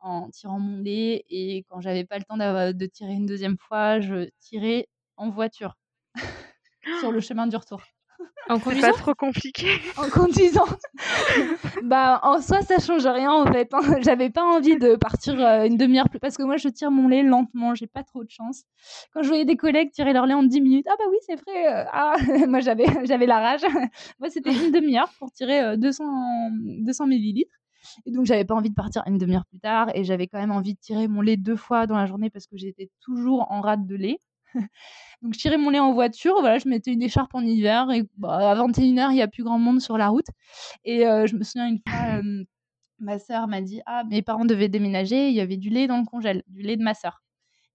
en 0.05 0.31
tirant 0.31 0.61
mon 0.61 0.79
lait. 0.79 1.25
Et 1.31 1.65
quand 1.69 1.81
j'avais 1.81 2.05
pas 2.05 2.19
le 2.19 2.25
temps 2.25 2.37
de 2.37 2.87
tirer 2.87 3.13
une 3.13 3.27
deuxième 3.27 3.57
fois, 3.59 4.01
je 4.01 4.29
tirais 4.41 4.89
en 5.17 5.31
voiture 5.31 5.77
sur 7.01 7.11
le 7.11 7.21
chemin 7.21 7.47
du 7.47 7.57
retour. 7.57 7.83
En 8.49 8.59
conduisant? 8.59 8.93
Pas 8.93 8.99
trop 8.99 9.15
compliqué. 9.15 9.67
En 9.97 10.09
conduisant. 10.11 10.67
bah 11.83 12.21
en 12.23 12.41
soi 12.43 12.61
ça 12.61 12.79
change 12.79 13.07
rien 13.07 13.33
en 13.33 13.47
fait. 13.51 13.73
Hein. 13.73 14.01
J'avais 14.03 14.29
pas 14.29 14.45
envie 14.45 14.77
de 14.77 14.97
partir 14.97 15.41
euh, 15.41 15.65
une 15.65 15.79
demi-heure 15.79 16.11
plus 16.11 16.21
parce 16.21 16.37
que 16.37 16.43
moi 16.43 16.59
je 16.59 16.69
tire 16.69 16.91
mon 16.91 17.09
lait 17.09 17.23
lentement, 17.23 17.75
j'ai 17.75 17.87
pas 17.87 18.03
trop 18.03 18.23
de 18.23 18.31
chance. 18.31 18.65
Quand 19.13 19.23
je 19.23 19.29
voyais 19.29 19.47
des 19.47 19.57
collègues 19.57 19.91
tirer 19.93 20.13
leur 20.13 20.27
lait 20.27 20.35
en 20.35 20.43
10 20.43 20.61
minutes, 20.61 20.87
ah 20.91 20.95
bah 20.99 21.05
oui 21.11 21.17
c'est 21.27 21.37
vrai. 21.37 21.75
Euh, 21.75 21.85
ah 21.91 22.17
moi 22.47 22.61
j'avais 22.61 22.87
j'avais 23.05 23.27
la 23.27 23.41
rage. 23.41 23.63
moi 24.21 24.29
c'était 24.29 24.53
une 24.53 24.71
demi-heure 24.73 25.11
pour 25.19 25.33
tirer 25.33 25.77
200 25.79 26.05
euh, 26.05 26.51
200 26.85 27.07
millilitres. 27.07 27.57
Et 28.07 28.11
donc, 28.11 28.27
j'avais 28.27 28.45
pas 28.45 28.55
envie 28.55 28.71
de 28.71 28.75
partir 28.75 29.03
une 29.07 29.19
demi-heure 29.19 29.47
plus 29.47 29.61
tard. 29.61 29.89
Et 29.95 30.05
j'avais 30.05 30.27
quand 30.27 30.39
même 30.39 30.51
envie 30.51 30.75
de 30.75 30.79
tirer 30.81 31.09
mon 31.09 31.21
lait 31.21 31.37
deux 31.37 31.57
fois 31.57 31.87
dans 31.87 31.97
la 31.97 32.07
journée 32.07 32.31
parce 32.31 32.47
que 32.47 32.57
j'étais 32.57 32.91
toujours 33.01 33.51
en 33.51 33.61
rate 33.61 33.87
de 33.87 33.97
lait. 33.97 34.19
donc, 35.23 35.35
je 35.35 35.39
tirais 35.39 35.59
mon 35.59 35.71
lait 35.71 35.81
en 35.81 35.93
voiture. 35.93 36.37
Voilà, 36.41 36.59
je 36.59 36.69
mettais 36.69 36.93
une 36.93 37.03
écharpe 37.03 37.35
en 37.35 37.43
hiver. 37.43 37.91
Et 37.91 38.05
bah, 38.17 38.51
à 38.51 38.55
21h, 38.55 39.11
il 39.11 39.15
n'y 39.15 39.23
a 39.23 39.29
plus 39.29 39.45
grand 39.45 39.59
monde 39.59 39.81
sur 39.81 39.99
la 39.99 40.09
route. 40.09 40.27
Et 40.85 41.07
euh, 41.07 41.27
je 41.27 41.37
me 41.37 41.43
souviens 41.45 41.69
une 41.69 41.81
fois, 41.89 42.19
euh, 42.23 42.45
ma 42.99 43.19
sœur 43.19 43.49
m'a 43.49 43.61
dit 43.63 43.81
Ah, 43.87 44.05
mes 44.05 44.23
parents 44.23 44.45
devaient 44.45 44.69
déménager. 44.69 45.29
Il 45.29 45.35
y 45.35 45.41
avait 45.41 45.57
du 45.57 45.71
lait 45.71 45.87
dans 45.87 45.99
le 45.99 46.05
congèle, 46.05 46.43
du 46.49 46.63
lait 46.63 46.77
de 46.77 46.83
ma 46.83 46.95
sœur. 46.95 47.24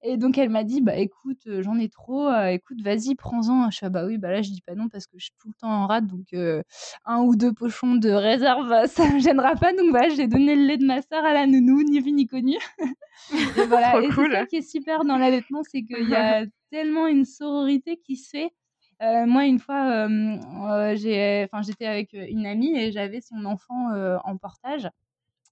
Et 0.02 0.16
donc 0.16 0.38
elle 0.38 0.50
m'a 0.50 0.64
dit 0.64 0.82
bah 0.82 0.96
écoute 0.96 1.42
euh, 1.48 1.62
j'en 1.62 1.78
ai 1.78 1.90
trop 1.90 2.26
euh, 2.30 2.48
écoute 2.48 2.82
vas-y 2.82 3.16
prends-en. 3.16 3.70
Je 3.70 3.78
suis 3.78 3.90
bah 3.90 4.06
oui 4.06 4.18
bah 4.18 4.32
là 4.32 4.42
je 4.42 4.50
dis 4.50 4.62
pas 4.62 4.74
non 4.74 4.88
parce 4.88 5.08
que 5.08 5.18
je 5.18 5.26
suis 5.26 5.34
tout 5.42 5.50
le 5.50 5.54
temps 5.56 5.70
en 5.70 5.88
rade 5.88 6.08
donc 6.08 6.28
euh, 6.34 6.64
un 7.06 7.20
ou 7.22 7.36
deux 7.36 7.52
pochons 7.52 7.96
de 7.96 8.10
réserve 8.10 8.86
ça 8.88 9.12
me 9.12 9.20
gênera 9.20 9.56
pas. 9.56 9.74
Donc 9.74 9.90
voilà 9.90 10.08
j'ai 10.10 10.28
donné 10.28 10.56
le 10.56 10.64
lait 10.66 10.78
de 10.78 10.86
ma 10.86 11.02
sœur 11.02 11.26
à 11.26 11.34
la 11.34 11.48
nounou 11.48 11.84
ni 11.84 12.00
vu 12.00 12.14
ni 12.14 12.28
connu. 12.28 12.56
Et 13.58 13.66
voilà 13.66 14.00
et 14.02 14.10
c'est 14.10 14.32
ça 14.32 14.46
qui 14.46 14.56
est 14.56 14.62
super 14.62 15.04
dans 15.04 15.18
l'allaitement 15.18 15.62
c'est 15.64 15.84
qu'il 15.84 16.08
y 16.10 16.16
a 16.16 16.46
tellement 16.72 17.08
une 17.08 17.26
sororité 17.26 17.98
qui 17.98 18.16
se 18.16 18.30
fait. 18.30 18.52
Moi, 19.02 19.46
une 19.46 19.60
fois, 19.60 20.08
j'ai, 20.96 21.46
enfin, 21.46 21.62
j'étais 21.62 21.86
avec 21.86 22.12
une 22.14 22.46
amie 22.46 22.78
et 22.78 22.92
j'avais 22.92 23.22
son 23.22 23.46
enfant 23.46 23.92
en 24.24 24.38
portage. 24.38 24.90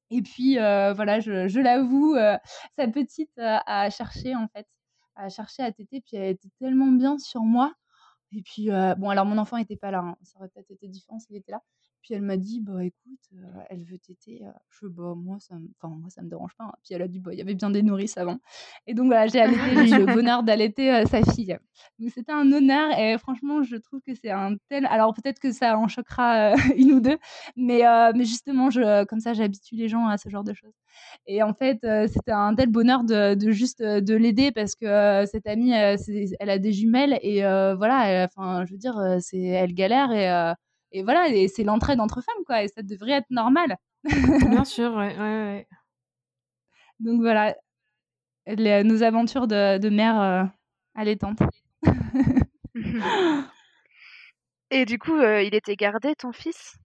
Et 0.10 0.22
puis, 0.22 0.58
euh, 0.60 0.94
voilà, 0.94 1.20
je, 1.20 1.60
l'avoue, 1.60 2.16
euh, 2.16 2.38
sa 2.78 2.88
petite 2.88 3.38
euh, 3.40 3.58
a 3.66 3.90
cherché, 3.90 4.36
en 4.36 4.48
fait, 4.48 4.68
a 5.16 5.30
cherché 5.30 5.64
à 5.64 5.72
téter, 5.72 6.02
puis 6.02 6.16
elle 6.18 6.32
était 6.32 6.50
tellement 6.60 6.88
bien 6.88 7.18
sur 7.18 7.42
moi. 7.42 7.74
Et 8.34 8.42
puis, 8.42 8.70
bon, 8.98 9.10
alors 9.10 9.26
mon 9.26 9.38
enfant 9.38 9.58
n'était 9.58 9.78
pas 9.78 9.90
là, 9.92 10.00
hein, 10.00 10.18
ça 10.22 10.38
aurait 10.40 10.50
peut-être 10.50 10.70
été 10.72 10.88
différent 10.88 11.20
s'il 11.20 11.36
était 11.38 11.52
là. 11.52 11.62
Puis 12.08 12.16
elle 12.16 12.22
m'a 12.22 12.38
dit, 12.38 12.62
bah 12.62 12.86
écoute, 12.86 13.20
elle 13.70 13.84
veut 13.84 13.98
téter. 13.98 14.42
Je 14.70 14.78
fais, 14.78 14.86
bah 14.88 15.14
moi, 15.14 15.36
ça 15.42 15.56
me, 15.56 15.68
enfin, 15.76 15.94
moi, 15.94 16.10
ça 16.10 16.22
me 16.22 16.30
dérange 16.30 16.56
pas. 16.58 16.64
Hein. 16.64 16.74
Puis 16.82 16.94
elle 16.94 17.02
a 17.02 17.08
dit, 17.10 17.20
bah 17.20 17.34
il 17.34 17.38
y 17.38 17.42
avait 17.42 17.54
bien 17.54 17.70
des 17.70 17.84
nourrices 17.84 18.18
avant. 18.18 18.38
Et 18.86 18.94
donc 18.94 19.08
voilà, 19.08 19.28
j'ai 19.28 19.42
allaité, 19.42 19.88
j'ai 19.88 19.96
eu 19.98 20.06
le 20.06 20.14
bonheur 20.14 20.42
d'allaiter 20.42 21.06
sa 21.06 21.22
fille. 21.22 21.58
Donc 22.00 22.12
c'était 22.12 22.32
un 22.32 22.50
honneur 22.50 22.98
et 22.98 23.18
franchement, 23.18 23.62
je 23.62 23.76
trouve 23.76 24.00
que 24.08 24.14
c'est 24.16 24.32
un 24.32 24.56
tel. 24.70 24.86
Alors 24.86 25.14
peut-être 25.14 25.38
que 25.40 25.52
ça 25.52 25.78
en 25.78 25.90
choquera 25.90 26.54
une 26.78 26.94
ou 26.94 27.02
deux, 27.02 27.18
mais, 27.58 27.82
mais 28.16 28.24
justement, 28.24 28.70
je, 28.70 29.04
comme 29.04 29.20
ça, 29.20 29.34
j'habitue 29.34 29.76
les 29.76 29.90
gens 29.90 30.08
à 30.08 30.18
ce 30.18 30.30
genre 30.30 30.46
de 30.46 30.54
choses. 30.54 30.76
Et 31.26 31.44
en 31.44 31.54
fait, 31.54 31.80
c'était 32.08 32.32
un 32.32 32.56
tel 32.56 32.70
bonheur 32.70 33.04
de, 33.04 33.36
de 33.36 33.52
juste 33.52 33.84
de 33.84 34.16
l'aider 34.16 34.54
parce 34.54 34.76
que 34.76 35.26
cette 35.30 35.46
amie, 35.46 35.74
elle 35.74 36.50
a 36.50 36.58
des 36.58 36.72
jumelles 36.72 37.20
et 37.22 37.42
voilà, 37.42 38.26
enfin, 38.26 38.64
je 38.66 38.72
veux 38.72 38.80
dire, 38.80 38.98
c'est 39.20 39.42
elle 39.42 39.74
galère 39.74 40.14
et 40.14 40.56
et 40.92 41.04
voilà, 41.04 41.30
et 41.30 41.48
c'est 41.48 41.64
l'entraide 41.64 42.00
entre 42.00 42.22
femmes, 42.22 42.44
quoi, 42.46 42.64
et 42.64 42.68
ça 42.68 42.82
devrait 42.82 43.12
être 43.12 43.30
normal. 43.30 43.78
Bien 44.04 44.66
sûr, 44.66 44.94
ouais, 44.94 45.16
ouais, 45.18 45.20
ouais. 45.20 45.68
Donc 47.00 47.22
voilà, 47.22 47.56
les, 48.48 48.84
nos 48.84 49.04
aventures 49.04 49.48
de, 49.48 49.78
de 49.78 49.90
mère 49.90 50.20
euh, 50.20 50.44
allaitante. 50.96 51.40
et 54.72 54.86
du 54.86 54.98
coup, 54.98 55.16
euh, 55.16 55.44
il 55.44 55.54
était 55.54 55.76
gardé, 55.76 56.16
ton 56.16 56.32
fils? 56.32 56.78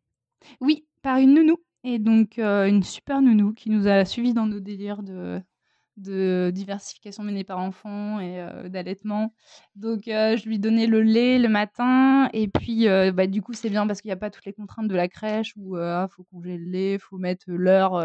Oui, 0.60 0.86
par 1.02 1.18
une 1.18 1.34
nounou. 1.34 1.56
Et 1.84 1.98
donc, 1.98 2.38
euh, 2.38 2.66
une 2.66 2.82
super 2.82 3.22
nounou 3.22 3.52
qui 3.52 3.70
nous 3.70 3.88
a 3.88 4.04
suivis 4.04 4.34
dans 4.34 4.46
nos 4.46 4.60
délires 4.60 5.02
de, 5.02 5.40
de 5.96 6.50
diversification 6.54 7.22
menée 7.22 7.44
par 7.44 7.58
enfant 7.58 8.20
et 8.20 8.40
euh, 8.40 8.68
d'allaitement. 8.68 9.34
Donc, 9.76 10.08
euh, 10.08 10.36
je 10.36 10.48
lui 10.48 10.58
donnais 10.58 10.86
le 10.86 11.02
lait 11.02 11.38
le 11.38 11.48
matin. 11.48 12.28
Et 12.32 12.48
puis, 12.48 12.88
euh, 12.88 13.12
bah, 13.12 13.26
du 13.26 13.42
coup, 13.42 13.52
c'est 13.52 13.70
bien 13.70 13.86
parce 13.86 14.00
qu'il 14.00 14.08
n'y 14.08 14.14
a 14.14 14.16
pas 14.16 14.30
toutes 14.30 14.44
les 14.44 14.52
contraintes 14.52 14.88
de 14.88 14.94
la 14.94 15.08
crèche 15.08 15.52
où 15.56 15.76
il 15.76 15.82
ah, 15.82 16.08
faut 16.10 16.24
congeler 16.24 16.58
le 16.58 16.70
lait, 16.70 16.94
il 16.94 16.98
faut 16.98 17.18
mettre 17.18 17.44
l'heure, 17.48 18.00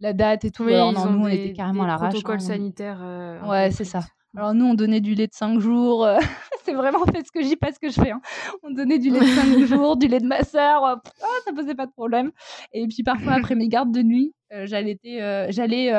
la 0.00 0.12
date 0.12 0.44
et 0.44 0.50
tout. 0.50 0.64
Alors, 0.64 0.92
non, 0.92 1.10
nous, 1.10 1.24
on 1.24 1.28
était 1.28 1.52
carrément 1.52 1.84
à 1.84 1.86
l'arrache. 1.86 2.12
protocole 2.12 2.36
hein, 2.36 2.38
sanitaire. 2.40 3.40
ouais, 3.46 3.70
c'est 3.70 3.84
ça. 3.84 4.00
Alors 4.36 4.52
nous, 4.52 4.64
on 4.64 4.74
donnait 4.74 5.00
du 5.00 5.14
lait 5.14 5.28
de 5.28 5.32
5 5.32 5.60
jours. 5.60 6.08
c'est 6.64 6.72
vraiment 6.72 7.04
fait 7.04 7.24
ce 7.24 7.30
que 7.30 7.40
j'y 7.40 7.54
pas 7.54 7.70
ce 7.70 7.78
que 7.78 7.88
je 7.88 8.00
fais. 8.00 8.10
Hein. 8.10 8.20
On 8.64 8.70
donnait 8.72 8.98
du 8.98 9.10
lait 9.10 9.20
de 9.20 9.26
5 9.26 9.64
jours, 9.66 9.96
du 9.96 10.08
lait 10.08 10.18
de 10.18 10.26
ma 10.26 10.42
sœur. 10.42 11.00
Oh, 11.22 11.26
ça 11.44 11.52
posait 11.52 11.76
pas 11.76 11.86
de 11.86 11.92
problème. 11.92 12.32
Et 12.72 12.88
puis 12.88 13.04
parfois, 13.04 13.34
après 13.34 13.54
mes 13.54 13.68
gardes 13.68 13.92
de 13.92 14.02
nuit, 14.02 14.34
j'allais, 14.50 14.98
j'allais 15.50 15.92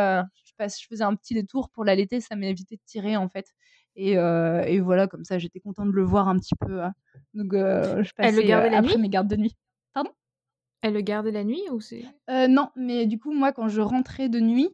je 0.60 0.88
faisais 0.88 1.04
un 1.04 1.15
petit 1.15 1.34
détour 1.34 1.70
pour 1.70 1.84
l'allaiter, 1.84 2.22
ça 2.22 2.36
m'évitait 2.36 2.76
de 2.76 2.82
tirer 2.86 3.18
en 3.18 3.30
fait. 3.30 3.54
Et, 3.96 4.18
euh, 4.18 4.63
et, 4.63 4.80
voilà, 4.80 5.08
comme 5.08 5.24
ça, 5.24 5.38
j'étais 5.39 5.60
contente 5.60 5.88
de 5.88 5.94
le 5.94 6.04
voir 6.04 6.28
un 6.28 6.38
petit 6.38 6.56
peu. 6.56 6.84
Hein. 6.84 6.94
Donc, 7.34 7.54
euh, 7.54 8.04
je 8.04 8.13
passais 8.13 8.30
Elle 8.30 8.36
le 8.36 8.41
gardait 8.41 8.70
la 8.70 8.80
après 8.80 8.96
nuit? 8.96 9.02
mes 9.02 9.10
gardes 9.10 9.28
de 9.28 9.38
nuit. 9.38 9.56
Pardon? 9.94 10.12
Elle 10.82 10.94
le 10.94 11.02
gardait 11.02 11.32
la 11.32 11.44
nuit 11.44 11.63
ou 11.72 11.80
c'est? 11.80 12.04
Euh, 12.30 12.48
Non, 12.48 12.70
mais 12.76 13.06
du 13.06 13.20
coup, 13.20 13.32
moi, 13.32 13.54
quand 13.54 13.70
je 13.70 13.82
rentrais 13.82 14.28
de 14.28 14.39
nuit, 14.39 14.70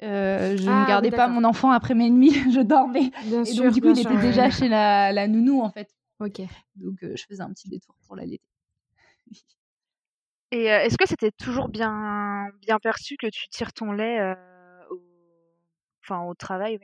je 0.00 0.06
ne 0.06 0.68
ah 0.68 0.84
gardais 0.86 1.10
pas 1.10 1.28
mon 1.28 1.44
enfant 1.44 1.70
après 1.70 1.94
mes 1.94 2.10
nuits, 2.10 2.34
je 2.52 2.60
dormais. 2.60 3.10
Bien 3.24 3.42
et 3.42 3.46
sûr, 3.46 3.64
donc, 3.64 3.74
du 3.74 3.80
coup, 3.80 3.90
il 3.90 3.98
était 3.98 4.20
déjà 4.20 4.50
chez 4.50 4.68
la, 4.68 5.12
la, 5.12 5.26
nounou, 5.26 5.60
en 5.60 5.70
fait. 5.70 5.88
Ok. 6.20 6.42
Donc, 6.76 6.98
je 7.00 7.24
faisais 7.28 7.42
un 7.42 7.50
petit 7.52 7.68
détour 7.68 7.96
pour 8.06 8.14
l'allaiter. 8.14 8.46
et 10.52 10.64
est-ce 10.66 10.96
que 10.96 11.08
c'était 11.08 11.32
toujours 11.32 11.68
bien, 11.68 12.46
bien 12.60 12.78
perçu 12.78 13.16
que 13.16 13.26
tu 13.26 13.48
tires 13.48 13.72
ton 13.72 13.90
lait 13.90 14.36
enfin 16.04 16.22
au 16.26 16.34
travail 16.34 16.78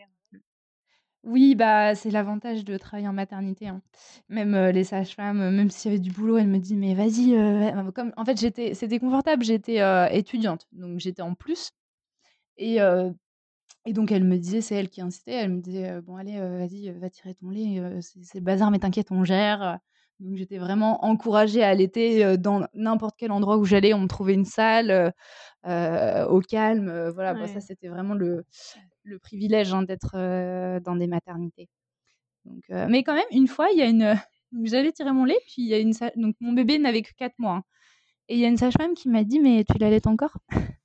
Oui, 1.25 1.55
bah, 1.55 1.95
c'est 1.95 2.11
l'avantage 2.11 2.65
de 2.65 2.79
travailler 2.79 3.07
en 3.09 3.13
maternité, 3.13 3.69
hein. 3.69 3.83
Même, 4.31 4.57
les 4.71 4.85
sages-femmes, 4.85 5.51
même 5.55 5.69
s'il 5.71 5.91
y 5.93 5.95
avait 5.95 6.01
du 6.01 6.11
boulot, 6.11 6.39
elle 6.39 6.49
me 6.49 6.59
dit: 6.59 6.77
«Mais 6.77 6.95
vas-y, 6.95 7.35
comme 7.95 8.13
en 8.17 8.25
fait, 8.25 8.41
j'étais 8.41 8.73
c'était 8.75 8.99
confortable, 8.99 9.45
j'étais, 9.45 9.81
étudiante, 10.17 10.67
donc 10.73 10.99
j'étais 11.01 11.23
en 11.23 11.35
plus 11.35 11.73
et 12.59 12.79
et 13.87 13.93
donc 13.95 14.13
elle 14.13 14.25
me 14.25 14.39
disait 14.39 14.61
c'est 14.63 14.77
elle 14.77 14.91
qui 14.91 15.01
incitait, 15.03 15.33
elle 15.33 15.51
me 15.55 15.61
disait: 15.63 16.01
«Bon 16.03 16.17
allez, 16.17 16.39
vas-y, 16.41 16.91
va 16.93 17.11
tirer 17.11 17.35
ton 17.35 17.51
lait, 17.51 17.83
c'est 18.03 18.25
c'est 18.25 18.39
le 18.41 18.45
bazar 18.45 18.71
mais 18.73 18.79
t'inquiète, 18.81 19.13
on 19.13 19.25
gère», 19.25 19.79
donc 20.21 20.37
j'étais 20.37 20.59
vraiment 20.59 21.05
encouragée 21.05 21.63
à 21.63 21.69
allaiter, 21.69 22.37
dans 22.39 22.67
n'importe 22.75 23.17
quel 23.19 23.33
endroit 23.33 23.57
où 23.57 23.65
j'allais, 23.65 23.95
on 23.95 24.01
me 24.01 24.07
trouvait 24.07 24.35
une 24.35 24.45
salle, 24.45 25.13
au 25.65 26.41
calme, 26.41 27.11
voilà, 27.11 27.35
bah, 27.35 27.47
ça 27.47 27.61
c'était 27.61 27.89
vraiment 27.89 28.15
le 28.15 28.45
le 29.05 29.19
privilège 29.19 29.73
hein, 29.73 29.83
d'être 29.83 30.13
dans 30.81 30.97
des 30.97 31.07
maternités. 31.07 31.69
Donc, 32.45 32.63
mais 32.69 33.03
quand 33.03 33.15
même, 33.15 33.25
une 33.33 33.49
fois, 33.49 33.69
il 33.73 33.79
y 33.79 33.83
a 33.83 33.87
une. 33.87 34.17
J'allais 34.65 34.93
tirer 34.93 35.13
mon 35.13 35.25
lait, 35.25 35.39
puis 35.47 35.63
il 35.63 35.69
y 35.69 35.75
a 35.75 35.79
une. 35.79 35.93
Donc, 36.17 36.35
mon 36.41 36.53
bébé 36.53 36.79
n'avait 36.79 37.03
que 37.03 37.13
4 37.17 37.35
mois. 37.39 37.57
Hein. 37.57 37.63
et 38.29 38.35
il 38.35 38.41
y 38.41 38.45
a 38.45 38.49
une 38.49 38.57
sage-femme 38.57 38.95
qui 38.95 39.09
m'a 39.09 39.25
dit 39.25 39.41
Mais 39.41 39.65
tu 39.65 39.79
l'allaites 39.79 40.07
encore? 40.07 40.37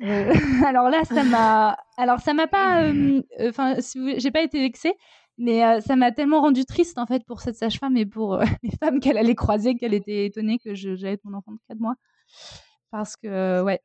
Alors 0.66 0.90
là, 0.90 1.04
ça 1.04 1.22
m'a. 1.24 1.76
Alors, 1.96 2.20
ça 2.20 2.34
m'a 2.34 2.46
pas. 2.46 2.90
Enfin, 3.48 3.80
si 3.80 4.18
j'ai 4.18 4.30
pas 4.30 4.42
été 4.42 4.60
vexée, 4.60 4.94
mais 5.38 5.80
ça 5.80 5.96
m'a 5.96 6.12
tellement 6.12 6.40
rendue 6.40 6.64
triste, 6.64 6.98
en 6.98 7.06
fait, 7.06 7.24
pour 7.24 7.40
cette 7.40 7.56
sage-femme 7.56 7.96
et 7.96 8.06
pour 8.06 8.38
les 8.62 8.70
femmes 8.78 9.00
qu'elle 9.00 9.18
allait 9.18 9.34
croiser, 9.34 9.74
qu'elle 9.76 9.94
était 9.94 10.26
étonnée 10.26 10.58
que 10.58 10.74
j'allais 10.74 11.18
mon 11.24 11.34
enfant 11.36 11.52
de 11.52 11.58
4 11.68 11.78
mois. 11.80 11.96
Parce 12.90 13.16
que, 13.16 13.62
ouais, 13.62 13.80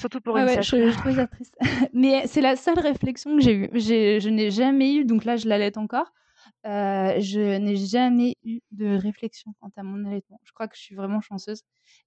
Surtout 0.00 0.22
pour 0.22 0.38
une 0.38 0.46
ouais, 0.46 0.62
je, 0.62 0.90
je 0.90 0.96
trouvais 0.96 1.14
ça 1.14 1.26
triste. 1.26 1.54
Mais 1.92 2.26
c'est 2.26 2.40
la 2.40 2.56
seule 2.56 2.78
réflexion 2.78 3.36
que 3.36 3.42
j'ai 3.42 3.54
eue. 3.54 3.70
Je 3.74 4.28
n'ai 4.30 4.50
jamais 4.50 4.94
eu, 4.94 5.04
donc 5.04 5.26
là 5.26 5.36
je 5.36 5.46
l'allaite 5.46 5.76
encore, 5.76 6.10
euh, 6.66 7.20
je 7.20 7.58
n'ai 7.58 7.76
jamais 7.76 8.36
eu 8.42 8.60
de 8.70 8.96
réflexion 8.96 9.52
quant 9.60 9.70
à 9.76 9.82
mon 9.82 10.06
allaitement. 10.06 10.40
Je 10.44 10.52
crois 10.52 10.68
que 10.68 10.76
je 10.76 10.80
suis 10.80 10.94
vraiment 10.94 11.20
chanceuse. 11.20 11.64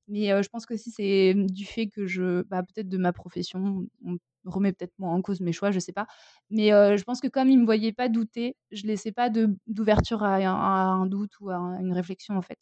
Mais 0.08 0.32
euh, 0.32 0.42
je 0.42 0.50
pense 0.50 0.66
que 0.66 0.76
si 0.76 0.90
c'est 0.90 1.36
du 1.36 1.66
fait 1.66 1.86
que 1.88 2.08
je, 2.08 2.42
bah, 2.44 2.64
peut-être 2.64 2.90
de 2.90 2.98
ma 2.98 3.14
profession, 3.14 3.86
on 4.04 4.18
remet 4.46 4.74
peut-être 4.74 4.94
moins 5.00 5.14
en 5.14 5.22
cause 5.22 5.42
mes 5.42 5.54
choix, 5.54 5.72
je 5.72 5.80
sais 5.80 5.94
pas. 5.94 6.08
Mais 6.50 6.74
euh, 6.74 6.98
je 6.98 7.04
pense 7.04 7.22
que 7.22 7.28
comme 7.28 7.50
il 7.50 7.60
me 7.60 7.66
voyait 7.66 7.94
pas 7.94 8.10
douter, 8.10 8.56
je 8.72 8.86
laissais 8.88 9.12
pas 9.12 9.30
d'ouverture 9.68 10.24
à, 10.24 10.38
un 10.38 11.06
doute 11.06 11.40
ou 11.40 11.50
à 11.50 11.58
une 11.80 11.94
réflexion 11.94 12.38
en 12.38 12.42
fait. 12.42 12.58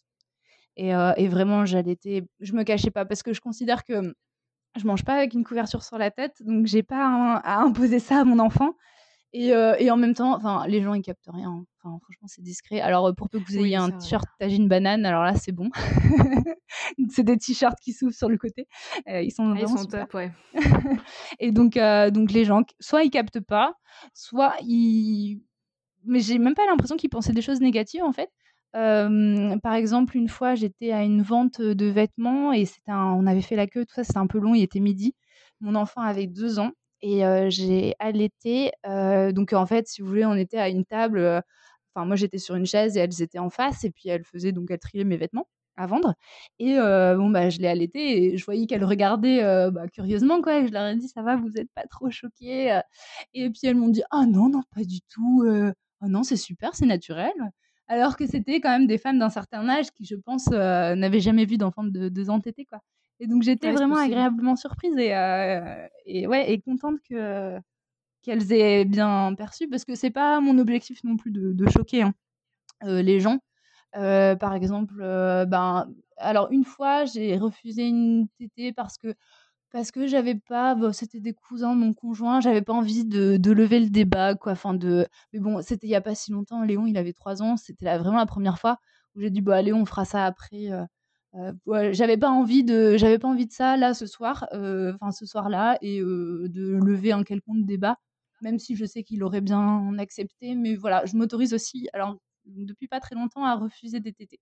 Et, 0.77 0.89
et 0.89 1.27
vraiment, 1.27 1.65
j'allaitais, 1.65 2.23
je 2.39 2.53
me 2.53 2.63
cachais 2.63 2.91
pas 2.91 3.05
parce 3.05 3.23
que 3.23 3.33
je 3.33 3.41
considère 3.41 3.83
que 3.83 4.13
je 4.77 4.85
mange 4.85 5.03
pas 5.03 5.15
avec 5.15 5.33
une 5.33 5.43
couverture 5.43 5.83
sur 5.83 5.97
la 5.97 6.11
tête, 6.11 6.41
donc 6.41 6.65
j'ai 6.65 6.83
pas 6.83 7.41
à, 7.43 7.59
imposer 7.59 7.99
ça 7.99 8.21
à 8.21 8.23
mon 8.23 8.39
enfant. 8.39 8.75
Et, 9.33 9.53
euh, 9.53 9.75
et 9.79 9.89
en 9.89 9.97
même 9.97 10.13
temps, 10.13 10.35
enfin, 10.35 10.65
les 10.67 10.81
gens 10.81 10.93
ils 10.93 11.01
captent 11.01 11.29
rien. 11.31 11.63
Enfin, 11.83 11.97
franchement, 12.03 12.27
c'est 12.27 12.41
discret. 12.41 12.81
Alors, 12.81 13.07
euh, 13.07 13.13
pour 13.13 13.29
peu 13.29 13.39
que 13.39 13.45
vous 13.45 13.57
ayez 13.57 13.77
un 13.77 13.89
t-shirt 13.89 14.25
tagine 14.39 14.67
banane, 14.67 15.05
alors 15.05 15.23
là, 15.23 15.35
c'est 15.35 15.53
bon. 15.53 15.69
c'est 17.09 17.23
des 17.23 17.37
t-shirts 17.37 17.79
qui 17.81 17.93
s'ouvrent 17.93 18.13
sur 18.13 18.27
le 18.27 18.37
côté. 18.37 18.67
Euh, 19.07 19.21
ils 19.21 19.31
sont, 19.31 19.53
ah, 19.55 19.59
ils 19.59 19.67
sont 19.69 19.85
top, 19.85 20.13
ouais. 20.13 20.31
et 21.39 21.51
donc, 21.51 21.75
donc 22.13 22.31
les 22.31 22.43
gens, 22.43 22.63
soit 22.79 23.03
ils 23.03 23.09
captent 23.09 23.39
pas, 23.39 23.73
soit 24.13 24.53
ils. 24.61 25.41
Mais 26.03 26.19
j'ai 26.19 26.39
même 26.39 26.55
pas 26.55 26.65
l'impression 26.65 26.97
qu'ils 26.97 27.11
pensaient 27.11 27.33
des 27.33 27.43
choses 27.43 27.61
négatives 27.61 28.03
en 28.03 28.11
fait 28.11 28.29
par 28.73 29.73
exemple, 29.73 30.15
une 30.15 30.29
fois, 30.29 30.55
j'étais 30.55 30.93
à 30.93 31.03
une 31.03 31.21
vente 31.21 31.61
de 31.61 31.85
vêtements 31.87 32.53
et 32.53 32.63
c'était 32.63 32.93
on 32.93 33.27
avait 33.27 33.41
fait 33.41 33.57
la 33.57 33.67
queue, 33.67 33.85
tout 33.85 33.93
ça, 33.93 34.05
c'était 34.05 34.17
un 34.17 34.27
peu 34.27 34.39
long, 34.39 34.55
il 34.55 34.63
était 34.63 34.79
midi. 34.79 35.13
Mon 35.59 35.75
enfant 35.75 35.99
avait 35.99 36.27
deux 36.27 36.57
ans 36.57 36.71
et 37.01 37.23
j'ai 37.49 37.95
allaité. 37.99 38.71
donc 39.33 39.53
en 39.53 39.65
fait, 39.65 39.87
si 39.87 40.01
vous 40.01 40.07
voulez, 40.07 40.25
on 40.25 40.35
était 40.35 40.57
à 40.59 40.69
une 40.69 40.85
table. 40.85 41.41
Enfin, 41.95 42.05
moi, 42.05 42.15
j'étais 42.15 42.37
sur 42.37 42.55
une 42.55 42.65
chaise 42.65 42.97
et 42.97 43.01
elles 43.01 43.21
étaient 43.21 43.39
en 43.39 43.49
face 43.49 43.83
et 43.83 43.91
puis 43.91 44.09
elles 44.09 44.23
faisaient 44.23 44.51
donc 44.53 44.71
elles 44.71 44.79
triaient 44.79 45.03
mes 45.03 45.17
vêtements 45.17 45.47
à 45.77 45.87
vendre. 45.87 46.13
Et 46.59 46.75
bon, 46.77 47.29
bah, 47.29 47.49
je 47.49 47.59
l'ai 47.59 47.67
allaité 47.67 48.33
et 48.33 48.37
je 48.37 48.45
voyais 48.45 48.65
qu'elles 48.67 48.85
regardaient 48.85 49.41
bah, 49.71 49.87
curieusement, 49.89 50.41
quoi. 50.41 50.59
Et 50.59 50.67
je 50.67 50.73
leur 50.73 50.85
ai 50.87 50.95
dit, 50.97 51.07
ça 51.09 51.21
va, 51.23 51.35
vous 51.37 51.49
n'êtes 51.49 51.69
pas 51.75 51.85
trop 51.87 52.09
choquées 52.11 52.79
Et 53.33 53.49
puis 53.49 53.61
elles 53.65 53.75
m'ont 53.75 53.89
dit, 53.89 54.03
ah 54.11 54.25
non, 54.27 54.49
non, 54.49 54.61
pas 54.75 54.83
du 54.83 55.01
tout. 55.09 55.45
oh 56.01 56.07
non, 56.07 56.23
c'est 56.23 56.37
super, 56.37 56.75
c'est 56.75 56.85
naturel 56.85 57.33
alors 57.87 58.15
que 58.15 58.25
c'était 58.25 58.61
quand 58.61 58.69
même 58.69 58.87
des 58.87 58.97
femmes 58.97 59.19
d'un 59.19 59.29
certain 59.29 59.67
âge 59.67 59.91
qui, 59.91 60.05
je 60.05 60.15
pense, 60.15 60.47
n'avaient 60.47 61.19
jamais 61.19 61.43
vu 61.45 61.57
d'enfants 61.57 61.83
de 61.83 62.07
deux 62.09 62.29
ans 62.29 62.39
tétés, 62.39 62.63
quoi. 62.65 62.79
Et 63.21 63.27
donc 63.27 63.43
j'étais 63.43 63.71
vraiment 63.71 63.97
agréablement 63.97 64.55
surprise 64.55 64.97
et, 64.97 65.15
euh, 65.15 65.87
et, 66.07 66.25
ouais, 66.25 66.51
et 66.51 66.59
contente 66.59 66.99
que 67.07 67.55
qu'elles 68.23 68.51
aient 68.51 68.83
bien 68.83 69.33
perçu, 69.35 69.67
parce 69.67 69.85
que 69.85 69.95
c'est 69.95 70.09
pas 70.11 70.41
mon 70.41 70.57
objectif 70.57 71.03
non 71.03 71.17
plus 71.17 71.31
de, 71.31 71.69
choquer 71.69 72.03
hein, 72.03 72.13
euh, 72.83 73.01
les 73.03 73.19
gens. 73.19 73.37
par 73.93 74.55
exemple, 74.55 74.95
ben, 75.47 75.87
alors 76.17 76.51
une 76.51 76.65
fois, 76.65 77.05
j'ai 77.05 77.37
refusé 77.37 77.87
une 77.87 78.27
tétée 78.39 78.73
parce 78.73 78.97
que 78.97 79.13
parce 79.71 79.91
que 79.91 80.07
j'avais 80.07 80.35
pas 80.35 80.75
bah, 80.75 80.91
c'était 80.93 81.19
des 81.19 81.33
cousins 81.33 81.75
de 81.75 81.81
mon 81.81 81.93
conjoint, 81.93 82.41
j'avais 82.41 82.61
pas 82.63 82.73
envie 82.73 83.05
de 83.05 83.37
de 83.37 83.51
lever 83.51 83.79
le 83.79 83.89
débat 83.89 84.35
quoi, 84.35 84.53
enfin 84.53 84.73
de 84.73 85.07
mais 85.33 85.39
bon, 85.39 85.61
c'était 85.61 85.87
il 85.87 85.91
y 85.91 85.95
a 85.95 86.01
pas 86.01 86.15
si 86.15 86.31
longtemps, 86.31 86.63
Léon, 86.63 86.87
il 86.87 86.97
avait 86.97 87.13
3 87.13 87.43
ans, 87.43 87.55
c'était 87.57 87.97
vraiment 87.99 88.17
la 88.17 88.25
première 88.25 88.59
fois 88.59 88.77
où 89.15 89.21
j'ai 89.21 89.29
dit: 89.29 89.41
«Bah, 89.41 89.61
Léon, 89.61 89.81
on 89.81 89.85
fera 89.85 90.05
ça 90.05 90.25
après», 90.25 90.69
euh, 91.35 91.53
euh, 91.69 91.93
j'avais 91.93 92.17
pas 92.17 92.29
envie 92.29 92.63
de 92.63 92.97
j'avais 92.97 93.17
pas 93.17 93.27
envie 93.29 93.47
de 93.47 93.53
ça 93.53 93.77
là 93.77 93.93
ce 93.93 94.05
soir, 94.05 94.47
euh, 94.53 94.93
enfin 94.95 95.11
ce 95.11 95.25
soir-là 95.25 95.77
et 95.81 95.99
de 96.01 96.77
lever 96.83 97.13
un 97.13 97.23
quelconque 97.23 97.65
débat, 97.65 97.97
même 98.41 98.59
si 98.59 98.75
je 98.75 98.85
sais 98.85 99.03
qu'il 99.03 99.23
aurait 99.23 99.41
bien 99.41 99.97
accepté, 99.97 100.55
mais 100.55 100.75
voilà, 100.75 101.05
je 101.05 101.15
m'autorise 101.15 101.53
aussi, 101.53 101.87
alors 101.93 102.17
depuis 102.45 102.87
pas 102.87 102.99
très 102.99 103.15
longtemps, 103.15 103.45
à 103.45 103.55
refuser 103.55 103.99
des 103.99 104.13
tétés. 104.13 104.39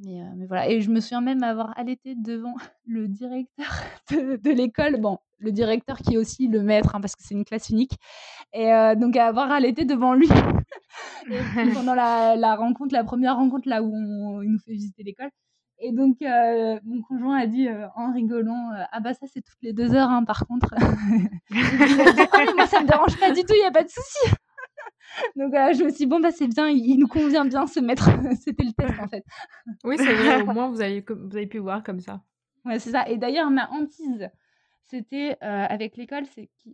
Mais, 0.00 0.46
voilà, 0.48 0.68
et 0.68 0.80
je 0.80 0.90
me 0.90 1.00
souviens 1.00 1.20
même 1.20 1.44
avoir 1.44 1.78
allaité 1.78 2.16
devant 2.16 2.54
le 2.86 3.08
directeur 3.08 3.70
de, 4.10 4.50
l'école. 4.50 5.00
Bon, 5.00 5.18
le 5.38 5.52
directeur 5.52 5.98
qui 5.98 6.14
est 6.14 6.16
aussi 6.18 6.48
le 6.48 6.62
maître, 6.62 6.96
hein, 6.96 7.00
parce 7.00 7.14
que 7.16 7.22
c'est 7.22 7.34
une 7.34 7.44
classe 7.44 7.70
unique. 7.70 7.96
Et 8.52 8.70
donc 8.96 9.16
avoir 9.16 9.50
allaité 9.52 9.84
devant 9.84 10.14
lui 10.14 10.28
pendant 11.74 11.94
la, 11.94 12.56
rencontre, 12.56 12.92
la 12.92 13.04
première 13.04 13.36
rencontre 13.36 13.68
là 13.68 13.82
où 13.82 14.42
il 14.42 14.50
nous 14.50 14.58
fait 14.58 14.72
visiter 14.72 15.02
l'école. 15.02 15.30
Et 15.86 15.92
donc, 15.92 16.16
mon 16.22 17.02
conjoint 17.02 17.36
a 17.36 17.46
dit 17.46 17.68
en 17.94 18.10
rigolant 18.12 18.70
Ah, 18.90 19.00
bah, 19.00 19.12
ça, 19.12 19.26
c'est 19.26 19.42
toutes 19.42 19.60
les 19.60 19.74
deux 19.74 19.94
heures, 19.94 20.08
hein, 20.08 20.24
par 20.24 20.46
contre. 20.46 20.74
mais 21.50 22.54
moi, 22.56 22.66
ça 22.66 22.80
me 22.80 22.86
dérange 22.86 23.20
pas 23.20 23.32
du 23.32 23.42
tout, 23.42 23.52
il 23.52 23.60
n'y 23.60 23.66
a 23.66 23.70
pas 23.70 23.84
de 23.84 23.90
souci. 23.90 24.34
donc, 25.36 25.52
je 25.52 25.84
me 25.84 25.90
suis 25.90 25.98
dit 25.98 26.06
Bon, 26.06 26.20
bah, 26.20 26.30
c'est 26.32 26.48
bien, 26.48 26.68
il, 26.68 26.96
nous 26.96 27.06
convient 27.06 27.44
bien 27.44 27.66
ce 27.66 27.80
maître. 27.80 28.08
C'était 28.40 28.64
le 28.64 28.72
test, 28.72 28.98
en 28.98 29.08
fait. 29.08 29.24
Oui, 29.84 29.96
c'est 29.98 30.14
vrai, 30.14 30.40
au 30.40 30.46
moins, 30.46 30.70
vous 30.70 30.80
avez, 30.80 31.04
vous 31.06 31.36
avez 31.36 31.46
pu 31.46 31.58
voir 31.58 31.82
comme 31.82 32.00
ça. 32.00 32.22
Ouais, 32.64 32.78
c'est 32.78 32.92
ça. 32.92 33.06
Et 33.06 33.18
d'ailleurs, 33.18 33.50
ma 33.50 33.70
hantise, 33.70 34.30
c'était 34.84 35.36
avec 35.42 35.98
l'école, 35.98 36.24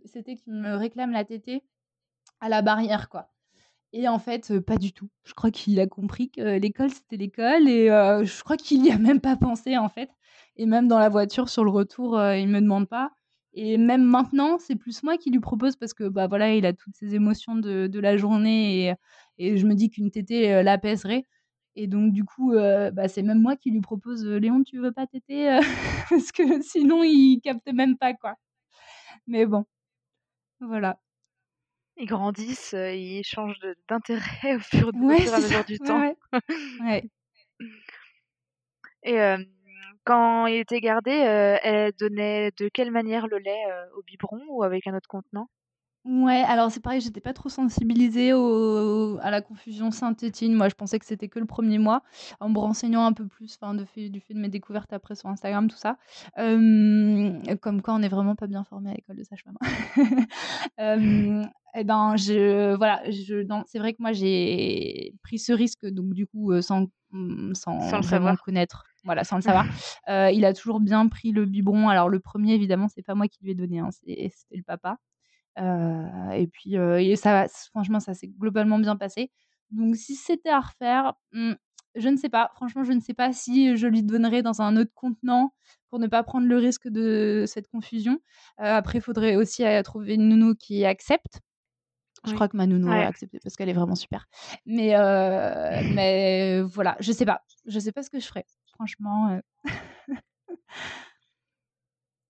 c'était 0.05 0.35
qu'il 0.35 0.53
me 0.53 0.75
réclame 0.75 1.11
la 1.11 1.25
tétée 1.25 1.63
à 2.39 2.47
la 2.47 2.61
barrière, 2.61 3.09
quoi. 3.09 3.30
Et 3.93 4.07
en 4.07 4.19
fait, 4.19 4.59
pas 4.59 4.77
du 4.77 4.93
tout. 4.93 5.09
Je 5.25 5.33
crois 5.33 5.51
qu'il 5.51 5.79
a 5.79 5.87
compris 5.87 6.29
que 6.29 6.57
l'école, 6.57 6.91
c'était 6.91 7.17
l'école 7.17 7.67
et 7.67 7.87
je 7.87 8.43
crois 8.43 8.57
qu'il 8.57 8.81
n'y 8.81 8.91
a 8.91 8.97
même 8.97 9.19
pas 9.19 9.35
pensé, 9.35 9.77
en 9.77 9.89
fait. 9.89 10.09
Et 10.55 10.65
même 10.65 10.87
dans 10.87 10.99
la 10.99 11.09
voiture, 11.09 11.49
sur 11.49 11.63
le 11.63 11.71
retour, 11.71 12.21
il 12.33 12.47
me 12.47 12.61
demande 12.61 12.87
pas. 12.87 13.11
Et 13.53 13.77
même 13.77 14.03
maintenant, 14.03 14.57
c'est 14.59 14.75
plus 14.77 15.03
moi 15.03 15.17
qui 15.17 15.29
lui 15.29 15.41
propose 15.41 15.75
parce 15.75 15.93
que, 15.93 16.07
bah 16.07 16.27
voilà, 16.27 16.53
il 16.55 16.65
a 16.65 16.73
toutes 16.73 16.95
ces 16.95 17.15
émotions 17.15 17.55
de, 17.55 17.87
de 17.87 17.99
la 17.99 18.15
journée 18.15 18.87
et, 18.87 18.93
et, 19.37 19.57
je 19.57 19.67
me 19.67 19.73
dis 19.75 19.89
qu'une 19.89 20.09
tétée 20.09 20.63
l'apaiserait. 20.63 21.25
Et 21.75 21.87
donc, 21.87 22.13
du 22.13 22.23
coup, 22.23 22.53
bah, 22.53 23.07
c'est 23.09 23.23
même 23.23 23.41
moi 23.41 23.55
qui 23.57 23.71
lui 23.71 23.81
propose 23.81 24.25
Léon, 24.25 24.63
tu 24.63 24.79
veux 24.79 24.91
pas 24.93 25.07
téter 25.07 25.59
Parce 26.09 26.31
que 26.31 26.61
sinon, 26.61 27.03
il 27.03 27.39
capte 27.41 27.67
même 27.73 27.97
pas, 27.97 28.13
quoi. 28.13 28.35
Mais 29.27 29.45
bon, 29.45 29.65
voilà. 30.61 30.99
Ils 32.01 32.07
grandissent, 32.07 32.73
ils 32.73 33.23
changent 33.23 33.59
d'intérêt 33.87 34.55
au 34.55 34.59
fur, 34.59 34.87
au 34.89 35.13
fur 35.13 35.31
et 35.31 35.35
à 35.35 35.39
mesure 35.39 35.63
du 35.63 35.79
temps. 35.79 36.15
Ouais. 36.83 37.03
Et 39.03 39.17
quand 40.03 40.47
il 40.47 40.57
était 40.57 40.79
gardé, 40.81 41.11
elle 41.11 41.93
donnait 41.93 42.51
de 42.57 42.69
quelle 42.69 42.91
manière 42.91 43.27
le 43.27 43.37
lait 43.37 43.63
au 43.95 44.01
biberon 44.01 44.41
ou 44.49 44.63
avec 44.63 44.87
un 44.87 44.95
autre 44.95 45.07
contenant? 45.07 45.47
Ouais, 46.03 46.41
alors 46.47 46.71
c'est 46.71 46.79
pareil, 46.79 46.99
j'étais 46.99 47.21
pas 47.21 47.33
trop 47.33 47.49
sensibilisée 47.49 48.33
au 48.33 49.19
à 49.21 49.29
la 49.29 49.41
confusion 49.41 49.91
synthétine. 49.91 50.53
Moi, 50.55 50.67
je 50.67 50.73
pensais 50.73 50.97
que 50.97 51.05
c'était 51.05 51.27
que 51.27 51.37
le 51.37 51.45
premier 51.45 51.77
mois. 51.77 52.01
En 52.39 52.49
me 52.49 52.57
renseignant 52.57 53.05
un 53.05 53.13
peu 53.13 53.27
plus, 53.27 53.55
enfin, 53.61 53.75
de 53.75 53.85
fait 53.85 54.09
du 54.09 54.19
fait 54.19 54.33
de 54.33 54.39
mes 54.39 54.49
découvertes 54.49 54.91
après 54.93 55.13
sur 55.15 55.29
Instagram, 55.29 55.69
tout 55.69 55.77
ça. 55.77 55.97
comme 56.35 57.81
quoi 57.83 57.93
on 57.93 57.99
n'est 57.99 58.07
vraiment 58.09 58.35
pas 58.35 58.47
bien 58.47 58.63
formé 58.63 58.89
à 58.89 58.93
l'école 58.95 59.17
de 59.17 59.23
sage-femme. 59.23 59.57
et 61.75 61.83
ben, 61.83 62.15
je 62.17 62.75
voilà, 62.75 63.01
je 63.11 63.45
c'est 63.67 63.79
vrai 63.79 63.93
que 63.93 64.01
moi 64.01 64.11
j'ai 64.11 65.13
pris 65.23 65.37
ce 65.37 65.53
risque 65.53 65.85
donc 65.85 66.13
du 66.13 66.25
coup, 66.25 66.59
sans, 66.63 66.87
mmh, 67.11 67.53
sans 67.53 67.79
Sans 67.91 67.97
le 67.97 68.03
savoir. 68.03 68.41
connaître, 68.41 68.85
voilà, 69.03 69.23
sans 69.23 69.35
le 69.35 69.41
savoir. 69.43 69.65
il 70.07 70.45
a 70.45 70.53
toujours 70.55 70.79
bien 70.79 71.07
pris 71.07 71.31
le 71.31 71.45
biberon. 71.45 71.89
Alors 71.89 72.09
le 72.09 72.19
premier 72.19 72.55
évidemment, 72.55 72.87
c'est 72.87 73.03
pas 73.03 73.13
moi 73.13 73.27
qui 73.27 73.37
lui 73.43 73.51
ai 73.51 73.55
donné, 73.55 73.77
hein, 73.79 73.89
c'était 73.91 74.31
le 74.51 74.63
papa 74.63 74.97
et 75.57 76.47
puis, 76.47 76.75
et 76.75 77.15
ça 77.15 77.47
franchement, 77.69 77.99
ça 77.99 78.13
s'est 78.13 78.27
globalement 78.27 78.79
bien 78.79 78.95
passé. 78.95 79.31
Donc 79.71 79.95
si 79.95 80.15
c'était 80.15 80.49
à 80.49 80.59
refaire, 80.59 81.13
mmh, 81.31 81.53
je 81.95 82.09
ne 82.09 82.17
sais 82.17 82.29
pas. 82.29 82.51
Franchement, 82.55 82.83
je 82.83 82.93
ne 82.93 82.99
sais 82.99 83.13
pas 83.13 83.33
si 83.33 83.75
je 83.77 83.87
lui 83.87 84.03
donnerais 84.03 84.41
dans 84.41 84.61
un 84.61 84.77
autre 84.77 84.91
contenant 84.93 85.53
pour 85.89 85.99
ne 85.99 86.07
pas 86.07 86.23
prendre 86.23 86.47
le 86.47 86.57
risque 86.57 86.87
de 86.87 87.43
cette 87.47 87.67
confusion. 87.67 88.19
après, 88.57 88.99
il 88.99 89.01
faudrait 89.01 89.35
aussi 89.35 89.63
trouver 89.83 90.15
une 90.15 90.29
nounou 90.29 90.55
qui 90.55 90.85
accepte. 90.85 91.41
Je 92.23 92.33
crois 92.35 92.47
que 92.47 92.55
ma 92.55 92.67
nounou 92.67 92.91
a 92.91 93.07
accepté 93.07 93.39
parce 93.41 93.55
qu'elle 93.55 93.69
est 93.69 93.73
vraiment 93.73 93.95
super. 93.95 94.27
Mais, 94.65 94.93
mais 95.93 96.61
voilà, 96.61 96.95
je 96.99 97.11
sais 97.11 97.25
pas. 97.25 97.43
Je 97.65 97.79
sais 97.79 97.91
pas 97.91 98.03
ce 98.03 98.09
que 98.09 98.19
je 98.19 98.27
ferais. 98.27 98.45
Franchement. 98.75 99.41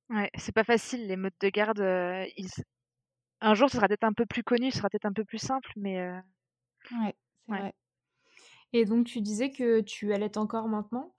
Ouais, 0.09 0.29
c'est 0.35 0.51
pas 0.51 0.65
facile 0.65 1.07
les 1.07 1.15
modes 1.15 1.31
de 1.39 1.49
garde. 1.49 1.79
ils, 2.35 2.49
un 3.41 3.53
jour, 3.53 3.69
ce 3.69 3.75
sera 3.75 3.87
peut-être 3.87 4.03
un 4.03 4.13
peu 4.13 4.25
plus 4.25 4.43
connu, 4.43 4.71
ce 4.71 4.77
sera 4.77 4.89
peut-être 4.89 5.05
un 5.05 5.13
peu 5.13 5.25
plus 5.25 5.39
simple, 5.39 5.71
mais. 5.75 5.99
Euh, 5.99 6.19
ouais, 6.99 7.15
c'est 7.47 7.57
vrai. 7.57 7.73
Et 8.73 8.85
donc, 8.85 9.05
tu 9.05 9.21
disais 9.21 9.51
que 9.51 9.81
tu 9.81 10.13
allaites 10.13 10.37
encore 10.37 10.67
maintenant. 10.67 11.13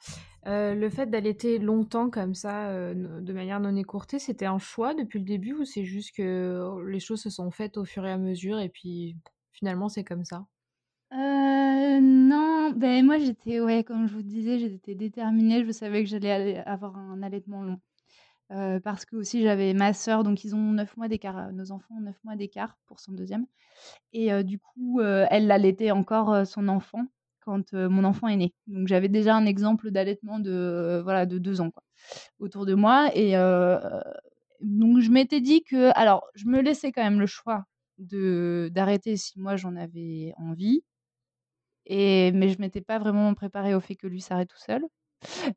Euh, 0.47 0.75
le 0.75 0.89
fait 0.89 1.07
d'allaiter 1.07 1.59
longtemps 1.59 2.11
comme 2.11 2.35
ça, 2.35 2.70
euh, 2.70 2.95
de 3.20 3.33
manière 3.33 3.61
non 3.61 3.77
écourtée, 3.77 4.18
c'était 4.18 4.47
un 4.47 4.59
choix 4.59 4.95
depuis 4.95 5.18
le 5.18 5.25
début 5.25 5.53
ou 5.53 5.64
c'est 5.64 5.85
juste 5.85 6.16
que 6.16 6.83
les 6.89 6.99
choses 6.99 7.20
se 7.20 7.31
sont 7.31 7.51
faites 7.51 7.77
au 7.77 7.85
fur 7.85 8.05
et 8.07 8.11
à 8.11 8.18
mesure 8.18 8.59
et 8.59 8.68
puis 8.68 9.16
finalement 9.53 9.89
c'est 9.89 10.03
comme 10.03 10.25
ça? 10.25 10.47
Non, 11.12 12.70
ben 12.75 13.05
moi 13.05 13.18
j'étais, 13.18 13.61
ouais, 13.61 13.85
comme 13.85 14.07
je 14.07 14.14
vous 14.14 14.23
disais, 14.23 14.59
j'étais 14.59 14.95
déterminée, 14.95 15.64
je 15.64 15.70
savais 15.70 16.03
que 16.03 16.09
j'allais 16.09 16.59
avoir 16.66 16.97
un 16.97 17.23
allaitement 17.23 17.62
long 17.62 17.81
parce 18.84 19.05
que 19.07 19.16
aussi 19.16 19.42
j'avais 19.42 19.74
ma 19.74 19.92
sœur, 19.92 20.24
donc 20.24 20.44
ils 20.44 20.55
ont 20.55 20.72
9 20.72 20.96
mois 20.96 21.09
d'écart, 21.09 21.53
nos 21.53 21.72
enfants 21.72 21.94
ont 21.96 22.03
9 22.03 22.16
mois 22.24 22.36
d'écart 22.36 22.76
pour 22.86 23.00
son 23.00 23.12
deuxième. 23.12 23.46
Et 24.12 24.44
du 24.44 24.59
coup, 24.59 25.00
elle 25.03 25.50
allaitait 25.50 25.90
encore 25.92 26.46
son 26.46 26.68
enfant 26.68 27.07
quand 27.40 27.72
mon 27.74 28.05
enfant 28.05 28.28
est 28.28 28.36
né. 28.36 28.55
Donc 28.68 28.88
j'avais 28.88 29.09
déjà 29.09 29.34
un 29.36 29.46
exemple 29.46 29.90
d'allaitement 29.90 30.38
de 30.40 31.00
voilà 31.05 31.26
de 31.26 31.38
deux 31.38 31.61
ans 31.61 31.70
autour 32.40 32.66
de 32.66 32.74
moi. 32.74 33.11
Et 33.16 33.32
donc 34.61 35.00
je 35.00 35.11
m'étais 35.11 35.40
dit 35.40 35.64
que, 35.64 35.90
alors 35.98 36.24
je 36.34 36.46
me 36.46 36.61
laissais 36.62 36.92
quand 36.92 37.03
même 37.03 37.20
le 37.20 37.26
choix 37.26 37.64
de 37.98 38.70
d'arrêter 38.72 39.16
si 39.16 39.38
moi 39.40 39.57
j'en 39.57 39.76
avais 39.76 40.34
envie. 40.38 40.82
Et 41.86 42.32
mais 42.32 42.48
je 42.48 42.61
m'étais 42.61 42.80
pas 42.80 42.98
vraiment 42.98 43.34
préparée 43.34 43.74
au 43.74 43.80
fait 43.80 43.96
que 43.96 44.07
lui 44.07 44.20
s'arrête 44.20 44.48
tout 44.48 44.59
seul. 44.59 44.84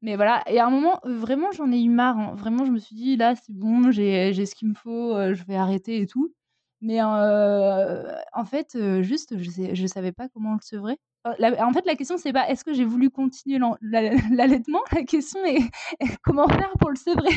Mais 0.02 0.16
voilà, 0.16 0.44
et 0.48 0.60
à 0.60 0.68
un 0.68 0.70
moment, 0.70 1.00
vraiment, 1.04 1.52
j'en 1.52 1.72
ai 1.72 1.82
eu 1.82 1.90
marre. 1.90 2.18
Hein. 2.18 2.34
Vraiment, 2.36 2.66
je 2.66 2.72
me 2.72 2.78
suis 2.78 2.96
dit, 2.96 3.18
là, 3.18 3.36
c'est 3.36 3.54
bon, 3.54 3.92
j'ai 3.92 4.34
ce 4.46 4.56
qu'il 4.56 4.70
me 4.70 4.74
faut, 4.74 5.14
je 5.34 5.44
vais 5.46 5.56
arrêter 5.56 6.02
et 6.02 6.08
tout. 6.08 6.34
Mais 6.82 7.02
en 7.02 8.46
fait, 8.46 8.78
juste, 9.02 9.38
je 9.40 9.82
ne 9.82 9.88
savais 9.88 10.12
pas 10.12 10.30
comment 10.30 10.54
le 10.54 10.62
sevrer. 10.62 10.98
en 11.26 11.74
fait, 11.74 11.86
la 11.86 11.96
question, 11.96 12.18
c'est 12.18 12.34
pas 12.34 12.48
est-ce 12.50 12.64
que 12.64 12.74
j'ai 12.74 12.86
voulu 12.86 13.10
continuer 13.10 13.60
l'allaitement? 13.82 14.82
La 14.92 15.04
question 15.04 15.44
est 15.46 15.62
comment 16.24 16.48
faire 16.48 16.72
pour 16.80 16.90
le 16.90 16.96
sevrer? 16.96 17.36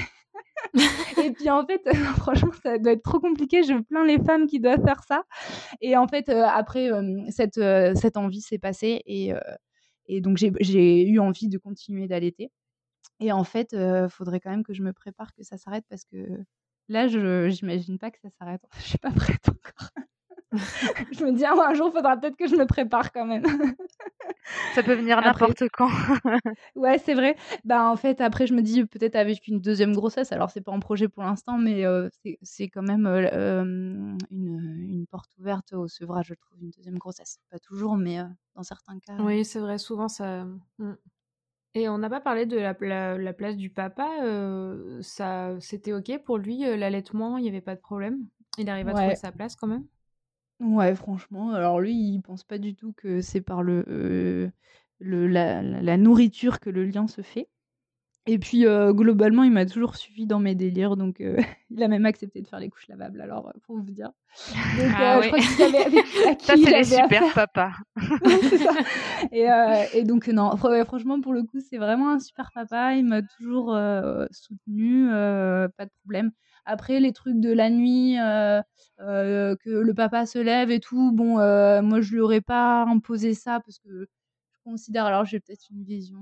Et 1.24 1.32
puis 1.32 1.50
en 1.50 1.64
fait, 1.66 1.82
franchement, 2.18 2.52
ça 2.62 2.78
doit 2.78 2.92
être 2.92 3.02
trop 3.02 3.20
compliqué. 3.20 3.62
Je 3.62 3.74
plains 3.74 4.04
les 4.04 4.18
femmes 4.22 4.46
qui 4.46 4.60
doivent 4.60 4.84
faire 4.84 5.02
ça. 5.02 5.22
Et 5.80 5.96
en 5.96 6.06
fait, 6.06 6.28
après, 6.28 6.90
cette, 7.30 7.60
cette 7.94 8.16
envie 8.16 8.40
s'est 8.40 8.58
passée 8.58 9.02
et, 9.06 9.32
et 10.08 10.20
donc, 10.20 10.38
j'ai 10.38 11.08
eu 11.08 11.18
envie 11.20 11.48
de 11.48 11.58
continuer 11.58 12.08
d'allaiter. 12.08 12.50
Et 13.20 13.32
en 13.32 13.44
fait, 13.44 13.72
il 13.72 14.08
faudrait 14.10 14.40
quand 14.40 14.50
même 14.50 14.64
que 14.64 14.74
je 14.74 14.82
me 14.82 14.92
prépare 14.92 15.34
que 15.34 15.42
ça 15.42 15.58
s'arrête 15.58 15.84
parce 15.88 16.04
que 16.04 16.44
là, 16.88 17.08
je 17.08 17.48
n'imagine 17.62 17.98
pas 17.98 18.10
que 18.10 18.18
ça 18.20 18.30
s'arrête. 18.38 18.62
Je 18.80 18.88
suis 18.88 18.98
pas 18.98 19.10
prête 19.12 19.48
encore. 19.48 19.90
je 21.12 21.24
me 21.24 21.32
dis, 21.32 21.44
ah, 21.44 21.52
un 21.52 21.74
jour, 21.74 21.88
il 21.88 21.96
faudra 21.96 22.16
peut-être 22.16 22.36
que 22.36 22.46
je 22.46 22.56
me 22.56 22.64
prépare 22.64 23.12
quand 23.12 23.26
même. 23.26 23.42
Ça 24.74 24.82
peut 24.82 24.94
venir 24.94 25.20
n'importe 25.20 25.64
quand. 25.72 25.90
ouais, 26.76 26.98
c'est 26.98 27.12
vrai. 27.12 27.36
Bah, 27.64 27.90
en 27.90 27.96
fait, 27.96 28.22
après, 28.22 28.46
je 28.46 28.54
me 28.54 28.62
dis 28.62 28.84
peut-être 28.86 29.16
avec 29.16 29.46
une 29.46 29.60
deuxième 29.60 29.92
grossesse. 29.92 30.32
Alors, 30.32 30.50
c'est 30.50 30.62
pas 30.62 30.72
en 30.72 30.80
projet 30.80 31.08
pour 31.08 31.22
l'instant, 31.22 31.58
mais 31.58 31.84
c'est 32.42 32.68
quand 32.68 32.82
même 32.82 33.06
une, 33.06 34.16
une, 34.30 35.06
porte 35.10 35.30
ouverte 35.38 35.74
au 35.74 35.86
sevrage, 35.86 36.28
je 36.28 36.34
trouve, 36.34 36.58
une 36.62 36.70
deuxième 36.70 36.96
grossesse. 36.96 37.38
Pas 37.50 37.58
toujours, 37.58 37.96
mais 37.96 38.18
dans 38.54 38.62
certains 38.62 38.98
cas. 39.00 39.16
Oui, 39.20 39.44
c'est 39.44 39.60
vrai. 39.60 39.76
Souvent, 39.76 40.08
ça. 40.08 40.44
Mmh. 40.78 40.92
Et 41.74 41.88
on 41.90 41.98
n'a 41.98 42.08
pas 42.08 42.20
parlé 42.20 42.46
de 42.46 42.56
la, 42.56 43.18
la, 43.18 43.32
place 43.34 43.56
du 43.56 43.68
papa. 43.68 44.08
ça, 45.02 45.60
c'était 45.60 45.92
ok 45.92 46.22
pour 46.24 46.38
lui, 46.38 46.60
l'allaitement, 46.60 47.36
il 47.36 47.42
n'y 47.42 47.48
avait 47.50 47.60
pas 47.60 47.74
de 47.74 47.80
problème? 47.80 48.26
Il 48.56 48.70
arrive 48.70 48.88
à 48.88 48.94
trouver 48.94 49.14
sa 49.14 49.30
place 49.30 49.54
quand 49.54 49.66
même? 49.66 49.84
Ouais, 50.60 50.94
franchement, 50.94 51.52
alors 51.52 51.80
lui, 51.80 51.94
il 51.94 52.20
pense 52.20 52.44
pas 52.44 52.58
du 52.58 52.74
tout 52.74 52.92
que 52.92 53.20
c'est 53.20 53.40
par 53.40 53.62
le, 53.62 54.50
le 54.98 55.26
la 55.26 55.62
la 55.62 55.96
nourriture 55.96 56.58
que 56.58 56.70
le 56.70 56.84
lien 56.84 57.06
se 57.06 57.22
fait 57.22 57.48
et 58.30 58.38
puis, 58.38 58.66
globalement, 58.90 59.42
il 59.42 59.50
m'a 59.52 59.64
toujours 59.64 59.96
suivi 59.96 60.26
dans 60.26 60.38
mes 60.38 60.54
délires, 60.54 60.98
donc 60.98 61.22
il 61.70 61.82
a 61.82 61.88
même 61.88 62.04
accepté 62.04 62.42
de 62.42 62.46
faire 62.46 62.58
les 62.60 62.68
couches 62.68 62.86
lavables, 62.88 63.22
alors, 63.22 63.54
pour 63.62 63.78
vous 63.78 63.90
dire. 63.90 64.10
Donc 64.76 64.90
ah 64.94 65.18
je 65.22 65.28
crois 65.28 65.38
qu'il 65.38 65.48
savait 65.48 65.84
avec 65.84 66.04
qui 66.38 66.46
Ça, 66.46 66.54
c'est 66.56 66.70
les 66.70 66.84
super 66.84 67.32
papa. 67.32 67.72
c'est 68.42 68.58
ça 68.58 68.74
et 69.32 69.46
et 69.98 70.04
donc 70.04 70.28
non, 70.28 70.54
franchement, 70.58 71.22
pour 71.22 71.32
le 71.32 71.42
coup, 71.42 71.60
c'est 71.60 71.78
vraiment 71.78 72.10
un 72.10 72.18
super 72.18 72.52
papa. 72.52 72.96
Il 72.96 73.06
m'a 73.06 73.22
toujours, 73.22 73.74
soutenu 74.30 75.08
pas 75.08 75.86
de 75.86 75.90
problème. 76.02 76.30
Après, 76.70 77.00
les 77.00 77.12
trucs 77.14 77.40
de 77.40 77.50
la 77.50 77.70
nuit, 77.70 78.18
euh, 78.20 78.60
euh, 79.00 79.56
que 79.56 79.70
le 79.70 79.94
papa 79.94 80.26
se 80.26 80.38
lève 80.38 80.70
et 80.70 80.80
tout, 80.80 81.12
bon, 81.12 81.38
euh, 81.38 81.80
moi, 81.80 82.02
je 82.02 82.12
lui 82.12 82.20
aurais 82.20 82.42
pas 82.42 82.82
imposé 82.84 83.32
ça 83.32 83.60
parce 83.64 83.78
que 83.78 84.06
je 84.52 84.58
considère, 84.64 85.06
alors 85.06 85.24
j'ai 85.24 85.40
peut-être 85.40 85.70
une 85.70 85.82
vision 85.82 86.20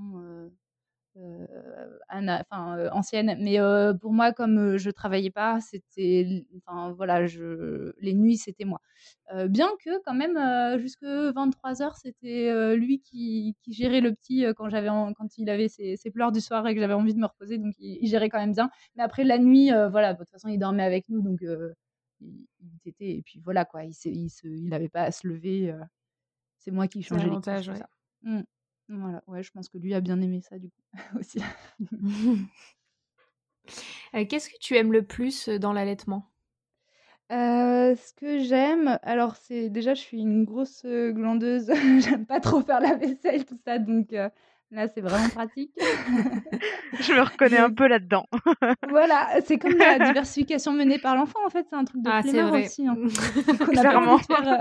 enfin, 2.09 2.89
ancienne. 2.91 3.37
Mais 3.39 3.57
pour 4.01 4.13
moi, 4.13 4.33
comme 4.33 4.77
je 4.77 4.89
travaillais 4.89 5.31
pas, 5.31 5.59
c'était, 5.61 6.45
enfin 6.57 6.93
voilà, 6.93 7.25
je, 7.25 7.93
les 7.99 8.13
nuits, 8.13 8.37
c'était 8.37 8.65
moi. 8.65 8.81
bien 9.47 9.69
que 9.83 10.01
quand 10.05 10.13
même, 10.13 10.79
jusque 10.79 11.03
23 11.03 11.73
h 11.73 11.91
c'était 12.01 12.75
lui 12.75 12.99
qui, 13.01 13.55
qui, 13.63 13.73
gérait 13.73 14.01
le 14.01 14.13
petit 14.13 14.45
quand 14.55 14.69
j'avais, 14.69 14.89
quand 14.89 15.37
il 15.37 15.49
avait 15.49 15.67
ses, 15.69 15.95
ses, 15.97 16.11
pleurs 16.11 16.31
du 16.31 16.41
soir 16.41 16.67
et 16.67 16.75
que 16.75 16.81
j'avais 16.81 16.93
envie 16.93 17.13
de 17.13 17.19
me 17.19 17.27
reposer, 17.27 17.57
donc 17.57 17.73
il, 17.79 18.07
gérait 18.07 18.29
quand 18.29 18.39
même 18.39 18.53
bien. 18.53 18.69
Mais 18.95 19.03
après 19.03 19.23
la 19.23 19.37
nuit, 19.37 19.71
voilà, 19.91 20.13
de 20.13 20.19
toute 20.19 20.29
façon, 20.29 20.49
il 20.49 20.59
dormait 20.59 20.83
avec 20.83 21.09
nous, 21.09 21.21
donc 21.21 21.39
il, 22.21 22.45
était 22.85 23.17
et 23.17 23.21
puis 23.21 23.39
voilà 23.43 23.65
quoi, 23.65 23.83
il, 23.83 23.93
il, 24.05 24.29
il 24.43 24.73
avait 24.73 24.89
pas 24.89 25.03
à 25.03 25.11
se 25.11 25.27
lever. 25.27 25.75
c'est 26.57 26.71
moi 26.71 26.87
qui 26.87 27.03
changeais 27.03 27.29
les. 27.29 27.81
Mmh. 28.23 28.41
Voilà, 28.89 29.23
ouais, 29.27 29.43
je 29.43 29.51
pense 29.51 29.69
que 29.69 29.77
lui 29.77 29.93
a 29.93 30.01
bien 30.01 30.21
aimé 30.21 30.41
ça 30.41 30.57
du 30.59 30.69
coup 30.69 30.81
aussi. 31.19 31.39
Qu'est-ce 34.29 34.49
que 34.49 34.57
tu 34.59 34.75
aimes 34.75 34.93
le 34.93 35.03
plus 35.03 35.49
dans 35.49 35.73
l'allaitement? 35.73 36.29
Ce 37.29 38.13
que 38.13 38.39
j'aime, 38.39 38.99
alors 39.01 39.35
c'est 39.35 39.69
déjà 39.69 39.93
je 39.93 39.99
suis 40.01 40.21
une 40.21 40.45
grosse 40.45 40.85
glandeuse, 40.85 41.69
j'aime 41.99 42.25
pas 42.25 42.39
trop 42.39 42.61
faire 42.61 42.79
la 42.79 42.95
vaisselle, 42.95 43.45
tout 43.45 43.59
ça, 43.65 43.79
donc 43.79 44.13
Là, 44.69 44.89
c'est 44.93 44.99
vraiment 44.99 45.29
pratique. 45.29 45.71
je 45.77 47.13
me 47.13 47.21
reconnais 47.21 47.57
un 47.57 47.71
peu 47.71 47.87
là-dedans. 47.87 48.25
voilà, 48.89 49.29
c'est 49.45 49.57
comme 49.57 49.77
la 49.77 49.97
diversification 49.97 50.73
menée 50.73 50.99
par 50.99 51.15
l'enfant, 51.15 51.39
en 51.45 51.49
fait, 51.49 51.65
c'est 51.69 51.75
un 51.75 51.85
truc 51.85 52.01
de 52.01 52.09
ah, 52.09 52.21
aussi. 52.51 52.85
Hein. 52.85 52.97
Euh, 54.37 54.57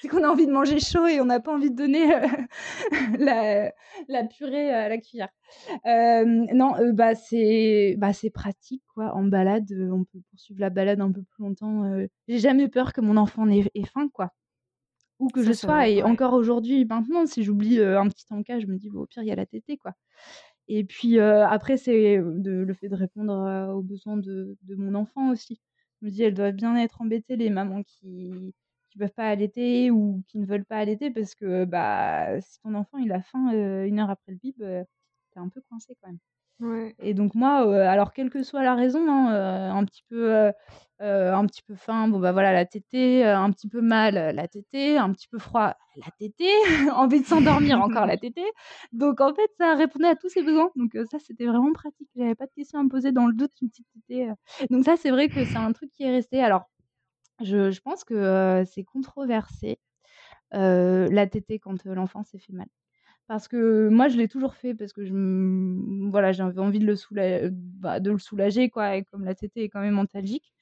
c'est 0.00 0.08
qu'on 0.08 0.22
a 0.22 0.28
envie 0.28 0.46
de 0.46 0.52
manger 0.52 0.78
chaud 0.78 1.06
et 1.06 1.20
on 1.20 1.24
n'a 1.24 1.40
pas 1.40 1.52
envie 1.52 1.70
de 1.70 1.76
donner 1.76 2.14
euh, 2.14 2.26
la, 3.18 3.72
la, 4.08 4.24
purée 4.24 4.72
à 4.72 4.88
la 4.88 4.98
cuillère. 4.98 5.28
Euh, 5.86 6.24
non, 6.24 6.74
bah, 6.92 7.14
c'est 7.14 7.94
bah, 7.98 8.10
pratique, 8.32 8.82
quoi. 8.94 9.14
En 9.14 9.24
balade, 9.24 9.70
on 9.92 10.04
peut 10.04 10.20
poursuivre 10.30 10.60
la 10.60 10.70
balade 10.70 11.00
un 11.00 11.10
peu 11.10 11.22
plus 11.22 11.44
longtemps. 11.44 11.82
J'ai 12.28 12.38
jamais 12.38 12.68
peur 12.68 12.92
que 12.92 13.00
mon 13.00 13.16
enfant 13.16 13.48
ait, 13.48 13.70
ait 13.74 13.84
faim, 13.84 14.08
quoi 14.12 14.32
où 15.22 15.28
que 15.28 15.42
je 15.42 15.52
sois. 15.52 15.88
et 15.88 16.02
encore 16.02 16.34
aujourd'hui, 16.34 16.84
maintenant, 16.84 17.26
si 17.26 17.42
j'oublie 17.42 17.80
un 17.80 18.08
petit 18.08 18.26
encas, 18.30 18.60
je 18.60 18.66
me 18.66 18.76
dis, 18.76 18.90
au 18.90 19.06
pire, 19.06 19.22
il 19.22 19.28
y 19.28 19.32
a 19.32 19.36
la 19.36 19.46
tétée, 19.46 19.76
quoi. 19.76 19.94
Et 20.68 20.84
puis 20.84 21.20
après, 21.20 21.76
c'est 21.76 22.16
le 22.18 22.74
fait 22.74 22.88
de 22.88 22.96
répondre 22.96 23.72
aux 23.74 23.82
besoins 23.82 24.16
de, 24.16 24.56
de, 24.62 24.74
mon 24.76 24.94
enfant 24.94 25.30
aussi. 25.30 25.60
Je 26.00 26.06
me 26.06 26.10
dis, 26.10 26.22
elles 26.22 26.34
doivent 26.34 26.54
bien 26.54 26.76
être 26.76 27.00
embêtées, 27.00 27.36
les 27.36 27.50
mamans 27.50 27.82
qui 27.84 28.30
ne 28.94 28.98
peuvent 28.98 29.14
pas 29.14 29.28
allaiter 29.28 29.90
ou 29.90 30.22
qui 30.28 30.38
ne 30.38 30.46
veulent 30.46 30.64
pas 30.64 30.78
allaiter, 30.78 31.10
parce 31.10 31.34
que 31.34 31.64
bah, 31.64 32.40
si 32.40 32.60
ton 32.60 32.74
enfant 32.74 32.98
il 32.98 33.12
a 33.12 33.22
faim 33.22 33.50
une 33.84 34.00
heure 34.00 34.10
après 34.10 34.32
le 34.32 34.38
bib, 34.38 34.58
t'es 34.58 35.40
un 35.40 35.48
peu 35.48 35.60
coincé 35.62 35.96
quand 36.00 36.08
même. 36.08 36.18
Et 37.00 37.14
donc 37.14 37.34
moi, 37.34 37.88
alors 37.88 38.12
quelle 38.12 38.30
que 38.30 38.42
soit 38.42 38.62
la 38.62 38.74
raison, 38.74 39.08
hein, 39.10 39.74
un 39.74 39.84
petit 39.84 40.04
peu, 40.08 40.52
un 41.00 41.46
petit 41.46 41.62
peu 41.62 41.74
faim, 41.74 42.08
bon 42.08 42.20
bah 42.20 42.32
voilà 42.32 42.52
la 42.52 42.64
tétée, 42.64 43.24
un 43.24 43.50
petit 43.50 43.68
peu 43.68 43.80
mal, 43.80 44.14
la 44.14 44.48
tétée, 44.48 44.96
un 44.98 45.10
petit 45.12 45.26
peu 45.28 45.38
froid, 45.38 45.74
la 45.96 46.10
tétée, 46.18 46.52
envie 46.94 47.20
de 47.20 47.26
s'endormir, 47.26 47.80
encore 47.80 48.06
la 48.06 48.16
tétée. 48.18 48.50
Donc 48.92 49.20
en 49.20 49.34
fait, 49.34 49.50
ça 49.58 49.74
répondait 49.74 50.08
à 50.08 50.16
tous 50.16 50.28
ses 50.28 50.42
besoins. 50.42 50.70
Donc 50.76 50.96
ça, 51.10 51.18
c'était 51.18 51.46
vraiment 51.46 51.72
pratique. 51.72 52.08
J'avais 52.16 52.34
pas 52.36 52.46
de 52.46 52.52
questions 52.52 52.78
à 52.78 52.82
me 52.84 52.88
poser 52.88 53.12
dans 53.12 53.26
le 53.26 53.34
doute, 53.34 53.52
une 53.60 53.68
petite 53.70 53.86
tétée. 54.08 54.30
Donc 54.70 54.84
ça, 54.84 54.96
c'est 54.96 55.10
vrai 55.10 55.28
que 55.28 55.44
c'est 55.44 55.58
un 55.58 55.72
truc 55.72 55.90
qui 55.92 56.04
est 56.04 56.10
resté. 56.10 56.42
Alors, 56.42 56.70
je, 57.42 57.70
je 57.70 57.80
pense 57.80 58.04
que 58.04 58.64
c'est 58.66 58.84
controversé. 58.84 59.78
la 60.52 61.26
tétée 61.26 61.58
quand 61.58 61.84
l'enfant 61.84 62.22
s'est 62.24 62.38
fait 62.38 62.52
mal. 62.52 62.68
Parce 63.28 63.48
que 63.48 63.88
moi, 63.88 64.08
je 64.08 64.16
l'ai 64.16 64.28
toujours 64.28 64.54
fait 64.54 64.74
parce 64.74 64.92
que 64.92 65.04
je, 65.04 65.14
voilà, 66.10 66.32
j'avais 66.32 66.60
envie 66.60 66.80
de 66.80 66.86
le, 66.86 66.96
soulager, 66.96 67.48
bah, 67.50 68.00
de 68.00 68.10
le 68.10 68.18
soulager, 68.18 68.68
quoi. 68.68 68.96
Et 68.96 69.04
comme 69.04 69.24
la 69.24 69.34
tétée 69.34 69.64
est 69.64 69.68
quand 69.68 69.80
même 69.80 69.98
antalgique. 69.98 70.52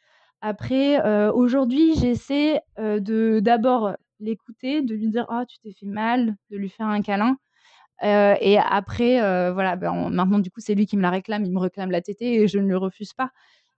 Après, 0.43 1.05
euh, 1.05 1.33
aujourd'hui, 1.33 1.95
j'essaie 1.97 2.61
euh, 2.79 2.99
de 2.99 3.41
d'abord 3.41 3.95
l'écouter, 4.21 4.83
de 4.83 4.95
lui 4.95 5.09
dire 5.09 5.27
oh 5.31 5.43
tu 5.47 5.59
t'es 5.59 5.73
fait 5.73 5.87
mal, 5.87 6.37
de 6.51 6.57
lui 6.57 6.71
faire 6.71 6.87
un 6.87 7.03
câlin. 7.03 7.37
Euh, 8.03 8.35
et 8.41 8.59
après, 8.59 9.21
voilà, 9.53 9.77
ben, 9.77 10.11
maintenant 10.11 10.39
du 10.39 10.51
coup 10.51 10.61
c'est 10.61 10.75
lui 10.75 10.87
qui 10.87 10.97
me 10.97 11.03
la 11.03 11.11
réclame, 11.11 11.45
il 11.45 11.53
me 11.53 11.59
réclame 11.59 11.91
la 11.91 12.01
tétée 12.01 12.43
et 12.43 12.49
je 12.49 12.59
ne 12.59 12.69
le 12.69 12.79
refuse 12.79 13.13
pas. 13.13 13.31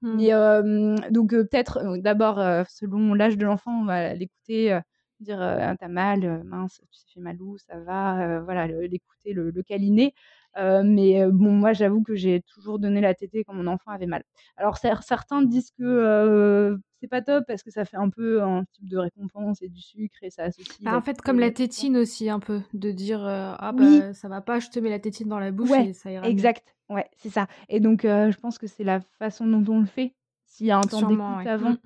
Mmh. 0.03 0.17
Mais 0.17 1.11
donc 1.11 1.31
peut-être 1.31 1.97
d'abord 1.99 2.37
selon 2.69 3.15
l'âge 3.15 3.37
de 3.37 3.45
l'enfant, 3.45 3.83
on 3.83 3.85
va 3.85 4.15
l'écouter 4.15 4.79
dire 5.23 5.41
«Ah, 5.41 5.77
t'as 5.79 5.89
mal, 5.89 6.43
mince, 6.45 6.81
tu 6.91 7.01
t'es 7.01 7.15
fait 7.15 7.21
mal 7.21 7.41
où, 7.41 7.59
ça 7.59 7.79
va, 7.79 8.41
voilà, 8.41 8.67
l'écouter, 8.67 9.33
le, 9.33 9.51
le, 9.51 9.63
câliner. 9.63 10.15
mais 10.57 11.27
bon, 11.31 11.53
moi, 11.53 11.73
j'avoue 11.73 12.03
que 12.03 12.15
j'ai 12.15 12.43
toujours 12.43 12.79
donné 12.79 13.01
la 13.01 13.15
tétée 13.15 13.45
quand 13.45 13.55
mon 13.55 13.67
enfant 13.67 13.91
avait 13.91 14.07
mal. 14.07 14.25
Alors, 14.57 14.77
certains 14.77 15.43
disent 15.43 15.71
que 15.79 16.79
c'est 17.01 17.09
pas 17.09 17.23
top 17.23 17.45
parce 17.49 17.63
que 17.63 17.71
ça 17.71 17.85
fait 17.85 17.97
un 17.97 18.11
peu 18.11 18.43
un 18.43 18.65
type 18.73 18.89
de 18.89 18.99
récompense 18.99 19.61
et 19.63 19.69
du 19.69 19.81
sucre 19.81 20.19
et 20.23 20.31
ça 20.31 20.45
associe. 20.45 20.81
Bah, 20.83 20.97
en 20.97 21.01
fait, 21.01 21.21
comme 21.21 21.41
la 21.41 21.51
tétine 21.51 21.97
aussi, 21.97 22.29
un 22.31 22.41
peu, 22.41 22.61
de 22.75 22.91
dire 22.91 23.25
ah 23.25 23.73
bah 23.73 24.13
ça 24.15 24.29
va 24.29 24.41
pas, 24.41 24.61
je 24.61 24.69
te 24.69 24.79
mets 24.79 24.91
la 24.91 25.01
tétine 25.01 25.29
dans 25.29 25.39
la 25.39 25.51
bouche 25.51 25.71
et 25.71 25.93
ça 25.93 26.11
ira. 26.11 26.29
Exact, 26.29 26.75
ouais, 26.89 27.09
c'est 27.17 27.31
ça. 27.31 27.47
Et 27.69 27.81
donc, 27.81 28.03
je 28.03 28.39
pense 28.39 28.59
que 28.59 28.67
c'est 28.67 28.85
la 28.85 29.01
façon 29.19 29.47
dont 29.47 29.65
on 29.73 29.81
le 29.81 29.87
fait. 29.87 30.15
S'il 30.47 30.67
y 30.67 30.71
a 30.71 30.77
un 30.77 30.83
temps 30.83 31.09
d'écoute 31.09 31.47
avant, 31.47 31.71
mmh. 31.71 31.79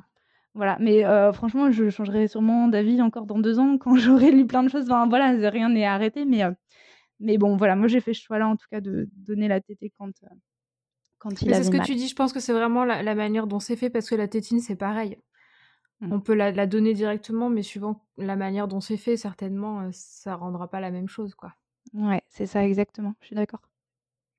Voilà, 0.57 0.79
mais 0.81 1.05
franchement, 1.35 1.71
je 1.71 1.91
changerai 1.91 2.29
sûrement 2.29 2.67
d'avis 2.67 3.01
encore 3.03 3.27
dans 3.27 3.39
deux 3.39 3.59
ans 3.59 3.77
quand 3.79 3.97
j'aurai 3.97 4.31
lu 4.31 4.47
plein 4.47 4.63
de 4.63 4.69
choses. 4.69 4.85
Enfin, 4.87 5.07
voilà, 5.07 5.51
rien 5.51 5.69
n'est 5.69 5.85
arrêté, 5.85 6.25
mais, 6.25 6.43
mais 7.21 7.37
bon, 7.37 7.57
voilà, 7.57 7.77
moi 7.77 7.89
j'ai 7.89 8.01
fait 8.01 8.15
ce 8.15 8.23
choix-là 8.23 8.49
en 8.49 8.57
tout 8.57 8.67
cas 8.71 8.81
de 8.81 9.09
donner 9.13 9.49
la 9.49 9.61
tétée 9.61 9.93
quand, 9.99 10.11
quand 11.19 11.43
il 11.43 11.55
C'est 11.55 11.65
ce 11.65 11.71
que 11.71 11.85
tu 11.85 11.95
dis, 11.95 12.09
je 12.09 12.15
pense 12.15 12.33
que 12.33 12.41
c'est 12.41 12.55
vraiment 12.55 12.85
la, 12.85 13.15
manière 13.15 13.47
dont 13.47 13.61
c'est 13.61 13.77
fait 13.77 13.91
parce 13.91 14.09
que 14.09 14.15
la 14.15 14.29
tétine 14.29 14.61
c'est 14.61 14.77
pareil. 14.77 15.19
Mmh. 16.01 16.13
On 16.13 16.21
peut 16.21 16.35
la, 16.35 16.51
la, 16.51 16.67
donner 16.67 16.95
directement, 16.95 17.49
mais 17.49 17.63
suivant 17.63 18.07
la 18.17 18.37
manière 18.37 18.67
dont 18.69 18.81
c'est 18.81 18.99
fait, 18.99 19.17
certainement, 19.17 19.89
ça 19.93 20.37
rendra 20.37 20.69
pas 20.69 20.81
la 20.81 20.91
même 20.91 21.09
chose, 21.09 21.35
quoi. 21.35 21.55
Ouais, 21.95 22.23
c'est 22.29 22.47
ça 22.47 22.65
exactement, 22.65 23.15
je 23.21 23.27
suis 23.27 23.37
d'accord. 23.37 23.61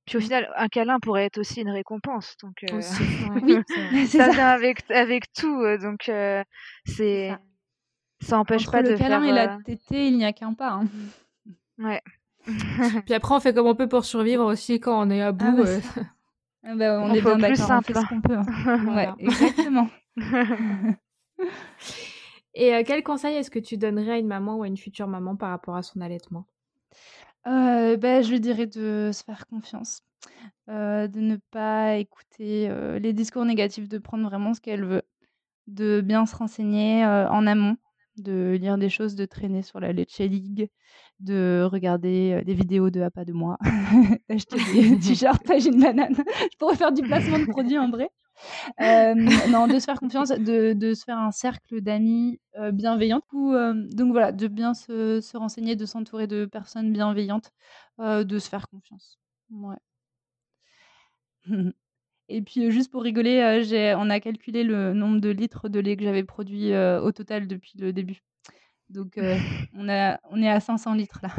Puis 0.08 0.16
au 0.16 0.22
final, 0.22 0.50
un 0.56 0.70
câlin 0.70 1.00
pourrait 1.02 1.26
être 1.26 1.38
aussi 1.38 1.62
une 1.62 1.70
récompense. 1.70 2.38
Donc, 2.42 2.64
euh, 2.64 2.82
oui, 3.92 4.08
ça, 4.08 4.30
vient 4.30 4.48
avec, 4.48 4.90
avec 4.90 5.34
tout. 5.34 5.62
Euh, 5.62 5.78
donc, 5.78 6.08
euh, 6.08 6.44
c'est. 6.86 7.38
Ça 8.22 8.40
empêche 8.40 8.72
pas 8.72 8.82
le 8.82 8.94
de 8.94 8.98
câlin 8.98 9.22
et 9.24 9.32
la 9.34 9.60
tétée, 9.64 10.08
il 10.08 10.18
n'y 10.18 10.26
a 10.26 10.32
qu'un 10.32 10.54
pas. 10.54 10.72
Hein. 10.72 10.88
Ouais. 11.78 12.02
Puis 13.06 13.14
après, 13.14 13.36
on 13.36 13.40
fait 13.42 13.54
comme 13.54 13.68
on 13.68 13.76
peut 13.76 13.90
pour 13.90 14.06
survivre 14.06 14.46
aussi 14.46 14.80
quand 14.80 15.06
on 15.06 15.10
est 15.10 15.22
à 15.22 15.28
ah 15.28 15.32
bout. 15.34 15.66
Ah 16.64 16.76
bah, 16.76 17.02
on, 17.02 17.14
est 17.14 17.22
bien 17.22 17.38
d'accord, 17.38 17.70
on 17.70 17.82
fait 17.82 17.94
ce 17.94 18.08
qu'on 18.08 18.22
peut. 18.22 18.38
Hein. 18.38 18.96
ouais, 18.96 19.10
exactement. 19.20 19.90
et 22.54 22.84
quel 22.86 23.04
conseil 23.04 23.36
est-ce 23.36 23.52
que 23.52 23.60
tu 23.60 23.78
donnerais 23.78 24.14
à 24.14 24.18
une 24.18 24.28
maman 24.28 24.56
ou 24.56 24.64
à 24.64 24.68
une 24.68 24.78
future 24.78 25.08
maman 25.08 25.36
par 25.36 25.50
rapport 25.50 25.76
à 25.76 25.84
son 25.84 26.02
allaitement? 26.02 26.46
Bah, 27.48 28.22
je 28.22 28.30
lui 28.30 28.40
dirais 28.40 28.68
de 28.68 29.12
se 29.14 29.24
faire 29.24 29.48
confiance, 29.48 30.02
de 30.68 31.20
ne 31.20 31.38
pas 31.52 31.96
écouter, 31.96 32.70
les 33.00 33.14
discours 33.14 33.46
négatifs, 33.46 33.88
de 33.88 33.98
prendre 33.98 34.28
vraiment 34.28 34.54
ce 34.54 34.62
qu'elle 34.62 34.84
veut, 34.86 35.04
de 35.68 36.02
bien 36.02 36.26
se 36.26 36.36
renseigner, 36.36 37.06
en 37.06 37.48
amont, 37.48 37.78
de 38.18 38.58
lire 38.60 38.78
des 38.78 38.90
choses, 38.90 39.16
de 39.16 39.26
traîner 39.26 39.62
sur 39.62 39.80
la 39.80 39.94
Lecce 39.94 40.20
League, 40.20 40.70
de 41.20 41.68
regarder, 41.72 42.42
des 42.46 42.54
vidéos 42.54 42.90
de 42.90 43.02
«À 43.02 43.10
pas 43.12 43.26
de 43.26 43.34
moi», 43.34 43.58
d'acheter 44.30 44.58
des 44.74 45.00
t-shirts 45.00 45.50
une 45.66 45.82
banane. 45.82 46.16
Je 46.52 46.58
pourrais 46.58 46.76
faire 46.76 46.92
du 46.92 47.02
placement 47.02 47.40
de 47.40 47.46
produits 47.46 47.80
en 47.80 47.90
vrai. 47.90 48.10
Euh, 48.82 49.14
non, 49.50 49.68
de 49.68 49.80
se 49.80 49.86
faire 49.86 50.00
confiance, 50.00 50.30
de, 50.30 50.74
de 50.74 50.94
se 50.94 51.04
faire 51.04 51.18
un 51.18 51.32
cercle 51.32 51.82
d'amis 51.82 52.40
euh, 52.58 52.72
bienveillantes. 52.72 53.26
Ou, 53.34 53.54
euh, 53.54 53.74
donc 53.92 54.12
voilà, 54.12 54.32
de 54.32 54.48
bien 54.48 54.74
se, 54.74 55.22
se 55.22 55.38
renseigner, 55.38 55.76
de 55.76 55.86
s'entourer 55.86 56.28
de 56.28 56.46
personnes 56.46 56.92
bienveillantes, 56.94 57.52
de 58.00 58.40
se 58.40 58.50
faire 58.50 58.68
confiance. 58.70 59.20
Ouais. 59.52 59.78
Et 62.30 62.42
puis 62.42 62.70
juste 62.72 62.92
pour 62.92 63.04
rigoler, 63.04 63.64
j'ai, 63.64 63.96
on 63.98 64.10
a 64.10 64.20
calculé 64.20 64.64
le 64.64 64.94
nombre 64.94 65.22
de 65.22 65.30
litres 65.30 65.70
de 65.70 65.80
lait 65.80 65.96
que 65.96 66.04
j'avais 66.04 66.26
produit 66.26 66.76
au 66.76 67.12
total 67.14 67.48
depuis 67.48 67.78
le 67.80 67.94
début. 67.94 68.22
Donc 68.90 69.18
on, 69.74 69.88
a, 69.90 70.20
on 70.30 70.42
est 70.42 70.50
à 70.50 70.60
500 70.60 70.94
litres 70.94 71.22
là. 71.24 71.30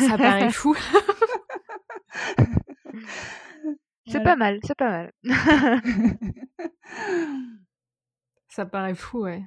Ça 0.00 0.18
paraît 0.18 0.50
fou. 0.52 0.76
C'est 4.06 4.22
pas 4.22 4.36
mal, 4.36 4.58
c'est 4.64 4.76
pas 4.76 4.90
mal. 4.90 5.12
Ça 8.48 8.66
paraît 8.66 8.94
fou, 8.94 9.20
ouais. 9.20 9.42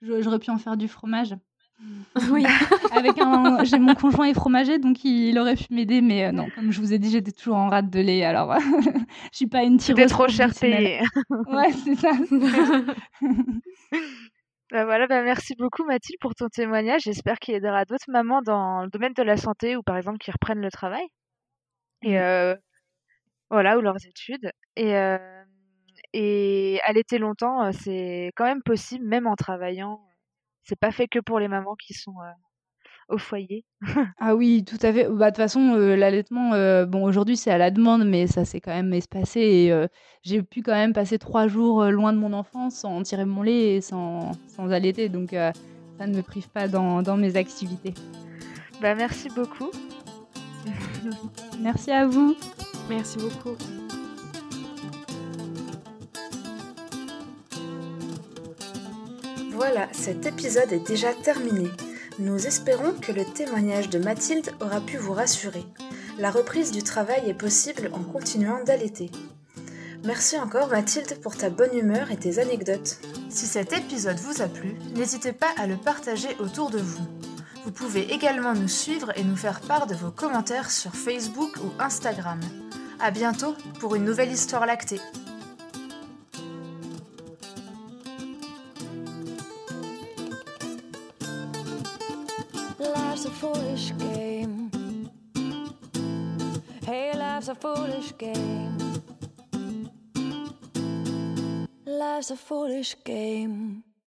J'aurais 0.00 0.38
pu 0.38 0.50
en 0.50 0.58
faire 0.58 0.76
du 0.76 0.86
fromage. 0.88 1.34
Oui. 2.30 2.46
Avec 2.92 3.18
un, 3.18 3.64
j'ai 3.64 3.80
mon 3.80 3.96
conjoint 3.96 4.26
est 4.26 4.34
fromager, 4.34 4.78
donc 4.78 5.04
il, 5.04 5.36
aurait 5.36 5.56
pu 5.56 5.64
m'aider, 5.70 6.00
mais 6.00 6.26
euh, 6.26 6.30
non, 6.30 6.48
comme 6.54 6.70
je 6.70 6.80
vous 6.80 6.92
ai 6.92 7.00
dit, 7.00 7.10
j'étais 7.10 7.32
toujours 7.32 7.56
en 7.56 7.70
rate 7.70 7.90
de 7.90 7.98
lait, 7.98 8.24
alors 8.24 8.56
je 9.32 9.36
suis 9.36 9.48
pas 9.48 9.64
une 9.64 9.78
tireuse. 9.78 10.02
C'était 10.02 10.06
trop 10.06 10.28
cher 10.28 10.54
payé. 10.54 11.00
ouais, 11.48 11.72
c'est 11.72 11.96
ça. 11.96 12.12
bah 14.70 14.84
voilà, 14.84 15.08
bah 15.08 15.24
merci 15.24 15.56
beaucoup 15.58 15.84
Mathilde 15.84 16.20
pour 16.20 16.36
ton 16.36 16.46
témoignage. 16.48 17.00
J'espère 17.02 17.40
qu'il 17.40 17.54
aidera 17.54 17.84
d'autres 17.84 18.04
mamans 18.06 18.42
dans 18.42 18.84
le 18.84 18.88
domaine 18.88 19.14
de 19.14 19.22
la 19.24 19.36
santé 19.36 19.74
ou 19.76 19.82
par 19.82 19.96
exemple 19.96 20.18
qui 20.18 20.30
reprennent 20.30 20.62
le 20.62 20.70
travail. 20.70 21.04
et 22.02 22.16
Mmh. 22.16 22.54
Voilà, 23.52 23.78
ou 23.78 23.82
leurs 23.82 24.04
études 24.06 24.50
et 24.76 24.94
et 26.14 26.80
allaiter 26.84 27.18
longtemps, 27.18 27.70
c'est 27.72 28.32
quand 28.36 28.44
même 28.44 28.62
possible, 28.62 29.06
même 29.06 29.26
en 29.26 29.36
travaillant. 29.36 30.00
C'est 30.64 30.78
pas 30.78 30.90
fait 30.90 31.08
que 31.08 31.18
pour 31.18 31.38
les 31.38 31.48
mamans 31.48 31.74
qui 31.74 31.94
sont, 31.94 32.14
au 33.08 33.18
foyer. 33.18 33.64
Ah 34.18 34.34
oui, 34.34 34.64
tout 34.64 34.78
à 34.82 34.92
fait. 34.92 35.08
Bah, 35.08 35.26
de 35.26 35.30
toute 35.30 35.36
façon, 35.36 35.74
l'allaitement, 35.74 36.50
bon 36.86 37.04
aujourd'hui 37.04 37.36
c'est 37.36 37.50
à 37.50 37.58
la 37.58 37.70
demande, 37.70 38.04
mais 38.04 38.26
ça 38.26 38.44
s'est 38.44 38.60
quand 38.60 38.72
même 38.72 38.92
espacé 38.94 39.40
et 39.40 39.86
j'ai 40.22 40.42
pu 40.42 40.62
quand 40.62 40.74
même 40.74 40.92
passer 40.92 41.18
3 41.18 41.46
jours, 41.46 41.84
loin 41.86 42.12
de 42.12 42.18
mon 42.18 42.32
enfant 42.32 42.70
sans 42.70 43.02
tirer 43.02 43.24
mon 43.24 43.42
lait 43.42 43.76
et 43.76 43.80
sans 43.80 44.32
sans 44.48 44.70
allaiter 44.70 45.08
donc 45.08 45.30
ça 45.30 46.06
ne 46.06 46.16
me 46.16 46.22
prive 46.22 46.48
pas 46.48 46.68
dans 46.68 47.02
dans 47.02 47.16
mes 47.16 47.36
activités. 47.36 47.94
Bah, 48.80 48.94
merci 48.94 49.28
beaucoup. 49.28 49.70
Merci 51.60 51.90
à 51.90 52.06
vous. 52.06 52.36
Merci 52.88 53.18
beaucoup. 53.18 53.56
Voilà, 59.52 59.88
cet 59.92 60.26
épisode 60.26 60.72
est 60.72 60.86
déjà 60.86 61.12
terminé. 61.14 61.68
Nous 62.18 62.46
espérons 62.46 62.92
que 63.00 63.12
le 63.12 63.24
témoignage 63.24 63.90
de 63.90 63.98
Mathilde 63.98 64.50
aura 64.60 64.80
pu 64.80 64.96
vous 64.96 65.12
rassurer. 65.12 65.64
La 66.18 66.30
reprise 66.30 66.72
du 66.72 66.82
travail 66.82 67.28
est 67.28 67.34
possible 67.34 67.90
en 67.92 68.02
continuant 68.02 68.62
d'allaiter. 68.64 69.10
Merci 70.04 70.36
encore 70.38 70.68
Mathilde 70.68 71.20
pour 71.22 71.36
ta 71.36 71.48
bonne 71.48 71.76
humeur 71.76 72.10
et 72.10 72.16
tes 72.16 72.38
anecdotes. 72.38 72.98
Si 73.28 73.46
cet 73.46 73.72
épisode 73.72 74.18
vous 74.18 74.42
a 74.42 74.48
plu, 74.48 74.74
n'hésitez 74.96 75.32
pas 75.32 75.52
à 75.56 75.66
le 75.66 75.76
partager 75.76 76.36
autour 76.40 76.70
de 76.70 76.78
vous. 76.78 77.06
Vous 77.64 77.70
pouvez 77.70 78.12
également 78.12 78.54
nous 78.54 78.68
suivre 78.68 79.16
et 79.16 79.22
nous 79.22 79.36
faire 79.36 79.60
part 79.60 79.86
de 79.86 79.94
vos 79.94 80.10
commentaires 80.10 80.70
sur 80.70 80.94
Facebook 80.94 81.56
ou 81.62 81.70
Instagram. 81.78 82.40
A 82.98 83.12
bientôt 83.12 83.54
pour 83.78 83.94
une 83.94 84.04
nouvelle 84.04 84.32
histoire 84.32 84.66
lactée. 84.66 85.00
Life's 92.80 93.26
a 93.26 93.30
foolish 93.30 93.92
game. 93.96 94.70
Hey, 96.84 97.16
life's 97.16 97.48
a 97.48 97.54
foolish 97.54 98.12
game. 98.18 98.76
Life's 101.86 102.32
a 102.32 102.36
foolish 102.36 102.96
game. 103.04 103.84